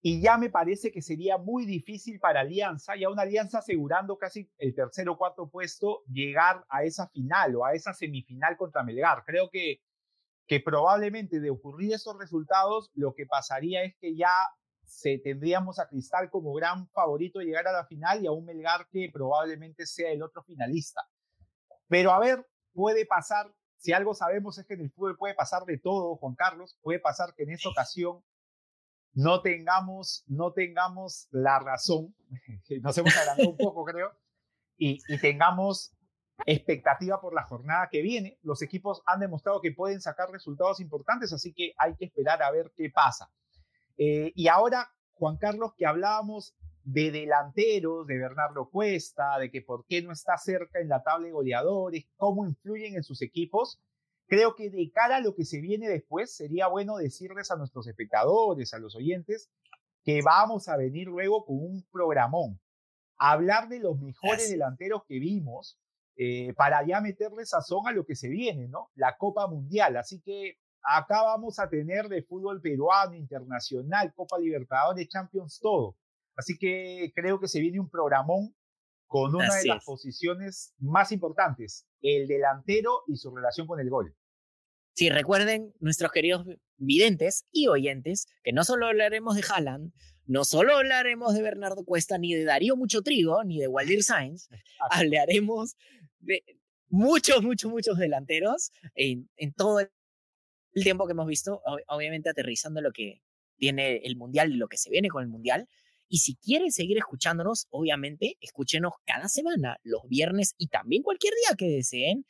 y 0.00 0.20
ya 0.20 0.38
me 0.38 0.48
parece 0.48 0.92
que 0.92 1.02
sería 1.02 1.38
muy 1.38 1.66
difícil 1.66 2.20
para 2.20 2.40
Alianza, 2.40 2.96
y 2.96 3.04
a 3.04 3.10
una 3.10 3.22
Alianza 3.22 3.58
asegurando 3.58 4.16
casi 4.16 4.48
el 4.58 4.74
tercer 4.74 5.08
o 5.08 5.18
cuarto 5.18 5.50
puesto, 5.50 6.02
llegar 6.06 6.64
a 6.68 6.84
esa 6.84 7.08
final 7.08 7.56
o 7.56 7.64
a 7.64 7.74
esa 7.74 7.92
semifinal 7.92 8.56
contra 8.56 8.84
Melgar. 8.84 9.24
Creo 9.26 9.50
que, 9.50 9.80
que 10.46 10.60
probablemente 10.60 11.40
de 11.40 11.50
ocurrir 11.50 11.94
esos 11.94 12.16
resultados, 12.16 12.90
lo 12.94 13.14
que 13.14 13.26
pasaría 13.26 13.82
es 13.82 13.96
que 14.00 14.14
ya 14.14 14.30
se 14.84 15.18
tendríamos 15.18 15.78
a 15.78 15.88
Cristal 15.88 16.30
como 16.30 16.54
gran 16.54 16.88
favorito 16.90 17.40
de 17.40 17.46
llegar 17.46 17.66
a 17.66 17.72
la 17.72 17.84
final 17.84 18.22
y 18.22 18.26
a 18.26 18.32
un 18.32 18.44
Melgar 18.44 18.86
que 18.88 19.10
probablemente 19.12 19.84
sea 19.84 20.10
el 20.10 20.22
otro 20.22 20.42
finalista. 20.44 21.08
Pero 21.88 22.12
a 22.12 22.20
ver, 22.20 22.46
puede 22.72 23.04
pasar, 23.04 23.52
si 23.76 23.92
algo 23.92 24.14
sabemos 24.14 24.58
es 24.58 24.66
que 24.66 24.74
en 24.74 24.82
el 24.82 24.90
fútbol 24.92 25.16
puede 25.16 25.34
pasar 25.34 25.64
de 25.64 25.78
todo, 25.78 26.16
Juan 26.16 26.36
Carlos, 26.36 26.78
puede 26.82 27.00
pasar 27.00 27.34
que 27.34 27.42
en 27.42 27.50
esa 27.50 27.68
ocasión 27.68 28.22
no 29.14 29.40
tengamos, 29.42 30.24
no 30.26 30.52
tengamos 30.52 31.28
la 31.30 31.58
razón, 31.58 32.14
nos 32.82 32.96
hemos 32.98 33.16
adelantado 33.16 33.50
un 33.50 33.56
poco 33.56 33.84
creo, 33.84 34.12
y, 34.78 35.00
tengamos 35.18 35.92
expectativa 36.46 37.20
por 37.20 37.34
la 37.34 37.42
jornada 37.42 37.88
que 37.90 38.00
viene. 38.00 38.38
Los 38.42 38.62
equipos 38.62 39.02
han 39.06 39.20
demostrado 39.20 39.60
que 39.60 39.72
pueden 39.72 40.00
sacar 40.00 40.30
resultados 40.30 40.78
importantes, 40.80 41.32
así 41.32 41.52
que 41.52 41.72
hay 41.76 41.96
que 41.96 42.04
esperar 42.04 42.42
a 42.42 42.50
ver 42.52 42.72
qué 42.76 42.90
pasa. 42.90 43.30
Eh, 43.96 44.32
y 44.36 44.46
ahora, 44.46 44.88
Juan 45.14 45.36
Carlos, 45.36 45.72
que 45.76 45.84
hablábamos 45.84 46.54
de 46.84 47.10
delanteros, 47.10 48.06
de 48.06 48.18
Bernardo 48.18 48.70
Cuesta, 48.70 49.38
de 49.38 49.50
que 49.50 49.60
por 49.60 49.84
qué 49.86 50.00
no 50.00 50.12
está 50.12 50.38
cerca 50.38 50.80
en 50.80 50.88
la 50.88 51.02
tabla 51.02 51.26
de 51.26 51.32
goleadores, 51.32 52.04
cómo 52.16 52.46
influyen 52.46 52.94
en 52.94 53.02
sus 53.02 53.20
equipos. 53.20 53.78
Creo 54.28 54.54
que 54.54 54.70
de 54.70 54.90
cara 54.92 55.16
a 55.16 55.20
lo 55.20 55.34
que 55.34 55.44
se 55.44 55.60
viene 55.60 55.88
después, 55.88 56.36
sería 56.36 56.68
bueno 56.68 56.98
decirles 56.98 57.50
a 57.50 57.56
nuestros 57.56 57.88
espectadores, 57.88 58.74
a 58.74 58.78
los 58.78 58.94
oyentes, 58.94 59.50
que 60.04 60.20
vamos 60.22 60.68
a 60.68 60.76
venir 60.76 61.08
luego 61.08 61.44
con 61.46 61.56
un 61.56 61.86
programón. 61.90 62.60
Hablar 63.16 63.68
de 63.68 63.80
los 63.80 63.98
mejores 63.98 64.50
delanteros 64.50 65.02
que 65.08 65.18
vimos 65.18 65.78
eh, 66.16 66.52
para 66.54 66.86
ya 66.86 67.00
meterle 67.00 67.46
sazón 67.46 67.86
a 67.86 67.92
lo 67.92 68.04
que 68.04 68.16
se 68.16 68.28
viene, 68.28 68.68
¿no? 68.68 68.90
La 68.94 69.16
Copa 69.16 69.46
Mundial. 69.46 69.96
Así 69.96 70.20
que 70.20 70.58
acá 70.82 71.22
vamos 71.22 71.58
a 71.58 71.68
tener 71.68 72.08
de 72.08 72.22
fútbol 72.22 72.60
peruano, 72.60 73.14
internacional, 73.14 74.12
Copa 74.14 74.38
Libertadores, 74.38 75.08
Champions, 75.08 75.58
todo. 75.60 75.96
Así 76.36 76.58
que 76.58 77.12
creo 77.14 77.40
que 77.40 77.48
se 77.48 77.60
viene 77.60 77.80
un 77.80 77.88
programón 77.88 78.54
con 79.06 79.34
una 79.34 79.54
de 79.54 79.66
las 79.66 79.84
posiciones 79.84 80.74
más 80.78 81.12
importantes, 81.12 81.86
el 82.02 82.28
delantero 82.28 83.02
y 83.06 83.16
su 83.16 83.34
relación 83.34 83.66
con 83.66 83.80
el 83.80 83.88
gol. 83.88 84.14
Sí, 84.98 85.10
recuerden, 85.10 85.72
nuestros 85.78 86.10
queridos 86.10 86.44
videntes 86.76 87.44
y 87.52 87.68
oyentes, 87.68 88.26
que 88.42 88.52
no 88.52 88.64
solo 88.64 88.88
hablaremos 88.88 89.36
de 89.36 89.44
Haaland, 89.48 89.92
no 90.26 90.44
solo 90.44 90.76
hablaremos 90.76 91.34
de 91.34 91.42
Bernardo 91.42 91.84
Cuesta, 91.84 92.18
ni 92.18 92.34
de 92.34 92.42
Darío 92.42 92.76
Mucho 92.76 93.02
Trigo, 93.02 93.44
ni 93.44 93.60
de 93.60 93.68
Waldir 93.68 94.02
Sainz, 94.02 94.48
hablaremos 94.90 95.76
de 96.18 96.42
muchos, 96.88 97.44
muchos, 97.44 97.70
muchos 97.70 97.96
delanteros 97.96 98.72
en, 98.96 99.30
en 99.36 99.52
todo 99.52 99.78
el 99.78 99.88
tiempo 100.82 101.06
que 101.06 101.12
hemos 101.12 101.28
visto, 101.28 101.62
obviamente 101.86 102.30
aterrizando 102.30 102.80
lo 102.80 102.90
que 102.90 103.22
tiene 103.56 103.98
el 103.98 104.16
Mundial 104.16 104.50
y 104.52 104.56
lo 104.56 104.66
que 104.66 104.78
se 104.78 104.90
viene 104.90 105.10
con 105.10 105.22
el 105.22 105.28
Mundial. 105.28 105.68
Y 106.08 106.18
si 106.18 106.34
quieren 106.34 106.72
seguir 106.72 106.98
escuchándonos, 106.98 107.68
obviamente, 107.70 108.36
escúchenos 108.40 108.94
cada 109.06 109.28
semana, 109.28 109.78
los 109.84 110.02
viernes 110.08 110.56
y 110.58 110.66
también 110.66 111.04
cualquier 111.04 111.34
día 111.34 111.56
que 111.56 111.68
deseen, 111.68 112.26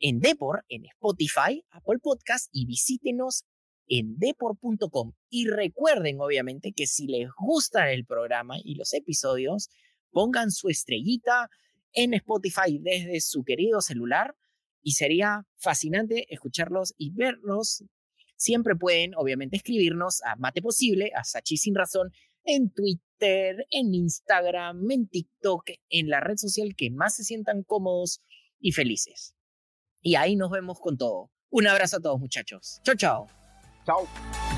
en 0.00 0.20
Depor, 0.20 0.64
en 0.68 0.86
Spotify, 0.86 1.64
Apple 1.70 1.98
Podcast 2.02 2.48
y 2.52 2.66
visítenos 2.66 3.44
en 3.86 4.18
depor.com. 4.18 5.12
Y 5.28 5.46
recuerden, 5.46 6.20
obviamente, 6.20 6.72
que 6.72 6.86
si 6.86 7.06
les 7.06 7.28
gusta 7.38 7.92
el 7.92 8.06
programa 8.06 8.56
y 8.62 8.76
los 8.76 8.94
episodios, 8.94 9.68
pongan 10.10 10.50
su 10.50 10.68
estrellita 10.68 11.48
en 11.92 12.14
Spotify 12.14 12.78
desde 12.80 13.20
su 13.20 13.44
querido 13.44 13.80
celular 13.80 14.34
y 14.82 14.92
sería 14.92 15.46
fascinante 15.56 16.32
escucharlos 16.32 16.94
y 16.96 17.10
verlos. 17.10 17.84
Siempre 18.36 18.74
pueden, 18.74 19.14
obviamente, 19.16 19.56
escribirnos 19.56 20.22
a 20.22 20.36
Mate 20.36 20.62
Posible, 20.62 21.12
a 21.14 21.24
Sachi 21.24 21.58
Sin 21.58 21.74
Razón, 21.74 22.10
en 22.44 22.70
Twitter, 22.70 23.66
en 23.70 23.94
Instagram, 23.94 24.90
en 24.90 25.08
TikTok, 25.08 25.64
en 25.90 26.08
la 26.08 26.20
red 26.20 26.36
social 26.36 26.74
que 26.74 26.90
más 26.90 27.16
se 27.16 27.24
sientan 27.24 27.64
cómodos 27.64 28.22
y 28.60 28.72
felices. 28.72 29.34
Y 30.02 30.14
ahí 30.14 30.36
nos 30.36 30.50
vemos 30.50 30.80
con 30.80 30.96
todo. 30.96 31.30
Un 31.50 31.66
abrazo 31.66 31.98
a 31.98 32.00
todos, 32.00 32.20
muchachos. 32.20 32.80
Chao, 32.84 32.94
chao. 32.94 33.26
Chao. 33.84 34.49